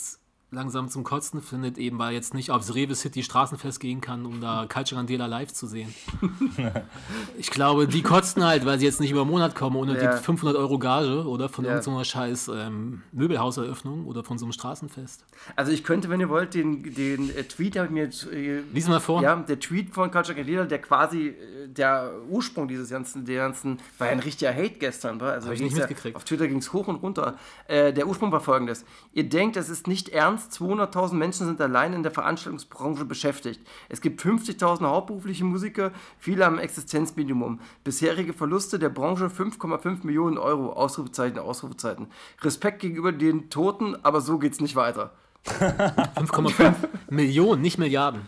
langsam 0.53 0.89
zum 0.89 1.05
Kotzen 1.05 1.41
findet, 1.41 1.77
eben 1.77 1.97
weil 1.97 2.13
jetzt 2.13 2.33
nicht 2.33 2.51
aufs 2.51 2.75
Rewe 2.75 2.93
City 2.93 3.23
Straßenfest 3.23 3.79
gehen 3.79 4.01
kann, 4.01 4.25
um 4.25 4.41
da 4.41 4.65
Culture 4.67 4.99
Candela 4.99 5.25
live 5.25 5.53
zu 5.53 5.65
sehen. 5.65 5.93
ich 7.37 7.49
glaube, 7.51 7.87
die 7.87 8.01
kotzen 8.01 8.43
halt, 8.43 8.65
weil 8.65 8.77
sie 8.77 8.85
jetzt 8.85 8.99
nicht 8.99 9.11
über 9.11 9.21
einen 9.21 9.29
Monat 9.29 9.55
kommen 9.55 9.77
ohne 9.77 9.95
Ja. 10.01 10.17
die 10.17 10.21
500 10.23 10.57
Euro 10.57 10.77
Gage 10.77 11.25
oder 11.25 11.47
von 11.47 11.63
Ja. 11.63 11.71
irgendeiner 11.75 12.03
scheiß 12.03 12.49
ähm, 12.49 13.01
Möbelhauseröffnung 13.13 14.05
oder 14.05 14.25
von 14.25 14.37
so 14.37 14.45
einem 14.45 14.51
Straßenfest. 14.51 15.23
Also 15.55 15.71
ich 15.71 15.85
könnte, 15.85 16.09
wenn 16.09 16.19
ihr 16.19 16.27
wollt, 16.29 16.53
den, 16.53 16.83
den 16.93 17.29
äh, 17.35 17.43
Tweet 17.43 17.77
habe 17.77 17.87
ich 17.87 17.93
mir 17.93 18.03
jetzt, 18.03 18.27
äh, 18.29 18.59
Lies 18.73 18.89
mal 18.89 18.99
vor. 18.99 19.21
Ja, 19.21 19.37
der 19.37 19.59
Tweet 19.59 19.93
von 19.93 20.11
Culture 20.11 20.35
Candela, 20.35 20.65
der 20.65 20.79
quasi 20.79 21.27
äh, 21.29 21.67
der 21.69 22.11
Ursprung 22.29 22.67
dieses 22.67 22.89
ganzen, 22.89 23.23
der 23.23 23.37
ganzen, 23.43 23.77
war 23.97 24.07
ja 24.07 24.13
ein 24.13 24.19
richtiger 24.19 24.53
Hate 24.53 24.79
gestern, 24.79 25.21
war. 25.21 25.31
Also 25.31 25.47
Hab 25.47 25.53
ich 25.53 25.61
nicht 25.61 25.69
ging's 25.69 25.79
ja, 25.79 25.87
mitgekriegt. 25.87 26.17
Auf 26.17 26.25
Twitter 26.25 26.47
ging 26.49 26.57
es 26.57 26.73
hoch 26.73 26.89
und 26.89 26.95
runter. 26.95 27.37
Äh, 27.69 27.93
der 27.93 28.05
Ursprung 28.07 28.33
war 28.33 28.41
folgendes. 28.41 28.83
Ihr 29.13 29.29
denkt, 29.29 29.55
es 29.55 29.69
ist 29.69 29.87
nicht 29.87 30.09
ernst, 30.09 30.40
200.000 30.49 31.13
Menschen 31.13 31.45
sind 31.47 31.61
allein 31.61 31.93
in 31.93 32.03
der 32.03 32.11
Veranstaltungsbranche 32.11 33.05
beschäftigt. 33.05 33.61
Es 33.89 34.01
gibt 34.01 34.21
50.000 34.21 34.83
hauptberufliche 34.87 35.43
Musiker, 35.43 35.91
viele 36.17 36.45
am 36.45 36.57
Existenzminimum. 36.59 37.59
Bisherige 37.83 38.33
Verluste 38.33 38.79
der 38.79 38.89
Branche 38.89 39.25
5,5 39.27 39.99
Millionen 40.05 40.37
Euro, 40.37 40.73
Ausrufezeichen, 40.73 41.39
Ausrufezeichen. 41.39 42.07
Respekt 42.41 42.79
gegenüber 42.79 43.11
den 43.11 43.49
Toten, 43.49 43.95
aber 44.03 44.21
so 44.21 44.37
geht's 44.39 44.59
nicht 44.61 44.75
weiter. 44.75 45.11
5,5 45.45 46.73
Millionen, 47.09 47.61
nicht 47.61 47.77
Milliarden. 47.77 48.21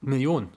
Millionen. 0.00 0.48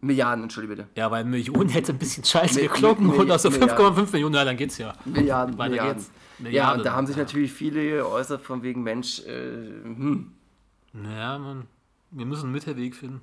Milliarden, 0.00 0.42
entschuldige 0.44 0.74
bitte. 0.76 0.88
Ja, 0.96 1.10
weil 1.10 1.24
Millionen 1.24 1.68
hätte 1.68 1.92
ein 1.92 1.98
bisschen 1.98 2.24
scheiße 2.24 2.58
Mi- 2.60 2.62
geklungen 2.66 3.06
mi- 3.06 3.16
und 3.18 3.30
aus 3.30 3.42
so 3.42 3.50
Milliarden. 3.50 3.96
5,5 4.06 4.12
Millionen, 4.12 4.34
ja, 4.34 4.44
dann 4.44 4.56
geht's 4.56 4.76
ja. 4.78 4.92
Milliarden, 5.04 5.56
Weiter 5.56 5.70
Milliarden. 5.70 5.94
geht's. 5.94 6.10
Ja, 6.42 6.48
Milliarden. 6.48 6.80
und 6.80 6.84
da 6.86 6.92
haben 6.94 7.06
sich 7.06 7.16
natürlich 7.16 7.52
viele 7.52 7.82
geäußert 7.88 8.42
von 8.42 8.62
wegen 8.62 8.82
Mensch, 8.82 9.20
äh, 9.20 9.82
hm. 9.82 10.32
Naja, 10.92 11.38
man, 11.38 11.66
wir 12.10 12.26
müssen 12.26 12.44
einen 12.44 12.52
Mittelweg 12.52 12.94
finden. 12.94 13.20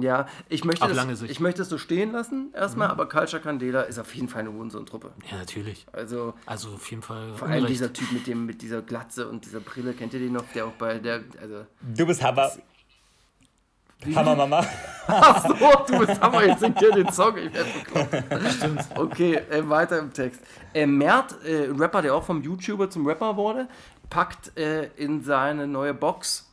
Ja, 0.00 0.28
ich 0.48 0.64
möchte, 0.64 0.82
Auf 0.84 0.90
das, 0.90 0.96
lange 0.96 1.16
Sicht. 1.16 1.28
Mhm. 1.28 1.32
ich 1.32 1.40
möchte 1.40 1.58
das 1.58 1.68
so 1.70 1.76
stehen 1.76 2.12
lassen 2.12 2.52
erstmal, 2.54 2.86
aber 2.88 3.08
Culture 3.08 3.42
Candela 3.42 3.82
ist 3.82 3.98
auf 3.98 4.14
jeden 4.14 4.28
Fall 4.28 4.42
eine 4.42 4.52
Hurensohn-Truppe. 4.52 5.10
Ja, 5.28 5.38
natürlich. 5.38 5.86
Also 5.90 6.34
Also 6.46 6.68
auf 6.74 6.88
jeden 6.88 7.02
Fall. 7.02 7.34
vor 7.34 7.48
allem 7.48 7.58
Unrecht. 7.64 7.72
dieser 7.74 7.92
Typ 7.92 8.12
mit 8.12 8.28
dem 8.28 8.46
mit 8.46 8.62
dieser 8.62 8.80
Glatze 8.80 9.26
und 9.28 9.44
dieser 9.44 9.58
Brille, 9.58 9.94
kennt 9.94 10.14
ihr 10.14 10.20
den 10.20 10.34
noch? 10.34 10.44
Der 10.54 10.66
auch 10.66 10.72
bei 10.72 11.00
der, 11.00 11.24
also 11.42 11.66
Du 11.96 12.06
bist 12.06 12.22
Hammer. 12.22 12.52
Hammer, 14.14 14.36
Mama. 14.36 14.64
Ach 15.08 15.42
so, 15.46 15.54
du 15.88 16.06
bist 16.06 16.20
Hammer, 16.20 16.44
jetzt 16.44 16.60
singt 16.60 16.80
ihr 16.82 16.92
den 16.92 17.10
Song. 17.10 17.36
Ich 17.38 17.52
werde 17.52 17.68
bekloppt. 17.70 18.50
Stimmt. 18.52 18.80
Okay, 18.94 19.34
äh, 19.50 19.68
weiter 19.68 19.98
im 19.98 20.12
Text. 20.12 20.40
Äh, 20.74 20.86
Mert, 20.86 21.34
äh, 21.44 21.64
ein 21.64 21.76
Rapper, 21.80 22.02
der 22.02 22.14
auch 22.14 22.24
vom 22.24 22.42
YouTuber 22.42 22.90
zum 22.90 23.06
Rapper 23.06 23.36
wurde, 23.36 23.68
packt 24.10 24.56
äh, 24.58 24.88
in 24.96 25.22
seine 25.22 25.66
neue 25.66 25.94
Box 25.94 26.50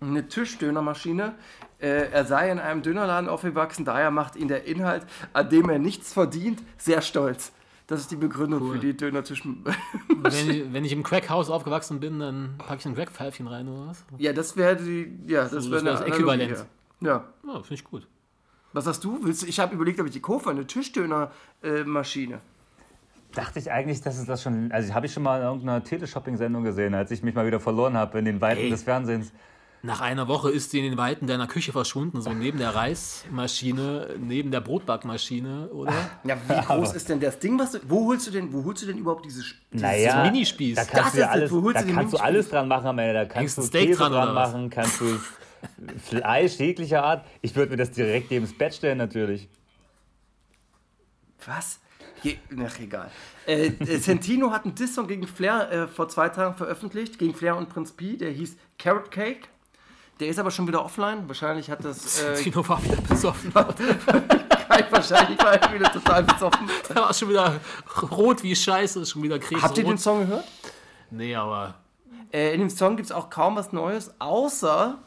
eine 0.00 0.28
Tischdönermaschine. 0.28 1.34
Äh, 1.80 2.10
er 2.10 2.24
sei 2.24 2.50
in 2.50 2.58
einem 2.58 2.82
Dönerladen 2.82 3.28
aufgewachsen, 3.28 3.84
daher 3.84 4.10
macht 4.10 4.36
ihn 4.36 4.48
der 4.48 4.64
Inhalt, 4.66 5.04
an 5.32 5.48
dem 5.50 5.68
er 5.68 5.78
nichts 5.78 6.12
verdient, 6.12 6.62
sehr 6.76 7.02
stolz. 7.02 7.52
Das 7.86 8.00
ist 8.00 8.10
die 8.10 8.16
Begründung 8.16 8.60
Cool. 8.62 8.74
für 8.74 8.78
die 8.80 8.96
Dönertisch. 8.96 9.42
wenn, 9.44 10.50
ich, 10.50 10.64
wenn 10.72 10.84
ich 10.84 10.92
im 10.92 11.02
Crackhaus 11.02 11.50
aufgewachsen 11.50 12.00
bin, 12.00 12.18
dann 12.20 12.54
packe 12.58 12.80
ich 12.80 12.86
ein 12.86 12.94
Crackpfeifchen 12.94 13.46
rein 13.46 13.66
oder 13.68 13.88
was? 13.88 14.04
ja, 14.18 14.32
das 14.32 14.56
wäre 14.56 14.76
die. 14.76 15.18
Ja, 15.26 15.42
das 15.48 15.64
So, 15.64 15.70
wäre 15.70 15.84
das 15.84 16.00
wär 16.00 16.06
das 16.06 16.16
Äquivalent. 16.16 16.66
Ja. 17.00 17.08
ja. 17.08 17.24
Ja, 17.46 17.52
finde 17.54 17.74
ich 17.74 17.84
gut. 17.84 18.06
Was 18.72 18.86
hast 18.86 19.02
du? 19.04 19.18
Willst 19.22 19.42
du? 19.42 19.46
Ich 19.46 19.58
habe 19.60 19.74
überlegt, 19.74 19.98
ob 20.00 20.06
ich 20.06 20.12
die 20.12 20.20
kaufe, 20.20 20.50
eine 20.50 20.66
Tischdönermaschine. 20.66 22.40
Dachte 23.34 23.58
ich 23.58 23.70
eigentlich, 23.70 24.00
dass 24.02 24.18
es 24.18 24.26
das 24.26 24.42
schon. 24.42 24.72
Also, 24.72 24.94
habe 24.94 25.06
ich 25.06 25.12
schon 25.12 25.22
mal 25.22 25.38
in 25.40 25.44
irgendeiner 25.44 25.82
Teleshopping-Sendung 25.82 26.64
gesehen, 26.64 26.94
als 26.94 27.10
ich 27.10 27.22
mich 27.22 27.34
mal 27.34 27.46
wieder 27.46 27.60
verloren 27.60 27.96
habe 27.96 28.18
in 28.18 28.24
den 28.24 28.40
Weiten 28.40 28.60
Ey. 28.62 28.70
des 28.70 28.82
Fernsehens. 28.82 29.32
Nach 29.80 30.00
einer 30.00 30.26
Woche 30.26 30.50
ist 30.50 30.72
sie 30.72 30.80
in 30.80 30.84
den 30.90 30.98
Weiten 30.98 31.28
deiner 31.28 31.46
Küche 31.46 31.70
verschwunden, 31.70 32.20
so 32.20 32.32
neben 32.32 32.58
der 32.58 32.74
Reismaschine, 32.74 34.16
neben 34.18 34.50
der 34.50 34.60
Brotbackmaschine, 34.60 35.68
oder? 35.68 35.92
Ja, 36.24 36.36
wie 36.48 36.60
groß 36.66 36.94
ist 36.94 37.08
denn 37.08 37.20
das 37.20 37.38
Ding, 37.38 37.58
was 37.60 37.72
du. 37.72 37.78
Wo 37.86 38.06
holst 38.06 38.26
du 38.26 38.32
denn, 38.32 38.52
wo 38.52 38.64
holst 38.64 38.82
du 38.82 38.86
denn 38.86 38.98
überhaupt 38.98 39.24
dieses, 39.24 39.54
dieses 39.72 39.82
Naja, 39.82 40.24
Minispieß. 40.24 40.74
da 40.74 40.82
Das 40.82 40.90
kannst 40.90 41.06
ist 41.08 41.14
du 41.14 41.20
ja 41.20 41.26
es, 41.26 41.32
alles, 41.32 41.52
wo 41.52 41.62
holst 41.62 41.80
da 41.80 41.92
kannst 41.92 42.12
du 42.12 42.18
alles 42.18 42.48
dran 42.48 42.66
machen 42.66 42.86
am 42.88 42.98
Ende. 42.98 43.14
Da 43.14 43.24
kannst 43.24 43.36
Hängst 43.36 43.58
du 43.58 43.62
ein 43.62 43.66
Steak 43.66 43.86
Käse 43.90 43.98
dran, 44.00 44.12
dran 44.12 44.34
machen, 44.34 44.70
kannst 44.70 45.00
du 45.00 45.20
Fleisch 46.04 46.58
jeglicher 46.58 47.02
Art. 47.02 47.26
Ich 47.40 47.54
würde 47.54 47.70
mir 47.72 47.76
das 47.76 47.90
direkt 47.90 48.30
neben 48.30 48.44
das 48.46 48.56
Bett 48.56 48.74
stellen, 48.74 48.98
natürlich. 48.98 49.48
Was? 51.46 51.80
Je, 52.22 52.36
ach, 52.64 52.78
egal. 52.80 53.10
Äh, 53.46 53.68
äh, 53.68 53.98
Sentino 53.98 54.50
hat 54.50 54.64
einen 54.64 54.74
Diss-Song 54.74 55.06
gegen 55.06 55.26
Flair 55.26 55.70
äh, 55.70 55.86
vor 55.86 56.08
zwei 56.08 56.28
Tagen 56.28 56.56
veröffentlicht, 56.56 57.18
gegen 57.18 57.34
Flair 57.34 57.56
und 57.56 57.68
Prinz 57.68 57.92
P, 57.92 58.16
der 58.16 58.30
hieß 58.30 58.56
Carrot 58.78 59.10
Cake. 59.10 59.48
Der 60.18 60.28
ist 60.28 60.38
aber 60.38 60.50
schon 60.50 60.66
wieder 60.66 60.84
offline. 60.84 61.28
Wahrscheinlich 61.28 61.70
hat 61.70 61.84
das. 61.84 62.20
Äh, 62.20 62.42
Tino 62.42 62.66
war 62.68 62.82
wieder 62.82 62.96
besoffen. 62.96 63.54
wahrscheinlich 64.90 65.38
war 65.38 65.54
er 65.54 65.72
wieder 65.72 65.92
total 65.92 66.24
besoffen. 66.24 66.68
Der 66.88 66.96
war 66.96 67.14
schon 67.14 67.28
wieder 67.28 67.60
rot 68.10 68.42
wie 68.42 68.56
Scheiße, 68.56 69.06
schon 69.06 69.22
wieder 69.22 69.38
krebsrot. 69.38 69.62
Habt 69.62 69.78
ihr 69.78 69.84
den 69.84 69.98
Song 69.98 70.26
gehört? 70.26 70.44
Nee, 71.10 71.34
aber 71.36 71.76
Äh, 72.32 72.52
in 72.52 72.60
dem 72.60 72.70
Song 72.70 72.96
gibt 72.96 73.06
es 73.06 73.12
auch 73.12 73.30
kaum 73.30 73.56
was 73.56 73.72
Neues, 73.72 74.12
außer 74.18 74.98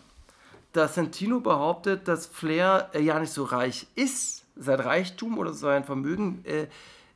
dass 0.73 0.95
Santino 0.95 1.39
behauptet, 1.39 2.07
dass 2.07 2.25
Flair 2.25 2.89
äh, 2.93 3.01
ja 3.01 3.19
nicht 3.19 3.33
so 3.33 3.43
reich 3.43 3.87
ist. 3.95 4.45
Sein 4.55 4.79
Reichtum 4.79 5.37
oder 5.37 5.53
sein 5.53 5.83
Vermögen 5.83 6.43
äh, 6.45 6.67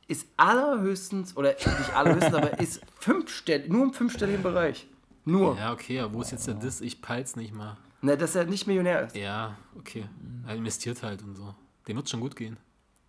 ist 0.08 0.26
allerhöchstens, 0.36 1.36
oder 1.36 1.50
nicht 1.50 1.94
allerhöchstens, 1.94 2.34
aber 2.34 2.58
ist 2.60 2.80
fünfstellig, 2.98 3.70
nur 3.70 3.84
im 3.84 3.92
fünfstelligen 3.92 4.42
Bereich. 4.42 4.86
Nur. 5.24 5.56
ja, 5.56 5.72
okay, 5.72 6.00
aber 6.00 6.14
wo 6.14 6.22
ist 6.22 6.30
jetzt 6.30 6.46
der 6.46 6.54
Diss? 6.54 6.80
Ich 6.80 7.02
peil's 7.02 7.34
nicht 7.34 7.52
mal. 7.52 7.76
Ne, 8.00 8.16
dass 8.16 8.36
er 8.36 8.44
nicht 8.44 8.66
Millionär 8.66 9.06
ist. 9.06 9.16
Ja, 9.16 9.56
okay. 9.76 10.04
Er 10.46 10.54
investiert 10.54 11.02
halt 11.02 11.22
und 11.22 11.34
so. 11.34 11.54
Dem 11.88 11.96
wird 11.96 12.08
schon 12.08 12.20
gut 12.20 12.36
gehen, 12.36 12.56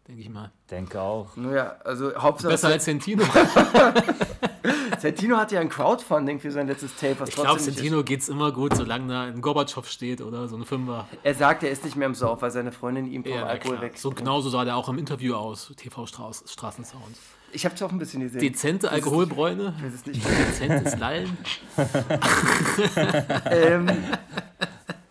denke 0.08 0.22
ich 0.22 0.30
mal. 0.30 0.52
Denke 0.72 1.00
auch. 1.00 1.36
Naja, 1.36 1.78
also 1.84 2.16
Hauptsache. 2.16 2.54
Besser 2.54 2.70
als 2.70 2.86
Sentino. 2.86 3.24
Santino 5.00 5.38
hat 5.38 5.52
ja 5.52 5.60
ein 5.60 5.70
Crowdfunding 5.70 6.40
für 6.40 6.52
sein 6.52 6.68
letztes 6.68 6.96
Tape, 6.96 7.20
was 7.20 7.30
Ich 7.30 7.36
glaube, 7.36 7.54
nicht 7.54 7.64
Sentino 7.64 8.04
geht's 8.04 8.30
immer 8.30 8.52
gut, 8.52 8.76
solange 8.76 9.08
da 9.08 9.24
ein 9.24 9.42
Gorbatschow 9.42 9.88
steht 9.88 10.22
oder 10.22 10.48
so 10.48 10.56
ein 10.56 10.66
Fünfer. 10.66 11.08
Er 11.24 11.36
sagt, 11.36 11.64
er 11.64 11.72
ist 11.72 11.84
nicht 11.84 11.96
mehr 11.96 12.08
im 12.08 12.16
Sauf, 12.16 12.42
weil 12.42 12.52
seine 12.52 12.72
Freundin 12.72 13.06
ihm 13.12 13.24
vom 13.24 13.32
Ja, 13.34 13.46
Alkohol 13.46 13.82
weg. 13.82 13.98
So 13.98 14.12
genauso 14.12 14.50
sah 14.50 14.66
der 14.66 14.76
auch 14.76 14.90
im 14.90 14.98
Interview 14.98 15.36
aus, 15.36 15.72
TV 15.76 16.06
Straß, 16.06 16.44
Straßensound. 16.48 17.18
Ich 17.54 17.66
habe 17.66 17.76
es 17.76 17.82
auch 17.82 17.92
ein 17.92 17.98
bisschen 17.98 18.22
gesehen. 18.22 18.42
Dezente 18.42 18.92
Alkoholbräune, 18.92 19.74
Das 19.82 19.94
ist 19.94 20.08
nicht 20.08 20.22
dezentes 20.50 20.98
Lallen. 20.98 21.38
ähm, 23.50 23.88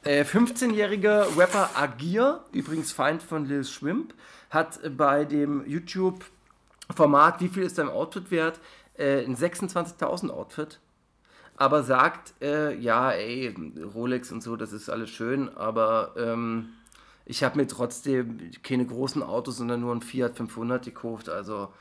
äh, 0.05 0.23
15-jähriger 0.23 1.37
Rapper 1.37 1.71
Agir, 1.75 2.41
übrigens 2.53 2.93
Feind 2.93 3.23
von 3.23 3.47
Lil 3.47 3.65
Schwimp, 3.65 4.15
hat 4.51 4.79
bei 4.97 5.25
dem 5.25 5.67
YouTube-Format 5.67 7.41
Wie 7.41 7.49
viel 7.49 7.65
ist 7.65 7.79
dein 7.79 7.89
Outfit 7.89 8.31
wert? 8.31 8.61
Äh, 8.99 9.25
ein 9.25 9.37
26.000 9.37 10.31
Outfit. 10.31 10.81
Aber 11.57 11.83
sagt, 11.83 12.35
äh, 12.43 12.75
ja, 12.77 13.13
ey, 13.13 13.55
Rolex 13.95 14.31
und 14.31 14.43
so, 14.43 14.57
das 14.57 14.73
ist 14.73 14.91
alles 14.91 15.09
schön, 15.09 15.49
aber 15.57 16.13
ähm, 16.19 16.69
ich 17.29 17.43
habe 17.43 17.59
mir 17.59 17.67
trotzdem 17.67 18.39
keine 18.63 18.87
großen 18.87 19.23
Autos, 19.23 19.57
sondern 19.57 19.81
nur 19.81 19.95
ein 19.95 20.01
Fiat 20.01 20.37
500 20.37 20.85
gekauft. 20.85 21.29
Also 21.29 21.73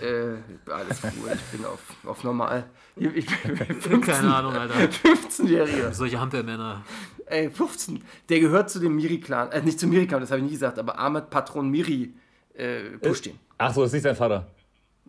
äh, 0.00 0.06
äh, 0.06 0.36
alles 0.70 1.02
cool, 1.02 1.32
ich 1.34 1.58
bin 1.58 1.64
auf, 1.64 1.80
auf 2.04 2.22
normal. 2.22 2.64
Ich, 2.94 3.06
ich 3.06 3.42
bin 3.42 3.56
15, 3.56 4.00
Keine 4.02 4.34
Ahnung, 4.34 4.54
Alter. 4.54 4.74
15-Jähriger. 4.74 5.92
Solche 5.92 6.20
Hampelmänner. 6.20 6.84
Ey, 7.26 7.50
15. 7.50 8.04
Der 8.28 8.38
gehört 8.38 8.70
zu 8.70 8.78
dem 8.78 8.94
Miri-Clan. 8.94 9.50
Äh, 9.50 9.62
nicht 9.62 9.80
zum 9.80 9.90
Miri-Clan, 9.90 10.20
das 10.20 10.30
habe 10.30 10.40
ich 10.40 10.46
nie 10.46 10.52
gesagt, 10.52 10.78
aber 10.78 10.98
Ahmed 10.98 11.30
Patron 11.30 11.68
Miri 11.68 12.14
äh, 12.54 12.98
pusht 12.98 13.26
ihn. 13.26 13.40
Ach 13.58 13.74
so, 13.74 13.82
ist 13.82 13.92
nicht 13.92 14.02
sein 14.02 14.14
Vater. 14.14 14.46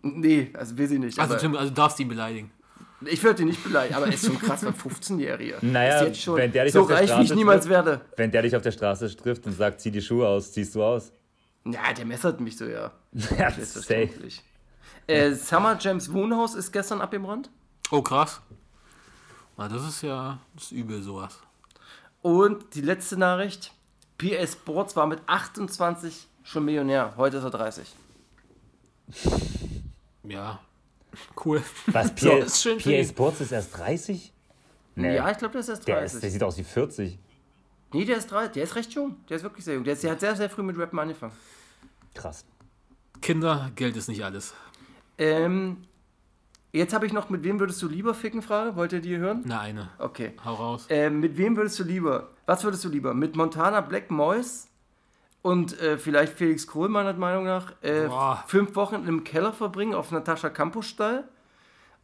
Nee, 0.04 0.50
also 0.52 0.76
will 0.76 0.86
sie 0.86 0.98
nicht. 0.98 1.18
Also, 1.18 1.32
aber 1.32 1.40
Tim, 1.40 1.56
also 1.56 1.70
du 1.70 1.74
darfst 1.74 1.98
ihn 1.98 2.08
beleidigen. 2.08 2.50
ich 3.06 3.22
würde 3.22 3.42
ihn 3.42 3.48
nicht 3.48 3.64
beleidigen, 3.64 3.94
aber 3.94 4.06
er 4.06 4.12
ist 4.12 4.26
schon 4.26 4.38
krass, 4.38 4.62
weil 4.62 4.72
15-Jähriger. 4.72 5.56
Naja, 5.62 6.00
ist 6.00 6.06
jetzt 6.06 6.20
schon 6.20 6.36
wenn 6.36 6.52
der 6.52 6.64
dich 6.64 6.74
so 6.74 6.82
auf 6.82 6.88
der 6.88 6.96
reich, 6.96 7.08
wie 7.08 7.12
ich 7.12 7.26
Straße 7.28 7.34
niemals 7.34 7.64
trifft. 7.64 7.70
werde. 7.86 8.00
Wenn 8.16 8.30
der 8.30 8.42
dich 8.42 8.54
auf 8.54 8.62
der 8.62 8.72
Straße 8.72 9.16
trifft 9.16 9.46
und 9.46 9.52
sagt, 9.52 9.80
zieh 9.80 9.90
die 9.90 10.02
Schuhe 10.02 10.28
aus, 10.28 10.52
ziehst 10.52 10.74
du 10.74 10.84
aus. 10.84 11.10
Ja, 11.64 11.92
der 11.96 12.04
messert 12.04 12.40
mich 12.40 12.56
so, 12.58 12.66
ja. 12.66 12.92
Ja. 13.12 13.50
Selbstverständlich. 13.50 14.42
Äh, 15.06 15.32
Summer 15.32 15.78
Jams 15.80 16.12
Wohnhaus 16.12 16.54
ist 16.54 16.70
gestern 16.72 17.00
abgebrannt. 17.00 17.48
Oh, 17.90 18.02
krass. 18.02 18.42
Na, 19.56 19.68
das 19.68 19.86
ist 19.88 20.02
ja 20.02 20.38
das 20.54 20.64
ist 20.64 20.72
übel, 20.72 21.00
sowas. 21.02 21.38
Und 22.20 22.74
die 22.74 22.80
letzte 22.82 23.16
Nachricht: 23.16 23.72
PA 24.18 24.46
Sports 24.46 24.96
war 24.96 25.06
mit 25.06 25.20
28 25.26 26.26
schon 26.42 26.64
Millionär. 26.66 27.14
Heute 27.16 27.38
ist 27.38 27.44
er 27.44 27.50
30. 27.50 27.86
Ja, 30.26 30.60
cool. 31.44 31.62
Was, 31.86 32.08
So, 32.16 32.42
für 32.42 32.76
PA 32.76 32.90
ihn. 32.90 33.06
Sports 33.06 33.40
ist 33.40 33.52
erst 33.52 33.76
30? 33.78 34.32
Nee, 34.96 35.16
Ja, 35.16 35.30
ich 35.30 35.38
glaube, 35.38 35.52
der 35.52 35.60
ist 35.60 35.68
erst 35.68 35.86
der, 35.88 35.96
30. 36.00 36.14
ist, 36.14 36.22
der 36.22 36.30
sieht 36.30 36.42
aus 36.42 36.56
wie 36.58 36.64
40. 36.64 37.18
nee, 37.92 38.04
der 38.04 38.16
ist 38.16 38.30
30. 38.30 38.52
Der 38.52 38.62
ist 38.64 38.74
recht 38.76 38.92
jung. 38.92 39.16
Der 39.28 39.36
ist 39.36 39.42
wirklich 39.42 39.64
sehr 39.64 39.74
jung. 39.74 39.84
Der, 39.84 39.92
ist, 39.94 40.02
der 40.02 40.12
hat 40.12 40.20
sehr, 40.20 40.34
sehr 40.36 40.48
früh 40.50 40.62
mit 40.62 40.78
Rappen 40.78 40.98
angefangen. 40.98 41.32
Krass. 42.14 42.44
Kinder, 43.20 43.70
Geld 43.74 43.96
ist 43.96 44.08
nicht 44.08 44.24
alles. 44.24 44.54
Ähm, 45.18 45.84
jetzt 46.72 46.92
habe 46.94 47.06
ich 47.06 47.12
noch, 47.12 47.28
mit 47.30 47.42
wem 47.44 47.58
würdest 47.60 47.80
du 47.82 47.88
lieber 47.88 48.14
ficken, 48.14 48.42
Frage? 48.42 48.76
Wollt 48.76 48.92
ihr 48.92 49.00
die 49.00 49.16
hören? 49.16 49.42
Na, 49.44 49.60
eine. 49.60 49.90
Okay. 49.98 50.32
Hau 50.44 50.54
raus. 50.54 50.86
Ähm, 50.90 51.20
mit 51.20 51.36
wem 51.36 51.56
würdest 51.56 51.78
du 51.78 51.84
lieber, 51.84 52.30
was 52.46 52.62
würdest 52.64 52.84
du 52.84 52.88
lieber? 52.88 53.14
Mit 53.14 53.34
Montana 53.36 53.80
Black 53.80 54.10
Moise 54.10 54.66
und 55.44 55.78
äh, 55.78 55.98
vielleicht 55.98 56.32
Felix 56.38 56.66
Kohl, 56.66 56.88
meiner 56.88 57.12
Meinung 57.12 57.44
nach, 57.44 57.72
äh, 57.82 58.08
fünf 58.46 58.74
Wochen 58.76 59.06
im 59.06 59.24
Keller 59.24 59.52
verbringen 59.52 59.94
auf 59.94 60.10
Natascha 60.10 60.48
Campus 60.48 60.86
Stall? 60.86 61.24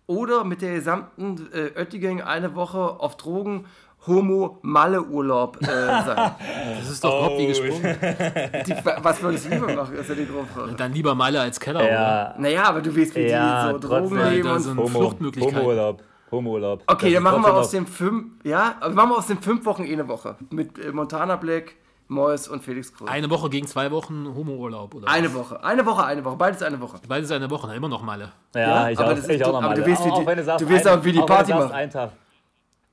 Oder 0.07 0.45
mit 0.45 0.61
der 0.61 0.75
gesamten 0.75 1.49
äh, 1.55 1.71
Oettigang 1.79 2.21
eine 2.21 2.55
Woche 2.55 2.79
auf 2.79 3.17
Drogen 3.17 3.65
Homo-Malle-Urlaub 4.07 5.57
äh, 5.63 5.67
sein? 5.67 6.33
Das 6.81 6.91
ist 6.91 7.03
doch 7.03 7.17
überhaupt 7.17 7.39
wie 7.39 7.47
gesprungen. 7.47 7.81
Die, 8.67 8.75
was 9.03 9.23
würdest 9.23 9.47
du 9.47 9.55
lieber 9.55 9.75
machen, 9.75 9.95
ist 9.97 10.09
ja 10.11 10.15
die 10.15 10.27
Grundfrage. 10.27 10.75
Dann 10.75 10.93
lieber 10.93 11.15
Malle 11.15 11.41
als 11.41 11.59
Keller, 11.59 11.81
oder? 11.81 11.91
Ja, 11.93 12.35
Naja, 12.37 12.65
aber 12.65 12.83
du 12.83 12.95
weißt, 12.95 13.15
wie 13.17 13.23
Ja, 13.23 13.73
die 13.73 13.73
so 13.73 13.89
Drogen 13.89 14.17
nehmen 14.19 14.51
und 14.51 14.67
Homo, 14.77 14.87
Fluchtmöglichkeiten. 14.87 15.59
Homo-Urlaub. 15.61 16.03
Homo-Urlaub. 16.31 16.83
Okay, 16.87 17.07
Das 17.07 17.15
dann 17.15 17.23
machen 17.23 17.43
wir 17.43 17.55
aus 17.55 17.71
den 17.71 17.87
fünf, 17.87 18.27
ja, 18.45 18.75
machen 18.93 19.11
wir 19.11 19.17
aus 19.17 19.29
den 19.29 19.41
fünf 19.41 19.65
Wochen 19.65 19.85
eh 19.85 19.93
eine 19.95 20.09
Woche. 20.09 20.37
Mit 20.51 20.79
äh, 20.79 20.93
Montana 20.93 21.37
Black, 21.37 21.77
Mois 22.11 22.49
und 22.49 22.63
Felix 22.65 22.93
Krug. 22.93 23.09
Eine 23.11 23.31
Woche 23.31 23.49
gegen 23.51 23.67
zwei 23.67 23.91
Wochen 23.91 24.27
Homo-Urlaub, 24.35 24.95
oder? 24.95 25.09
Eine 25.09 25.33
Woche, 25.33 25.63
eine 25.63 25.87
Woche, 25.87 26.05
eine 26.05 26.25
Woche, 26.25 26.37
beides 26.37 26.61
eine 26.63 26.81
Woche. 26.81 26.99
Beides 27.07 27.31
eine 27.31 27.49
Woche, 27.49 27.69
na, 27.69 27.75
immer 27.75 27.89
noch 27.89 28.03
Malle. 28.03 28.33
Ja, 28.55 28.61
Ja, 28.61 28.91
ich 28.91 28.99
aber 28.99 29.09
auch, 29.09 29.15
das 29.15 29.21
ist 29.21 29.31
ich 29.31 29.45
auch 29.45 29.49
noch 29.53 29.59
aber 29.63 29.69
mal. 29.69 29.75
du 29.77 29.87
weißt, 29.91 30.05
wie 30.05 30.11
auch, 30.11 30.19
die- 30.21 30.27
wenn 30.27 30.37
du 30.39 30.47
weißt 30.47 30.87
ein- 30.89 30.99
auch, 30.99 31.05
wie 31.05 31.13
die 31.13 31.21
auch 31.21 31.27
Party 31.27 31.51
sagst, 31.53 31.65
machen. 31.65 31.73
Einen 31.75 31.91
Tag. 31.93 32.11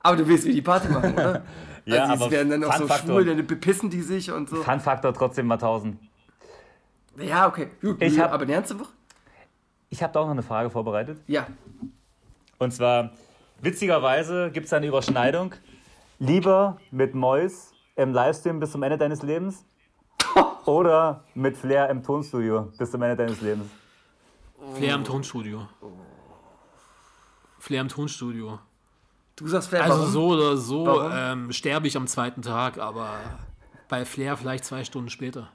Aber 0.00 0.16
du 0.16 0.26
willst 0.28 0.44
wie 0.46 0.52
die 0.52 0.62
Party 0.62 0.88
machen, 0.88 1.12
oder? 1.14 1.42
Ja, 1.84 2.02
also, 2.04 2.14
die 2.16 2.22
aber 2.22 2.30
werden 2.30 2.50
dann 2.50 2.64
auch 2.64 2.76
so 2.76 2.86
schwul, 2.86 3.24
dann 3.24 3.46
bepissen 3.46 3.88
die 3.88 4.02
sich 4.02 4.30
und 4.30 4.50
so. 4.50 4.56
Fun-Faktor 4.56 5.14
trotzdem 5.14 5.46
mal 5.46 5.54
1000. 5.54 5.96
Ja, 7.16 7.46
okay. 7.48 7.70
Gut, 7.80 8.00
Ich 8.02 8.20
hab- 8.20 8.30
aber 8.32 8.42
eine 8.42 8.52
ernste 8.52 8.78
Woche? 8.78 8.90
Ich 9.88 10.02
habe 10.02 10.12
da 10.12 10.20
auch 10.20 10.24
noch 10.26 10.32
eine 10.32 10.42
Frage 10.42 10.68
vorbereitet. 10.70 11.18
Ja. 11.26 11.46
Und 12.58 12.72
zwar, 12.74 13.10
witzigerweise 13.62 14.50
gibt 14.52 14.66
es 14.66 14.72
eine 14.74 14.86
Überschneidung. 14.86 15.54
Lieber 16.18 16.78
mit 16.90 17.14
Mois 17.14 17.72
im 17.98 18.12
Livestream 18.14 18.60
bis 18.60 18.70
zum 18.72 18.82
Ende 18.84 18.96
deines 18.96 19.22
Lebens 19.22 19.64
oder 20.64 21.24
mit 21.34 21.56
Flair 21.56 21.90
im 21.90 22.02
Tonstudio 22.02 22.72
bis 22.78 22.90
zum 22.90 23.02
Ende 23.02 23.16
deines 23.16 23.40
Lebens? 23.40 23.68
Flair 24.74 24.94
im 24.94 25.04
Tonstudio. 25.04 25.68
Flair 27.58 27.80
im 27.80 27.88
Tonstudio. 27.88 28.60
Du 29.36 29.46
sagst 29.48 29.68
Flair, 29.68 29.84
Also 29.84 29.98
warum? 29.98 30.12
so 30.12 30.26
oder 30.28 30.56
so 30.56 31.10
ähm, 31.10 31.52
sterbe 31.52 31.86
ich 31.88 31.96
am 31.96 32.06
zweiten 32.06 32.42
Tag, 32.42 32.78
aber 32.78 33.18
bei 33.88 34.04
Flair 34.04 34.36
vielleicht 34.36 34.64
zwei 34.64 34.84
Stunden 34.84 35.10
später. 35.10 35.48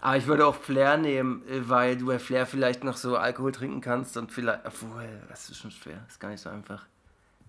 Aber 0.00 0.16
ich 0.16 0.26
würde 0.26 0.46
auch 0.46 0.54
Flair 0.54 0.96
nehmen, 0.96 1.42
äh, 1.48 1.68
weil 1.68 1.96
du 1.96 2.06
bei 2.06 2.18
Flair 2.18 2.46
vielleicht 2.46 2.84
noch 2.84 2.96
so 2.96 3.16
Alkohol 3.16 3.52
trinken 3.52 3.80
kannst 3.80 4.16
und 4.16 4.30
vielleicht. 4.30 4.66
Obwohl, 4.66 5.08
das 5.28 5.48
ist 5.48 5.58
schon 5.58 5.70
schwer. 5.70 6.00
Das 6.04 6.14
ist 6.14 6.20
gar 6.20 6.28
nicht 6.28 6.40
so 6.40 6.48
einfach. 6.50 6.84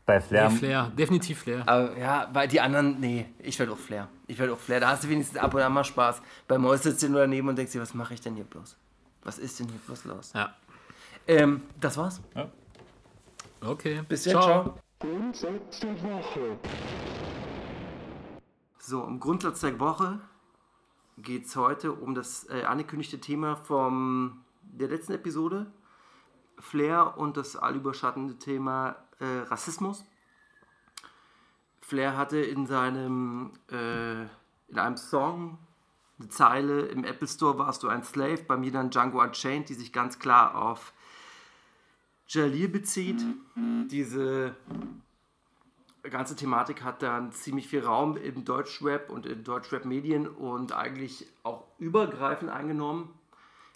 Bei 0.07 0.21
Flair. 0.21 0.49
Nee, 0.49 0.55
Flair, 0.55 0.91
definitiv 0.97 1.39
Flair. 1.39 1.67
Aber 1.67 1.97
ja, 1.97 2.29
weil 2.31 2.47
die 2.47 2.61
anderen, 2.61 2.97
nee, 3.01 3.25
ich 3.39 3.59
werde 3.59 3.73
auch 3.73 3.77
Flair. 3.77 4.07
Ich 4.25 4.39
werde 4.39 4.53
auch 4.53 4.57
Flair. 4.57 4.79
Da 4.79 4.87
hast 4.87 5.03
du 5.03 5.09
wenigstens 5.09 5.37
ab 5.37 5.53
und 5.53 5.61
an 5.61 5.73
mal 5.73 5.83
Spaß. 5.83 6.21
Bei 6.47 6.57
Mäus 6.57 6.83
sitzt 6.83 7.03
du 7.03 7.09
nur 7.09 7.19
daneben 7.19 7.49
und 7.49 7.57
denkst 7.57 7.73
dir, 7.73 7.81
was 7.81 7.93
mache 7.93 8.13
ich 8.13 8.21
denn 8.21 8.35
hier 8.35 8.45
bloß? 8.45 8.77
Was 9.23 9.37
ist 9.37 9.59
denn 9.59 9.67
hier 9.67 9.79
bloß 9.85 10.05
los? 10.05 10.31
Ja. 10.33 10.55
Ähm, 11.27 11.63
das 11.81 11.97
war's. 11.97 12.21
Okay. 13.59 14.01
Bis 14.07 14.23
dann, 14.23 14.41
ciao. 14.41 14.79
Grundsatz 14.97 15.81
der 15.81 16.01
Woche. 16.01 16.57
So, 18.79 19.03
im 19.03 19.19
Grundsatz 19.19 19.59
der 19.59 19.77
Woche 19.77 20.21
geht 21.17 21.47
es 21.47 21.55
heute 21.57 21.91
um 21.91 22.15
das 22.15 22.47
äh, 22.49 22.63
angekündigte 22.63 23.19
Thema 23.19 23.57
vom 23.57 24.45
der 24.61 24.87
letzten 24.87 25.11
Episode. 25.11 25.67
Flair 26.59 27.17
und 27.17 27.35
das 27.35 27.57
allüberschattende 27.57 28.39
Thema 28.39 28.95
äh, 29.19 29.25
Rassismus. 29.25 30.05
Flair 31.81 32.17
hatte 32.17 32.37
in 32.37 32.65
seinem 32.67 33.53
äh, 33.71 34.23
in 34.69 34.77
einem 34.77 34.97
Song 34.97 35.57
eine 36.19 36.29
Zeile 36.29 36.81
im 36.87 37.03
Apple 37.03 37.27
Store 37.27 37.57
warst 37.59 37.83
du 37.83 37.89
ein 37.89 38.03
Slave, 38.03 38.41
bei 38.47 38.57
mir 38.57 38.71
dann 38.71 38.89
Django 38.89 39.21
Unchained, 39.21 39.69
die 39.69 39.75
sich 39.75 39.93
ganz 39.93 40.17
klar 40.17 40.55
auf 40.55 40.93
Jalil 42.27 42.67
bezieht. 42.69 43.23
Diese 43.55 44.55
ganze 46.09 46.35
Thematik 46.35 46.83
hat 46.83 47.03
dann 47.03 47.31
ziemlich 47.31 47.67
viel 47.67 47.85
Raum 47.85 48.17
im 48.17 48.45
Deutschrap 48.45 49.09
und 49.09 49.25
in 49.25 49.43
Deutschrap-Medien 49.43 50.27
und 50.27 50.71
eigentlich 50.71 51.27
auch 51.43 51.65
übergreifend 51.77 52.49
eingenommen. 52.49 53.13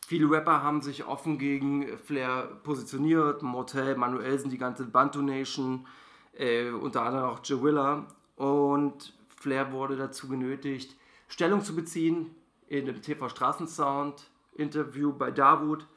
Viele 0.06 0.30
Rapper 0.30 0.62
haben 0.62 0.82
sich 0.82 1.06
offen 1.06 1.38
gegen 1.38 1.98
Flair 1.98 2.60
positioniert, 2.64 3.44
Motel, 3.44 3.96
Manuelsen, 3.96 4.50
die 4.50 4.58
ganze 4.58 4.86
Bantu 4.86 5.22
Nation, 5.22 5.88
äh, 6.34 6.70
unter 6.70 7.04
anderem 7.04 7.30
auch 7.30 7.40
Jawilla. 7.44 8.08
Und 8.36 9.14
Flair 9.28 9.72
wurde 9.72 9.96
dazu 9.96 10.28
genötigt, 10.28 10.98
Stellung 11.28 11.64
zu 11.64 11.76
beziehen 11.76 12.36
in 12.68 12.86
dem 12.86 13.02
TV 13.02 13.30
Straßensound 13.30 14.30
Interview 14.56 15.14
bei 15.14 15.32
Davut, 15.32 15.88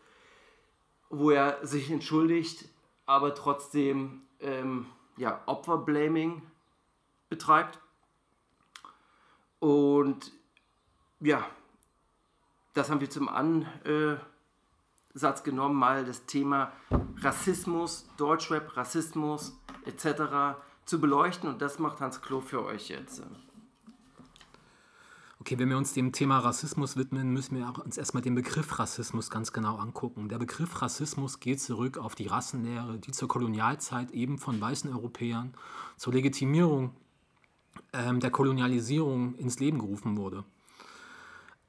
wo 1.10 1.30
er 1.30 1.64
sich 1.66 1.90
entschuldigt, 1.90 2.68
aber 3.06 3.34
trotzdem 3.34 4.22
ähm, 4.40 4.86
ja, 5.16 5.42
Opferblaming 5.46 6.42
betreibt. 7.28 7.80
Und 9.58 10.32
ja, 11.20 11.46
das 12.74 12.90
haben 12.90 13.00
wir 13.00 13.08
zum 13.08 13.28
Ansatz 13.28 14.18
genommen, 15.44 15.76
mal 15.76 16.04
das 16.04 16.26
Thema 16.26 16.72
Rassismus, 17.20 18.06
Deutschrap, 18.16 18.76
Rassismus 18.76 19.56
etc. 19.86 20.58
zu 20.84 21.00
beleuchten. 21.00 21.48
Und 21.48 21.62
das 21.62 21.78
macht 21.78 22.00
Hans 22.00 22.20
Klo 22.20 22.40
für 22.40 22.64
euch 22.64 22.88
jetzt. 22.88 23.22
Okay, 25.40 25.58
wenn 25.58 25.68
wir 25.68 25.76
uns 25.76 25.92
dem 25.92 26.12
Thema 26.12 26.38
Rassismus 26.38 26.96
widmen, 26.96 27.30
müssen 27.30 27.56
wir 27.56 27.72
uns 27.84 27.98
erstmal 27.98 28.22
den 28.22 28.34
Begriff 28.34 28.78
Rassismus 28.78 29.30
ganz 29.30 29.52
genau 29.52 29.76
angucken. 29.76 30.28
Der 30.28 30.38
Begriff 30.38 30.80
Rassismus 30.80 31.38
geht 31.38 31.60
zurück 31.60 31.98
auf 31.98 32.14
die 32.14 32.26
Rassenlehre, 32.26 32.98
die 32.98 33.12
zur 33.12 33.28
Kolonialzeit 33.28 34.10
eben 34.12 34.38
von 34.38 34.60
weißen 34.60 34.90
Europäern 34.90 35.54
zur 35.96 36.14
Legitimierung 36.14 36.96
ähm, 37.92 38.20
der 38.20 38.30
Kolonialisierung 38.30 39.34
ins 39.34 39.60
Leben 39.60 39.78
gerufen 39.78 40.16
wurde. 40.16 40.44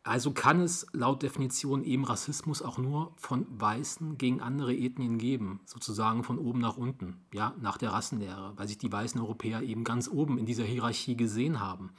Also 0.08 0.32
kann 0.34 0.62
es 0.62 0.86
laut 0.94 1.24
Definition 1.24 1.84
eben 1.84 2.06
Rassismus 2.06 2.62
auch 2.62 2.78
nur 2.78 3.14
von 3.18 3.48
Weißen 3.60 4.20
gegen 4.20 4.40
andere 4.40 4.72
Ethnien 4.72 5.18
geben, 5.18 5.62
sozusagen 5.66 6.24
von 6.24 6.38
oben 6.38 6.60
nach 6.60 6.78
unten, 6.78 7.18
ja, 7.34 7.56
nach 7.60 7.80
der 7.80 7.92
Rassenlehre, 7.92 8.54
weil 8.56 8.68
sich 8.68 8.78
die 8.78 8.92
weißen 8.92 9.20
Europäer 9.20 9.64
eben 9.64 9.84
ganz 9.84 10.08
oben 10.08 10.38
in 10.38 10.46
dieser 10.46 10.64
Hierarchie 10.64 11.18
gesehen 11.18 11.60
haben. 11.60 11.90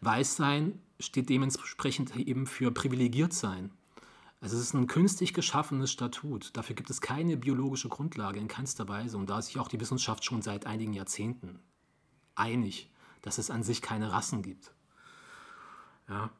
Weißsein 0.00 0.80
steht 0.98 1.28
dementsprechend 1.28 2.16
eben 2.16 2.46
für 2.46 2.70
privilegiert 2.70 3.34
sein. 3.34 3.70
Also 4.40 4.56
es 4.56 4.62
ist 4.62 4.74
ein 4.74 4.86
künstlich 4.86 5.34
geschaffenes 5.34 5.92
Statut. 5.92 6.56
Dafür 6.56 6.74
gibt 6.74 6.88
es 6.88 7.02
keine 7.02 7.36
biologische 7.36 7.90
Grundlage 7.90 8.40
in 8.40 8.48
keinster 8.48 8.88
Weise. 8.88 9.18
Und 9.18 9.28
da 9.28 9.38
ist 9.38 9.48
sich 9.48 9.58
auch 9.58 9.68
die 9.68 9.78
Wissenschaft 9.78 10.24
schon 10.24 10.40
seit 10.40 10.64
einigen 10.64 10.94
Jahrzehnten 10.94 11.60
einig, 12.34 12.90
dass 13.20 13.36
es 13.36 13.50
an 13.50 13.62
sich 13.62 13.82
keine 13.82 14.10
Rassen 14.10 14.40
gibt. 14.40 14.72
Ja. 16.08 16.30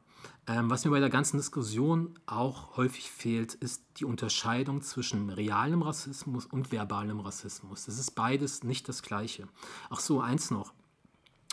Ähm, 0.45 0.69
was 0.69 0.83
mir 0.83 0.91
bei 0.91 0.99
der 0.99 1.09
ganzen 1.09 1.37
Diskussion 1.37 2.19
auch 2.25 2.75
häufig 2.75 3.09
fehlt, 3.09 3.53
ist 3.53 3.83
die 3.97 4.05
Unterscheidung 4.05 4.81
zwischen 4.81 5.29
realem 5.29 5.81
Rassismus 5.81 6.45
und 6.45 6.71
verbalem 6.71 7.21
Rassismus. 7.21 7.85
Das 7.85 7.97
ist 7.97 8.11
beides 8.11 8.63
nicht 8.63 8.89
das 8.89 9.01
Gleiche. 9.03 9.47
Ach 9.89 10.01
so, 10.01 10.19
eins 10.19 10.51
noch 10.51 10.73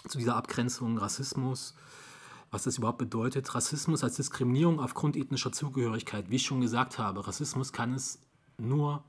zu 0.08 0.18
dieser 0.18 0.34
Abgrenzung 0.34 0.98
Rassismus, 0.98 1.74
was 2.50 2.64
das 2.64 2.78
überhaupt 2.78 2.98
bedeutet. 2.98 3.54
Rassismus 3.54 4.02
als 4.02 4.16
Diskriminierung 4.16 4.80
aufgrund 4.80 5.16
ethnischer 5.16 5.52
Zugehörigkeit. 5.52 6.30
Wie 6.30 6.36
ich 6.36 6.46
schon 6.46 6.60
gesagt 6.60 6.98
habe, 6.98 7.24
Rassismus 7.26 7.72
kann 7.72 7.94
es 7.94 8.18
nur 8.58 9.04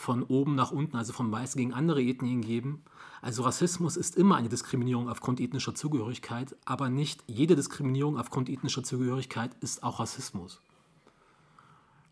von 0.00 0.22
oben 0.22 0.54
nach 0.54 0.70
unten, 0.70 0.96
also 0.96 1.12
von 1.12 1.30
Weißen 1.30 1.58
gegen 1.58 1.74
andere 1.74 2.00
Ethnien 2.00 2.40
geben. 2.40 2.82
Also 3.20 3.42
Rassismus 3.42 3.98
ist 3.98 4.16
immer 4.16 4.36
eine 4.36 4.48
Diskriminierung 4.48 5.10
aufgrund 5.10 5.40
ethnischer 5.40 5.74
Zugehörigkeit, 5.74 6.56
aber 6.64 6.88
nicht 6.88 7.22
jede 7.26 7.54
Diskriminierung 7.54 8.18
aufgrund 8.18 8.48
ethnischer 8.48 8.82
Zugehörigkeit 8.82 9.54
ist 9.60 9.82
auch 9.82 10.00
Rassismus. 10.00 10.62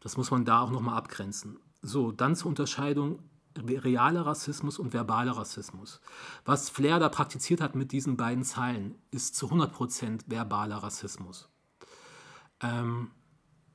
Das 0.01 0.19
muss 0.19 0.31
man 0.31 0.45
da 0.45 0.61
auch 0.61 0.71
nochmal 0.71 0.99
abgrenzen. 0.99 1.59
So, 1.81 2.13
dann 2.13 2.37
zur 2.37 2.51
Unterscheidung 2.51 3.21
realer 3.57 4.27
Rassismus 4.27 4.79
und 4.79 4.93
verbaler 4.93 5.33
Rassismus. 5.33 6.03
Was 6.45 6.69
Flair 6.69 6.99
da 6.99 7.09
praktiziert 7.09 7.63
hat 7.63 7.75
mit 7.75 7.93
diesen 7.93 8.19
beiden 8.19 8.45
Zeilen, 8.45 8.97
ist 9.11 9.35
zu 9.35 9.47
100% 9.47 10.25
verbaler 10.27 10.77
Rassismus. 10.77 11.49
Ähm, 12.61 13.13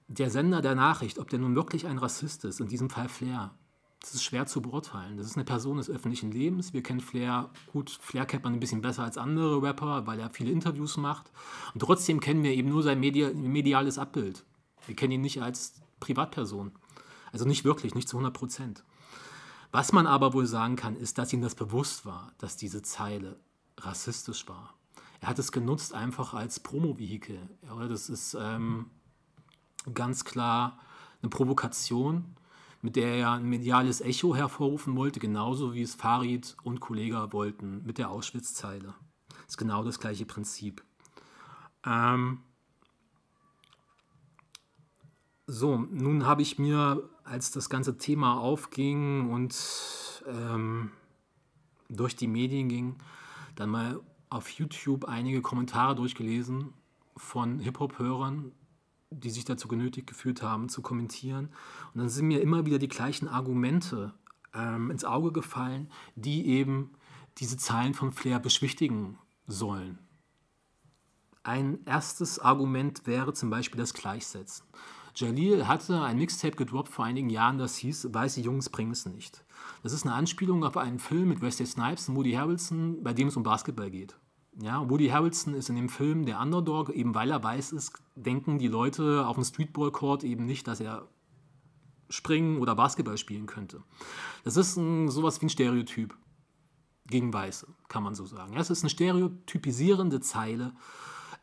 der 0.07 0.29
Sender 0.29 0.61
der 0.61 0.75
Nachricht, 0.75 1.17
ob 1.17 1.29
der 1.29 1.39
nun 1.39 1.55
wirklich 1.55 1.87
ein 1.87 1.97
Rassist 1.97 2.45
ist, 2.45 2.59
in 2.59 2.67
diesem 2.67 2.91
Fall 2.91 3.09
Flair, 3.09 3.55
das 4.03 4.15
ist 4.15 4.23
schwer 4.23 4.45
zu 4.45 4.61
beurteilen. 4.61 5.15
Das 5.15 5.27
ist 5.27 5.37
eine 5.37 5.45
Person 5.45 5.77
des 5.77 5.89
öffentlichen 5.89 6.29
Lebens. 6.29 6.73
Wir 6.73 6.83
kennen 6.83 6.99
Flair, 6.99 7.49
gut, 7.71 7.89
Flair 7.89 8.25
kennt 8.25 8.43
man 8.43 8.51
ein 8.51 8.59
bisschen 8.59 8.81
besser 8.81 9.05
als 9.05 9.17
andere 9.17 9.61
Rapper, 9.61 10.05
weil 10.05 10.19
er 10.19 10.29
viele 10.29 10.51
Interviews 10.51 10.97
macht. 10.97 11.31
Und 11.73 11.79
trotzdem 11.79 12.19
kennen 12.19 12.43
wir 12.43 12.51
eben 12.51 12.67
nur 12.67 12.83
sein 12.83 12.99
Media, 12.99 13.31
mediales 13.33 13.97
Abbild. 13.97 14.43
Wir 14.87 14.95
kennen 14.97 15.13
ihn 15.13 15.21
nicht 15.21 15.41
als 15.41 15.75
Privatperson. 16.01 16.73
Also 17.31 17.45
nicht 17.45 17.63
wirklich, 17.63 17.95
nicht 17.95 18.09
zu 18.09 18.17
100 18.17 18.33
Prozent. 18.33 18.83
Was 19.71 19.93
man 19.93 20.05
aber 20.05 20.33
wohl 20.33 20.47
sagen 20.47 20.75
kann, 20.75 20.97
ist, 20.97 21.17
dass 21.17 21.31
ihm 21.31 21.41
das 21.41 21.55
bewusst 21.55 22.05
war, 22.05 22.33
dass 22.39 22.57
diese 22.57 22.81
Zeile 22.81 23.39
rassistisch 23.77 24.49
war. 24.49 24.73
Er 25.21 25.29
hat 25.29 25.39
es 25.39 25.53
genutzt 25.53 25.93
einfach 25.93 26.33
als 26.33 26.59
Promo-Vehikel. 26.59 27.39
Das 27.87 28.09
ist 28.09 28.35
ähm, 28.37 28.87
ganz 29.93 30.25
klar 30.25 30.77
eine 31.21 31.29
Provokation, 31.29 32.35
mit 32.83 32.97
der 32.97 33.15
er 33.15 33.31
ein 33.31 33.45
mediales 33.45 34.01
Echo 34.01 34.35
hervorrufen 34.35 34.95
wollte, 34.97 35.21
genauso 35.21 35.73
wie 35.73 35.81
es 35.81 35.95
Farid 35.95 36.57
und 36.63 36.81
Kollega 36.81 37.31
wollten 37.31 37.81
mit 37.85 37.97
der 37.97 38.11
Auschwitz-Zeile. 38.11 38.93
Das 39.29 39.51
ist 39.51 39.57
genau 39.57 39.85
das 39.85 39.99
gleiche 39.99 40.25
Prinzip. 40.25 40.83
Ähm 41.85 42.39
so, 45.47 45.77
nun 45.77 46.25
habe 46.25 46.41
ich 46.41 46.59
mir, 46.59 47.09
als 47.23 47.51
das 47.51 47.69
ganze 47.69 47.97
Thema 47.97 48.37
aufging 48.37 49.31
und 49.31 50.23
ähm, 50.27 50.91
durch 51.87 52.17
die 52.17 52.27
Medien 52.27 52.67
ging, 52.67 52.97
dann 53.55 53.69
mal 53.69 54.01
auf 54.29 54.49
YouTube 54.49 55.05
einige 55.05 55.41
Kommentare 55.41 55.95
durchgelesen 55.95 56.73
von 57.15 57.59
Hip-Hop-Hörern, 57.59 58.51
die 59.19 59.29
sich 59.29 59.45
dazu 59.45 59.67
genötigt 59.67 60.07
gefühlt 60.07 60.41
haben, 60.41 60.69
zu 60.69 60.81
kommentieren. 60.81 61.49
Und 61.93 61.99
dann 61.99 62.09
sind 62.09 62.27
mir 62.27 62.41
immer 62.41 62.65
wieder 62.65 62.79
die 62.79 62.87
gleichen 62.87 63.27
Argumente 63.27 64.13
ähm, 64.53 64.91
ins 64.91 65.05
Auge 65.05 65.31
gefallen, 65.31 65.89
die 66.15 66.47
eben 66.47 66.91
diese 67.37 67.57
Zeilen 67.57 67.93
von 67.93 68.11
Flair 68.11 68.39
beschwichtigen 68.39 69.17
sollen. 69.47 69.99
Ein 71.43 71.79
erstes 71.85 72.39
Argument 72.39 73.05
wäre 73.05 73.33
zum 73.33 73.49
Beispiel 73.49 73.79
das 73.79 73.93
Gleichsetzen. 73.93 74.65
Jalil 75.15 75.67
hatte 75.67 76.01
ein 76.01 76.17
Mixtape 76.17 76.55
gedroppt 76.55 76.89
vor 76.89 77.05
einigen 77.05 77.29
Jahren, 77.29 77.57
das 77.57 77.75
hieß 77.75 78.13
Weiße 78.13 78.41
Jungs 78.41 78.69
bringen 78.69 78.91
es 78.91 79.05
nicht. 79.05 79.43
Das 79.83 79.93
ist 79.93 80.05
eine 80.05 80.15
Anspielung 80.15 80.63
auf 80.63 80.77
einen 80.77 80.99
Film 80.99 81.29
mit 81.29 81.41
Wesley 81.41 81.67
Snipes 81.67 82.09
und 82.09 82.15
Woody 82.15 82.31
Harrelson, 82.31 83.03
bei 83.03 83.13
dem 83.13 83.27
es 83.27 83.35
um 83.35 83.43
Basketball 83.43 83.91
geht. 83.91 84.15
Ja, 84.61 84.87
Woody 84.89 85.07
Harrelson 85.07 85.55
ist 85.55 85.69
in 85.69 85.75
dem 85.75 85.89
Film 85.89 86.25
der 86.25 86.39
Underdog, 86.39 86.89
eben 86.89 87.15
weil 87.15 87.31
er 87.31 87.43
weiß 87.43 87.71
ist, 87.71 87.93
denken 88.15 88.59
die 88.59 88.67
Leute 88.67 89.25
auf 89.25 89.35
dem 89.35 89.43
Streetball-Court 89.43 90.23
eben 90.23 90.45
nicht, 90.45 90.67
dass 90.67 90.79
er 90.79 91.07
springen 92.09 92.59
oder 92.59 92.75
Basketball 92.75 93.17
spielen 93.17 93.47
könnte. 93.47 93.81
Das 94.43 94.55
ist 94.55 94.77
ein, 94.77 95.09
sowas 95.09 95.41
wie 95.41 95.47
ein 95.47 95.49
Stereotyp 95.49 96.15
gegen 97.07 97.33
Weiße, 97.33 97.67
kann 97.87 98.03
man 98.03 98.13
so 98.13 98.25
sagen. 98.25 98.53
Ja, 98.53 98.59
es 98.59 98.69
ist 98.69 98.83
eine 98.83 98.91
stereotypisierende 98.91 100.21
Zeile 100.21 100.73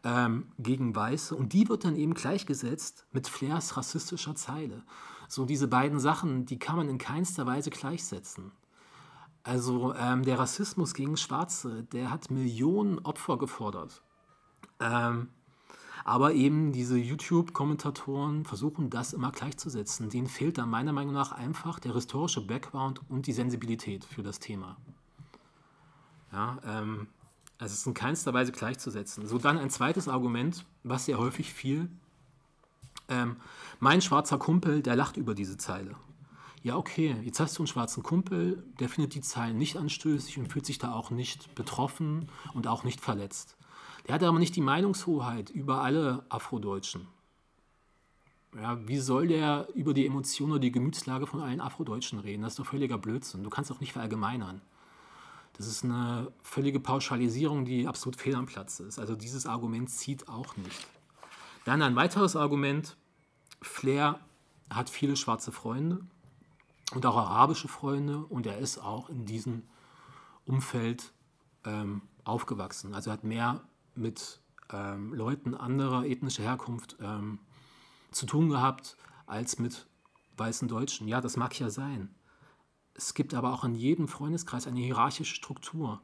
ähm, 0.05 0.53
gegen 0.59 0.95
Weiße 0.95 1.35
und 1.35 1.53
die 1.53 1.69
wird 1.69 1.85
dann 1.85 1.97
eben 1.97 2.15
gleichgesetzt 2.15 3.07
mit 3.13 3.27
Flairs 3.27 3.77
rassistischer 3.77 4.37
Zeile. 4.37 4.85
So 5.29 5.45
diese 5.45 5.69
beiden 5.69 5.99
Sachen, 5.99 6.47
die 6.47 6.59
kann 6.59 6.77
man 6.77 6.89
in 6.89 6.99
keinster 6.99 7.47
Weise 7.47 7.71
gleichsetzen. 7.71 8.53
Also 9.43 9.95
ähm, 9.95 10.25
der 10.25 10.39
Rassismus 10.39 10.95
gegen 10.95 11.17
Schwarze, 11.17 11.85
der 11.85 12.11
hat 12.11 12.31
Millionen 12.31 12.99
Opfer 13.01 13.39
gefordert. 13.39 14.03
Ähm, 14.81 15.29
aber 16.05 16.33
eben 16.33 16.73
diese 16.73 16.97
YouTube-Kommentatoren 16.97 18.45
versuchen 18.45 18.91
das 18.91 19.13
immer 19.13 19.33
gleichzusetzen. 19.33 20.09
Denen 20.09 20.27
fehlt 20.27 20.59
da 20.59 20.67
meiner 20.67 20.93
Meinung 20.93 21.15
nach 21.15 21.33
einfach 21.33 21.79
der 21.79 21.95
historische 21.95 22.41
Background 22.41 23.01
und 23.09 23.27
die 23.27 23.33
Sensibilität 23.33 24.05
für 24.05 24.23
das 24.23 24.39
Thema. 24.41 24.77
Ja, 26.33 26.59
ähm, 26.65 27.09
also 27.59 27.73
es 27.73 27.81
ist 27.81 27.87
in 27.87 27.95
keinster 27.95 28.33
Weise 28.33 28.53
gleichzusetzen. 28.53 29.27
So 29.27 29.39
dann 29.39 29.59
ein 29.59 29.71
zweites 29.71 30.09
Argument, 30.09 30.65
was 30.83 31.05
sehr 31.05 31.19
häufig 31.19 31.53
fiel. 31.53 31.91
Ähm, 33.09 33.37
mein 33.81 34.01
schwarzer 34.01 34.39
Kumpel, 34.39 34.83
der 34.83 34.97
lacht 34.97 35.17
über 35.17 35.35
diese 35.35 35.59
Zeile. 35.59 35.97
Ja, 36.63 36.77
okay, 36.77 37.17
jetzt 37.23 37.41
hast 37.41 37.57
du 37.57 37.63
einen 37.63 37.69
schwarzen 37.69 38.03
Kumpel, 38.03 38.63
der 38.81 38.91
findet 38.91 39.15
die 39.15 39.23
Zeilen 39.23 39.57
nicht 39.57 39.79
anstößig 39.79 40.39
und 40.39 40.53
fühlt 40.53 40.67
sich 40.67 40.77
da 40.79 40.93
auch 40.93 41.11
nicht 41.11 41.55
betroffen 41.55 42.29
und 42.53 42.67
auch 42.67 42.85
nicht 42.85 43.01
verletzt. 43.01 43.57
Der 44.07 44.15
hat 44.15 44.23
aber 44.23 44.39
nicht 44.39 44.57
die 44.57 44.61
Meinungshoheit 44.61 45.49
über 45.49 45.81
alle 45.81 46.23
Afrodeutschen. 46.29 47.09
Ja, 48.55 48.87
wie 48.87 48.99
soll 48.99 49.29
der 49.29 49.69
über 49.75 49.95
die 49.95 50.05
Emotionen 50.05 50.53
oder 50.53 50.61
die 50.61 50.73
Gemütslage 50.73 51.27
von 51.27 51.41
allen 51.41 51.63
Afrodeutschen 51.63 52.19
reden? 52.19 52.43
Das 52.43 52.53
ist 52.53 52.59
doch 52.59 52.67
völliger 52.67 52.99
Blödsinn. 52.99 53.43
Du 53.43 53.49
kannst 53.49 53.73
auch 53.73 53.81
nicht 53.81 53.93
verallgemeinern. 53.93 54.61
Das 55.57 55.67
ist 55.67 55.85
eine 55.85 56.31
völlige 56.43 56.81
Pauschalisierung, 56.81 57.65
die 57.65 57.87
absolut 57.87 58.17
fehl 58.17 58.35
am 58.35 58.47
Platz 58.47 58.81
ist. 58.81 58.99
Also 58.99 59.15
dieses 59.15 59.47
Argument 59.47 59.89
zieht 59.89 60.29
auch 60.29 60.57
nicht. 60.57 60.87
Dann 61.65 61.81
ein 61.81 61.97
weiteres 61.97 62.37
Argument. 62.37 62.97
Flair 63.63 64.21
hat 64.69 64.91
viele 64.91 65.17
schwarze 65.17 65.53
Freunde 65.53 66.01
und 66.95 67.07
auch 67.07 67.17
arabische 67.17 67.69
Freunde 67.69 68.25
und 68.25 68.47
er 68.47 68.59
ist 68.59 68.79
auch 68.79 69.09
in 69.09 69.27
diesem 69.27 69.63
Umfeld 70.45 71.13
ähm, 71.65 72.03
aufgewachsen. 72.25 72.95
Also 72.95 73.11
er 73.11 73.15
hat 73.15 73.25
mehr 73.25 73.63
mit 73.95 74.41
ähm, 74.73 75.13
Leuten 75.15 75.55
anderer 75.55 76.05
ethnischer 76.05 76.43
Herkunft 76.43 76.97
ähm, 77.01 77.39
zu 78.11 78.27
tun 78.27 78.49
gehabt 78.49 78.97
als 79.27 79.59
mit 79.59 79.87
weißen 80.37 80.69
Deutschen. 80.69 81.07
Ja, 81.07 81.21
das 81.21 81.37
mag 81.37 81.59
ja 81.59 81.71
sein. 81.71 82.15
Es 82.95 83.15
gibt 83.15 83.35
aber 83.35 83.53
auch 83.53 83.65
in 83.65 83.75
jedem 83.75 84.09
Freundeskreis 84.09 84.67
eine 84.67 84.81
hierarchische 84.81 85.35
Struktur. 85.35 86.03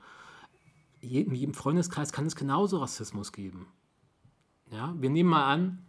In 1.01 1.35
jedem 1.35 1.55
Freundeskreis 1.55 2.13
kann 2.13 2.27
es 2.27 2.37
genauso 2.37 2.79
Rassismus 2.79 3.33
geben. 3.33 3.69
Ja, 4.71 4.95
wir 4.97 5.11
nehmen 5.11 5.31
mal 5.31 5.53
an, 5.53 5.87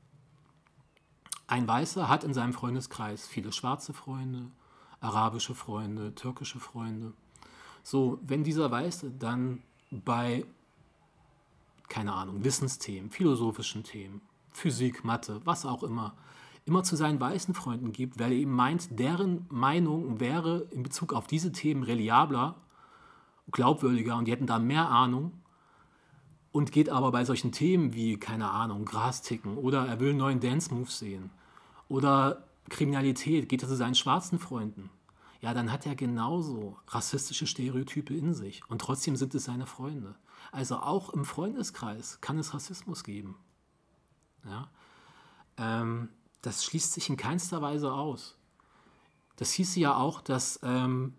ein 1.47 1.67
Weißer 1.67 2.09
hat 2.09 2.23
in 2.23 2.33
seinem 2.33 2.53
Freundeskreis 2.53 3.25
viele 3.25 3.51
schwarze 3.51 3.93
Freunde, 3.93 4.51
arabische 4.99 5.55
Freunde, 5.55 6.13
türkische 6.15 6.59
Freunde. 6.59 7.13
So, 7.83 8.19
wenn 8.25 8.43
dieser 8.43 8.69
Weiße 8.71 9.11
dann 9.11 9.61
bei 9.91 10.45
keine 11.87 12.13
Ahnung, 12.13 12.43
Wissensthemen, 12.43 13.09
philosophischen 13.09 13.83
Themen, 13.83 14.21
Physik, 14.51 15.03
Mathe, 15.03 15.41
was 15.45 15.65
auch 15.65 15.83
immer, 15.83 16.15
immer 16.65 16.83
zu 16.83 16.95
seinen 16.95 17.19
weißen 17.19 17.53
Freunden 17.53 17.91
gibt, 17.91 18.19
weil 18.19 18.31
er 18.31 18.37
eben 18.37 18.51
meint, 18.51 18.99
deren 18.99 19.45
Meinung 19.49 20.19
wäre 20.19 20.67
in 20.71 20.83
Bezug 20.83 21.13
auf 21.13 21.27
diese 21.27 21.51
Themen 21.51 21.83
reliabler, 21.83 22.55
glaubwürdiger 23.51 24.17
und 24.17 24.25
die 24.25 24.31
hätten 24.31 24.47
da 24.47 24.59
mehr 24.59 24.89
Ahnung 24.89 25.31
und 26.51 26.71
geht 26.71 26.89
aber 26.89 27.11
bei 27.11 27.23
solchen 27.23 27.51
Themen 27.51 27.93
wie, 27.93 28.17
keine 28.17 28.49
Ahnung, 28.51 28.83
Grasticken 28.83 29.57
oder 29.57 29.87
er 29.87 29.99
will 29.99 30.09
einen 30.09 30.17
neuen 30.17 30.39
Dance-Move 30.39 30.91
sehen 30.91 31.29
oder 31.87 32.46
Kriminalität, 32.69 33.49
geht 33.49 33.63
er 33.63 33.69
zu 33.69 33.75
seinen 33.75 33.95
schwarzen 33.95 34.39
Freunden. 34.39 34.89
Ja, 35.41 35.53
dann 35.53 35.71
hat 35.71 35.85
er 35.85 35.95
genauso 35.95 36.77
rassistische 36.87 37.45
Stereotype 37.45 38.13
in 38.13 38.33
sich 38.33 38.61
und 38.69 38.79
trotzdem 38.81 39.15
sind 39.15 39.35
es 39.35 39.45
seine 39.45 39.67
Freunde. 39.67 40.15
Also 40.51 40.77
auch 40.77 41.09
im 41.09 41.25
Freundeskreis 41.25 42.19
kann 42.21 42.39
es 42.39 42.53
Rassismus 42.53 43.03
geben. 43.03 43.35
Ja? 44.45 44.69
Ähm, 45.57 46.09
das 46.41 46.63
schließt 46.65 46.93
sich 46.93 47.09
in 47.09 47.17
keinster 47.17 47.61
Weise 47.61 47.93
aus. 47.93 48.35
Das 49.35 49.51
hieße 49.51 49.79
ja 49.79 49.95
auch, 49.95 50.21
dass 50.21 50.59
ähm, 50.63 51.13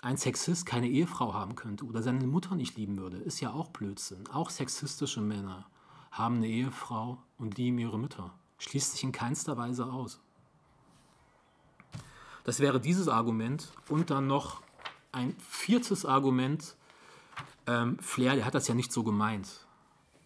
ein 0.00 0.16
Sexist 0.16 0.66
keine 0.66 0.88
Ehefrau 0.88 1.32
haben 1.32 1.54
könnte 1.54 1.84
oder 1.84 2.02
seine 2.02 2.26
Mutter 2.26 2.56
nicht 2.56 2.76
lieben 2.76 2.98
würde. 2.98 3.18
Ist 3.18 3.40
ja 3.40 3.52
auch 3.52 3.68
Blödsinn. 3.68 4.26
Auch 4.28 4.50
sexistische 4.50 5.20
Männer 5.20 5.66
haben 6.10 6.36
eine 6.36 6.48
Ehefrau 6.48 7.22
und 7.38 7.56
lieben 7.56 7.78
ihre 7.78 7.98
Mütter. 7.98 8.34
Schließt 8.58 8.92
sich 8.92 9.04
in 9.04 9.12
keinster 9.12 9.56
Weise 9.56 9.86
aus. 9.92 10.20
Das 12.44 12.60
wäre 12.60 12.80
dieses 12.80 13.08
Argument. 13.08 13.72
Und 13.88 14.10
dann 14.10 14.26
noch 14.26 14.62
ein 15.12 15.36
viertes 15.38 16.04
Argument, 16.04 16.76
ähm, 17.66 17.98
Flair, 17.98 18.34
der 18.34 18.44
hat 18.44 18.54
das 18.54 18.68
ja 18.68 18.74
nicht 18.74 18.92
so 18.92 19.04
gemeint. 19.04 19.66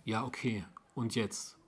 Ja, 0.04 0.24
okay. 0.24 0.64
Und 0.94 1.14
jetzt? 1.14 1.58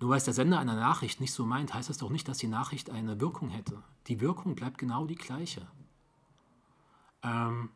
Nur 0.00 0.10
weil 0.10 0.18
es 0.18 0.24
der 0.24 0.34
Sender 0.34 0.58
einer 0.58 0.76
Nachricht 0.76 1.20
nicht 1.20 1.32
so 1.32 1.44
meint, 1.44 1.74
heißt 1.74 1.88
das 1.88 1.98
doch 1.98 2.10
nicht, 2.10 2.28
dass 2.28 2.38
die 2.38 2.48
Nachricht 2.48 2.90
eine 2.90 3.20
Wirkung 3.20 3.48
hätte. 3.48 3.82
Die 4.06 4.20
Wirkung 4.20 4.54
bleibt 4.54 4.78
genau 4.78 5.06
die 5.06 5.16
gleiche. 5.16 5.66
Ähm, 7.22 7.70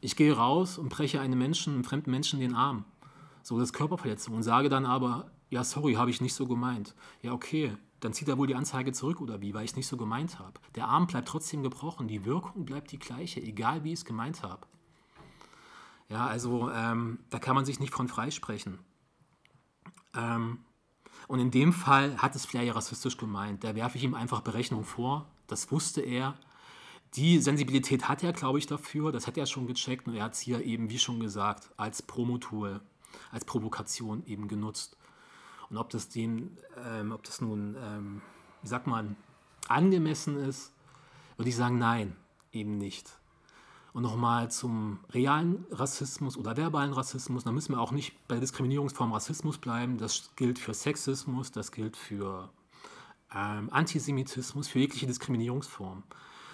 ich 0.00 0.16
gehe 0.16 0.34
raus 0.34 0.78
und 0.78 0.88
breche 0.88 1.20
einem 1.20 1.38
Menschen, 1.38 1.74
einem 1.74 1.84
fremden 1.84 2.10
Menschen 2.10 2.40
den 2.40 2.54
Arm. 2.54 2.84
So, 3.42 3.58
das 3.58 3.70
ist 3.70 3.72
Körperverletzung. 3.74 4.34
Und 4.34 4.42
sage 4.42 4.68
dann 4.68 4.86
aber, 4.86 5.30
ja, 5.50 5.64
sorry, 5.64 5.94
habe 5.94 6.10
ich 6.10 6.20
nicht 6.20 6.34
so 6.34 6.46
gemeint. 6.46 6.94
Ja, 7.22 7.32
okay, 7.32 7.76
dann 8.00 8.12
zieht 8.12 8.28
er 8.28 8.38
wohl 8.38 8.46
die 8.46 8.54
Anzeige 8.54 8.92
zurück 8.92 9.20
oder 9.20 9.40
wie, 9.40 9.54
weil 9.54 9.64
ich 9.64 9.72
es 9.72 9.76
nicht 9.76 9.86
so 9.86 9.96
gemeint 9.96 10.38
habe. 10.38 10.60
Der 10.74 10.88
Arm 10.88 11.06
bleibt 11.06 11.28
trotzdem 11.28 11.62
gebrochen. 11.62 12.08
Die 12.08 12.24
Wirkung 12.24 12.64
bleibt 12.64 12.92
die 12.92 12.98
gleiche, 12.98 13.40
egal 13.40 13.84
wie 13.84 13.92
ich 13.92 14.00
es 14.00 14.04
gemeint 14.04 14.42
habe. 14.42 14.66
Ja, 16.08 16.26
also 16.26 16.70
ähm, 16.70 17.20
da 17.30 17.38
kann 17.38 17.54
man 17.54 17.64
sich 17.64 17.78
nicht 17.78 17.92
von 17.92 18.08
freisprechen. 18.08 18.78
Ähm, 20.14 20.58
und 21.28 21.38
in 21.38 21.50
dem 21.50 21.72
Fall 21.72 22.16
hat 22.18 22.34
es 22.34 22.46
Flair 22.46 22.64
ja 22.64 22.72
rassistisch 22.72 23.16
gemeint. 23.16 23.62
Da 23.62 23.76
werfe 23.76 23.98
ich 23.98 24.04
ihm 24.04 24.14
einfach 24.14 24.40
Berechnung 24.40 24.84
vor. 24.84 25.30
Das 25.46 25.70
wusste 25.70 26.00
er. 26.00 26.36
Die 27.14 27.38
Sensibilität 27.38 28.08
hat 28.08 28.24
er, 28.24 28.32
glaube 28.32 28.58
ich, 28.58 28.66
dafür. 28.66 29.12
Das 29.12 29.26
hat 29.26 29.36
er 29.36 29.46
schon 29.46 29.66
gecheckt. 29.66 30.08
Und 30.08 30.16
er 30.16 30.24
hat 30.24 30.34
es 30.34 30.40
hier 30.40 30.64
eben, 30.64 30.90
wie 30.90 30.98
schon 30.98 31.20
gesagt, 31.20 31.70
als 31.76 32.02
Promotool, 32.02 32.80
als 33.30 33.44
Provokation 33.44 34.24
eben 34.26 34.48
genutzt. 34.48 34.96
Und 35.70 35.76
ob 35.78 35.88
das, 35.90 36.08
dem, 36.08 36.56
ähm, 36.84 37.12
ob 37.12 37.22
das 37.22 37.40
nun, 37.40 37.76
ähm, 37.80 38.22
sagt 38.64 38.86
man, 38.86 39.16
angemessen 39.68 40.36
ist, 40.36 40.72
würde 41.36 41.48
ich 41.48 41.56
sagen, 41.56 41.78
nein, 41.78 42.16
eben 42.52 42.76
nicht. 42.76 43.10
Und 43.92 44.02
nochmal 44.02 44.50
zum 44.50 45.00
realen 45.10 45.64
Rassismus 45.70 46.36
oder 46.36 46.56
verbalen 46.56 46.92
Rassismus, 46.92 47.44
da 47.44 47.52
müssen 47.52 47.72
wir 47.72 47.80
auch 47.80 47.92
nicht 47.92 48.14
bei 48.28 48.38
Diskriminierungsform 48.38 49.12
Rassismus 49.12 49.58
bleiben. 49.58 49.98
Das 49.98 50.30
gilt 50.36 50.58
für 50.58 50.74
Sexismus, 50.74 51.50
das 51.50 51.72
gilt 51.72 51.96
für 51.96 52.50
ähm, 53.34 53.68
Antisemitismus, 53.70 54.68
für 54.68 54.78
jegliche 54.78 55.06
Diskriminierungsform. 55.06 56.02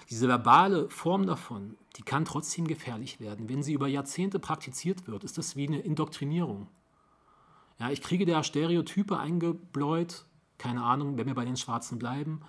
Diese 0.08 0.28
verbale 0.28 0.88
Form 0.88 1.26
davon, 1.26 1.76
die 1.96 2.02
kann 2.02 2.24
trotzdem 2.24 2.66
gefährlich 2.66 3.18
werden. 3.18 3.48
Wenn 3.48 3.62
sie 3.62 3.72
über 3.72 3.88
Jahrzehnte 3.88 4.38
praktiziert 4.38 5.06
wird, 5.06 5.24
ist 5.24 5.36
das 5.36 5.56
wie 5.56 5.66
eine 5.66 5.80
Indoktrinierung. 5.80 6.68
Ja, 7.78 7.90
ich 7.90 8.00
kriege 8.00 8.24
da 8.24 8.42
Stereotype 8.42 9.18
eingebläut, 9.18 10.24
keine 10.58 10.82
Ahnung, 10.82 11.18
wenn 11.18 11.26
wir 11.26 11.34
bei 11.34 11.44
den 11.44 11.56
Schwarzen 11.56 11.98
bleiben, 11.98 12.40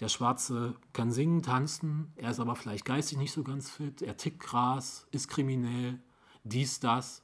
der 0.00 0.08
Schwarze 0.08 0.74
kann 0.92 1.10
singen, 1.10 1.42
tanzen, 1.42 2.12
er 2.16 2.30
ist 2.30 2.40
aber 2.40 2.56
vielleicht 2.56 2.84
geistig 2.84 3.18
nicht 3.18 3.32
so 3.32 3.42
ganz 3.42 3.70
fit, 3.70 4.02
er 4.02 4.16
tickt 4.16 4.40
Gras, 4.40 5.06
ist 5.10 5.28
kriminell, 5.28 6.00
dies, 6.44 6.80
das. 6.80 7.22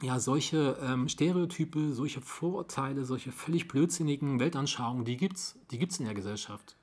Ja, 0.00 0.20
solche 0.20 0.78
ähm, 0.80 1.08
Stereotype, 1.08 1.92
solche 1.92 2.20
Vorurteile, 2.20 3.04
solche 3.04 3.32
völlig 3.32 3.68
blödsinnigen 3.68 4.38
Weltanschauungen, 4.38 5.04
die 5.04 5.16
gibt 5.16 5.36
es 5.36 5.58
die 5.70 5.78
gibt's 5.78 5.98
in 5.98 6.04
der 6.04 6.14
Gesellschaft. 6.14 6.76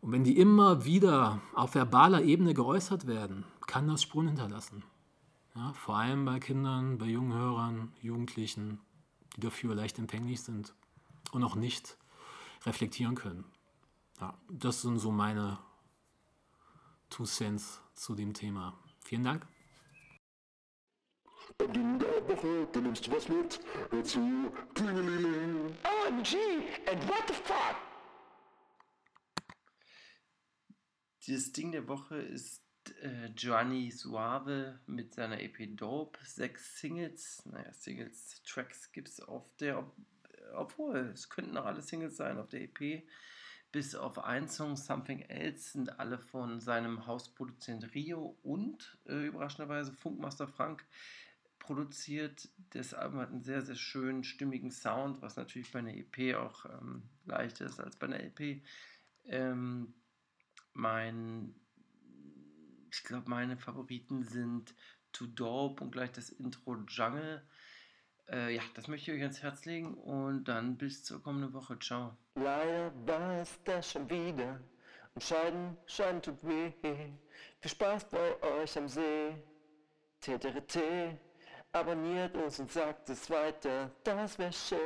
Und 0.00 0.12
wenn 0.12 0.24
die 0.24 0.38
immer 0.38 0.84
wieder 0.84 1.40
auf 1.54 1.74
verbaler 1.74 2.22
Ebene 2.22 2.54
geäußert 2.54 3.06
werden, 3.06 3.44
kann 3.66 3.88
das 3.88 4.02
Spuren 4.02 4.28
hinterlassen. 4.28 4.82
Ja, 5.58 5.72
vor 5.72 5.96
allem 5.96 6.24
bei 6.24 6.38
Kindern, 6.38 6.98
bei 6.98 7.06
jungen 7.06 7.36
Hörern, 7.36 7.92
Jugendlichen, 8.00 8.78
die 9.34 9.40
dafür 9.40 9.74
leicht 9.74 9.98
empfänglich 9.98 10.40
sind 10.40 10.72
und 11.32 11.42
auch 11.42 11.56
nicht 11.56 11.98
reflektieren 12.64 13.16
können. 13.16 13.44
Ja, 14.20 14.38
das 14.48 14.82
sind 14.82 15.00
so 15.00 15.10
meine 15.10 15.58
Two 17.10 17.24
Cents 17.24 17.80
zu 17.94 18.14
dem 18.14 18.34
Thema. 18.34 18.78
Vielen 19.00 19.24
Dank. 19.24 19.48
Ding 21.74 21.98
der 21.98 22.28
Woche, 22.28 22.68
du 22.72 22.80
nimmst 22.80 23.10
was 23.10 23.28
mit. 23.28 23.60
Hör 23.90 24.04
zu, 24.04 24.52
Klingelingeling. 24.74 25.76
OMG, 26.06 26.36
and 26.88 27.08
what 27.08 27.24
the 27.26 27.34
fuck? 27.34 27.74
Das 31.26 31.50
Ding 31.50 31.72
der 31.72 31.88
Woche 31.88 32.14
ist 32.14 32.67
äh, 33.02 33.30
Gianni 33.34 33.90
Suave 33.90 34.80
mit 34.86 35.14
seiner 35.14 35.40
EP 35.40 35.76
Dope. 35.76 36.18
Sechs 36.24 36.80
Singles, 36.80 37.44
naja, 37.46 37.72
Singles, 37.72 38.42
Tracks 38.44 38.92
gibt 38.92 39.08
es 39.08 39.20
auf 39.20 39.44
der, 39.56 39.90
obwohl, 40.54 41.10
es 41.14 41.28
könnten 41.28 41.56
auch 41.56 41.66
alle 41.66 41.82
Singles 41.82 42.16
sein 42.16 42.38
auf 42.38 42.48
der 42.48 42.62
EP. 42.62 43.06
Bis 43.70 43.94
auf 43.94 44.24
ein 44.24 44.48
Song, 44.48 44.76
Something 44.76 45.20
Else, 45.20 45.72
sind 45.72 46.00
alle 46.00 46.18
von 46.18 46.60
seinem 46.60 47.06
Hausproduzent 47.06 47.94
Rio 47.94 48.38
und 48.42 48.98
äh, 49.06 49.26
überraschenderweise 49.26 49.92
Funkmaster 49.92 50.48
Frank 50.48 50.86
produziert. 51.58 52.48
Das 52.70 52.94
Album 52.94 53.20
hat 53.20 53.30
einen 53.30 53.42
sehr, 53.42 53.60
sehr 53.60 53.76
schönen, 53.76 54.24
stimmigen 54.24 54.70
Sound, 54.70 55.20
was 55.20 55.36
natürlich 55.36 55.70
bei 55.70 55.80
einer 55.80 55.94
EP 55.94 56.34
auch 56.36 56.64
ähm, 56.64 57.02
leichter 57.26 57.66
ist 57.66 57.78
als 57.78 57.96
bei 57.96 58.06
einer 58.06 58.20
LP. 58.20 58.62
Ähm, 59.26 59.92
mein, 60.72 61.54
ich 62.90 63.04
glaube, 63.04 63.28
meine 63.28 63.56
Favoriten 63.56 64.22
sind 64.22 64.74
To 65.12 65.26
Dope 65.26 65.82
und 65.82 65.90
gleich 65.90 66.12
das 66.12 66.30
Intro 66.30 66.76
Jungle. 66.86 67.42
Äh, 68.30 68.54
ja, 68.56 68.62
das 68.74 68.88
möchte 68.88 69.10
ich 69.10 69.16
euch 69.16 69.22
ans 69.22 69.42
Herz 69.42 69.64
legen 69.64 69.94
und 69.94 70.44
dann 70.44 70.76
bis 70.76 71.02
zur 71.02 71.22
kommenden 71.22 71.52
Woche. 71.54 71.78
Ciao. 71.78 72.16
Leider 72.34 72.92
war 73.06 73.40
es 73.40 73.58
das 73.64 73.92
schon 73.92 74.08
wieder. 74.10 74.60
Und 75.14 75.24
Scheiden, 75.24 75.76
Scheiden 75.86 76.22
tut 76.22 76.46
weh. 76.46 76.72
Viel 77.60 77.70
Spaß 77.70 78.08
bei 78.10 78.42
euch 78.42 78.76
am 78.76 78.88
See. 78.88 79.34
TTRT, 80.20 81.16
abonniert 81.72 82.36
uns 82.36 82.58
und 82.58 82.70
sagt 82.70 83.08
es 83.08 83.30
weiter. 83.30 83.90
Das 84.04 84.38
wär 84.38 84.52
schön. 84.52 84.78